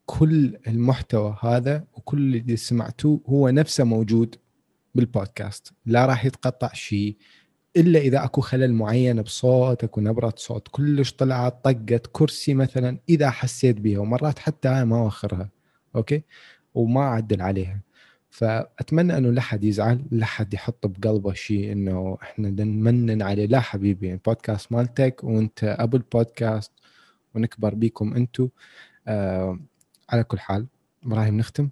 كل 0.05 0.57
المحتوى 0.67 1.37
هذا 1.41 1.83
وكل 1.93 2.35
اللي 2.35 2.57
سمعتوه 2.57 3.21
هو 3.27 3.49
نفسه 3.49 3.83
موجود 3.83 4.35
بالبودكاست. 4.95 5.73
لا 5.85 6.05
راح 6.05 6.25
يتقطع 6.25 6.73
شيء 6.73 7.17
إلا 7.77 7.99
إذا 7.99 8.23
أكو 8.23 8.41
خلل 8.41 8.73
معين 8.73 9.21
بصوت 9.21 9.83
أكو 9.83 10.01
نبرة 10.01 10.33
صوت 10.37 10.67
كلش 10.71 11.11
طلعت 11.11 11.63
طقت 11.63 12.09
كرسي 12.11 12.53
مثلا 12.53 12.99
إذا 13.09 13.29
حسيت 13.29 13.79
بها 13.79 13.99
ومرات 13.99 14.39
حتى 14.39 14.67
هاي 14.67 14.85
ما 14.85 14.99
أوخرها. 14.99 15.49
okay؟ 15.95 16.23
وما 16.73 17.01
أعدل 17.01 17.41
عليها. 17.41 17.79
فأتمنى 18.29 19.17
إنه 19.17 19.31
لا 19.31 19.41
حد 19.41 19.63
يزعل 19.63 20.05
لا 20.11 20.25
حد 20.25 20.53
يحط 20.53 20.87
بقلبه 20.87 21.33
شيء 21.33 21.71
إنه 21.71 22.17
إحنا 22.21 22.49
نمنن 22.49 23.21
عليه. 23.21 23.45
لا 23.45 23.59
حبيبي 23.59 24.13
البودكاست 24.13 24.71
مالتك 24.71 25.23
وإنت 25.23 25.63
أبو 25.63 25.97
البودكاست 25.97 26.71
ونكبر 27.35 27.75
بيكم 27.75 28.13
أنتم 28.13 28.49
آه 29.07 29.59
على 30.09 30.23
كل 30.23 30.39
حال 30.39 30.67
إبراهيم 31.03 31.37
نختم؟ 31.37 31.69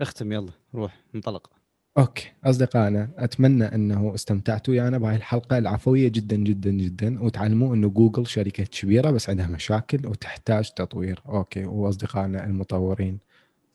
اختم 0.00 0.32
يلا 0.32 0.52
روح 0.74 1.00
انطلق. 1.14 1.57
okay 1.98 2.32
أصدقائنا 2.44 3.08
أتمنى 3.16 3.64
أنه 3.64 4.14
استمتعتوا 4.14 4.74
ويانا 4.74 4.98
بهاي 4.98 5.16
الحلقة 5.16 5.58
العفوية 5.58 6.08
جدا 6.08 6.36
جدا 6.36 6.70
جدا. 6.70 7.22
وتعلموا 7.22 7.74
إنه 7.74 7.88
جوجل 7.88 8.26
شركة 8.26 8.64
كبيرة 8.64 9.10
بس 9.10 9.30
عندها 9.30 9.46
مشاكل 9.46 10.06
وتحتاج 10.06 10.70
تطوير. 10.70 11.22
okay 11.28 11.64
وأصدقائنا 11.64 12.44
المطورين 12.46 13.18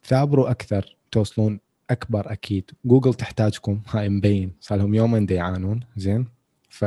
ثابروا 0.03 0.51
أكثر 0.51 0.97
توصلون 1.11 1.59
أكبر 1.89 2.31
أكيد. 2.31 2.71
جوجل 2.85 3.13
تحتاجكم 3.13 3.81
هاي 3.89 4.09
مبين. 4.09 4.51
صار 4.59 4.77
لهم 4.77 4.93
يومين 4.93 5.27
يعانون. 5.29 5.79
زين؟ 5.95 6.27
ف 6.69 6.85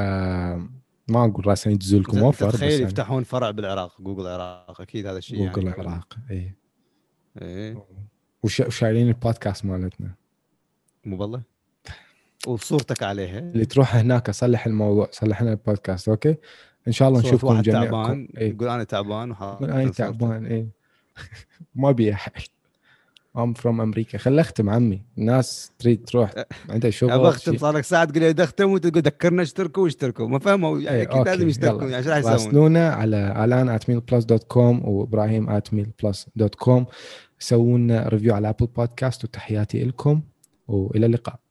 ما 1.08 1.24
أقول 1.24 1.46
راسا 1.46 1.70
يدزوا 1.70 2.00
لكم 2.00 2.18
offer 2.18 2.50
تخيل 2.50 2.70
يعني 2.70 2.82
يفتحون 2.82 3.22
فرع 3.22 3.50
بالعراق. 3.50 4.02
جوجل 4.02 4.22
العراق 4.26 4.80
أكيد 4.80 5.06
هذا 5.06 5.18
الشيء 5.18 5.46
جوجل 5.46 5.66
يعني 5.66 5.80
العراق 5.80 6.16
اي 6.30 6.54
إيه. 7.42 7.84
وش- 8.42 8.60
وشايلين 8.60 9.08
البودكاست 9.08 9.64
مالتنا. 9.64 10.14
مو 11.06 11.16
بالله 11.16 11.42
وصورتك 12.46 13.02
عليها. 13.02 13.38
اللي 13.38 13.64
تروح 13.64 13.96
هناك 13.96 14.30
صلح 14.30 14.66
الموضوع 14.66 15.08
صلح 15.12 15.42
لنا 15.42 15.50
البودكاست 15.52 16.08
أوكي؟ 16.08 16.36
إن 16.88 16.92
شاء 16.92 17.08
الله 17.08 17.20
نشوفكم 17.20 17.46
واحد 17.46 17.62
جميعكم. 17.62 17.90
تعبان 17.90 18.28
إيه. 18.36 18.50
يقول 18.50 18.68
أنا 18.68 18.84
تعبان 18.84 19.28
من 19.60 19.70
أنا. 19.70 19.90
تعبان 19.90 20.46
اي 20.46 20.68
ما 21.74 21.90
بي 21.92 22.14
حل 22.14 22.32
I'm 23.36 23.54
from 23.54 23.80
أمريكا 23.80 24.18
خل 24.18 24.38
أختم 24.38 24.70
عمي. 24.70 25.02
الناس 25.18 25.72
تريد 25.78 26.04
تروح. 26.04 26.30
عندها 26.70 26.90
شغل 26.90 27.10
ابى 27.10 27.28
أختم. 27.28 27.56
صار 27.56 27.76
لك 27.76 27.84
ساعة 27.84 28.04
تقول 28.04 28.22
لي 28.22 28.44
أختم 28.44 28.70
وانت 28.70 28.86
تقول 28.86 29.02
ذكرنا 29.02 29.42
اشتركوا 29.42 29.82
واشتركوا. 29.82 30.28
ما 30.28 30.38
فهموا. 30.38 30.78
يعني 30.78 30.96
إيه، 30.96 31.02
أكيد 31.02 31.16
أوكي، 31.16 31.30
لازم 31.30 31.48
يشتركوا. 31.48 31.82
يعني 31.82 31.96
إيش 31.96 32.06
راح 32.06 32.16
يسوون؟ 32.16 32.32
راسلونا 32.32 32.90
على 32.90 33.44
الان 33.44 33.78
@milplus.com 33.78 34.84
وإبراهيم 34.88 35.60
@milplus.com 35.60 36.84
سووا 37.38 37.78
لنا 37.78 38.08
review 38.08 38.34
على 38.34 38.48
Apple 38.48 38.66
Podcast 38.66 39.24
وتحياتي 39.24 39.84
لكم 39.84 40.22
وإلى 40.68 41.06
اللقاء. 41.06 41.45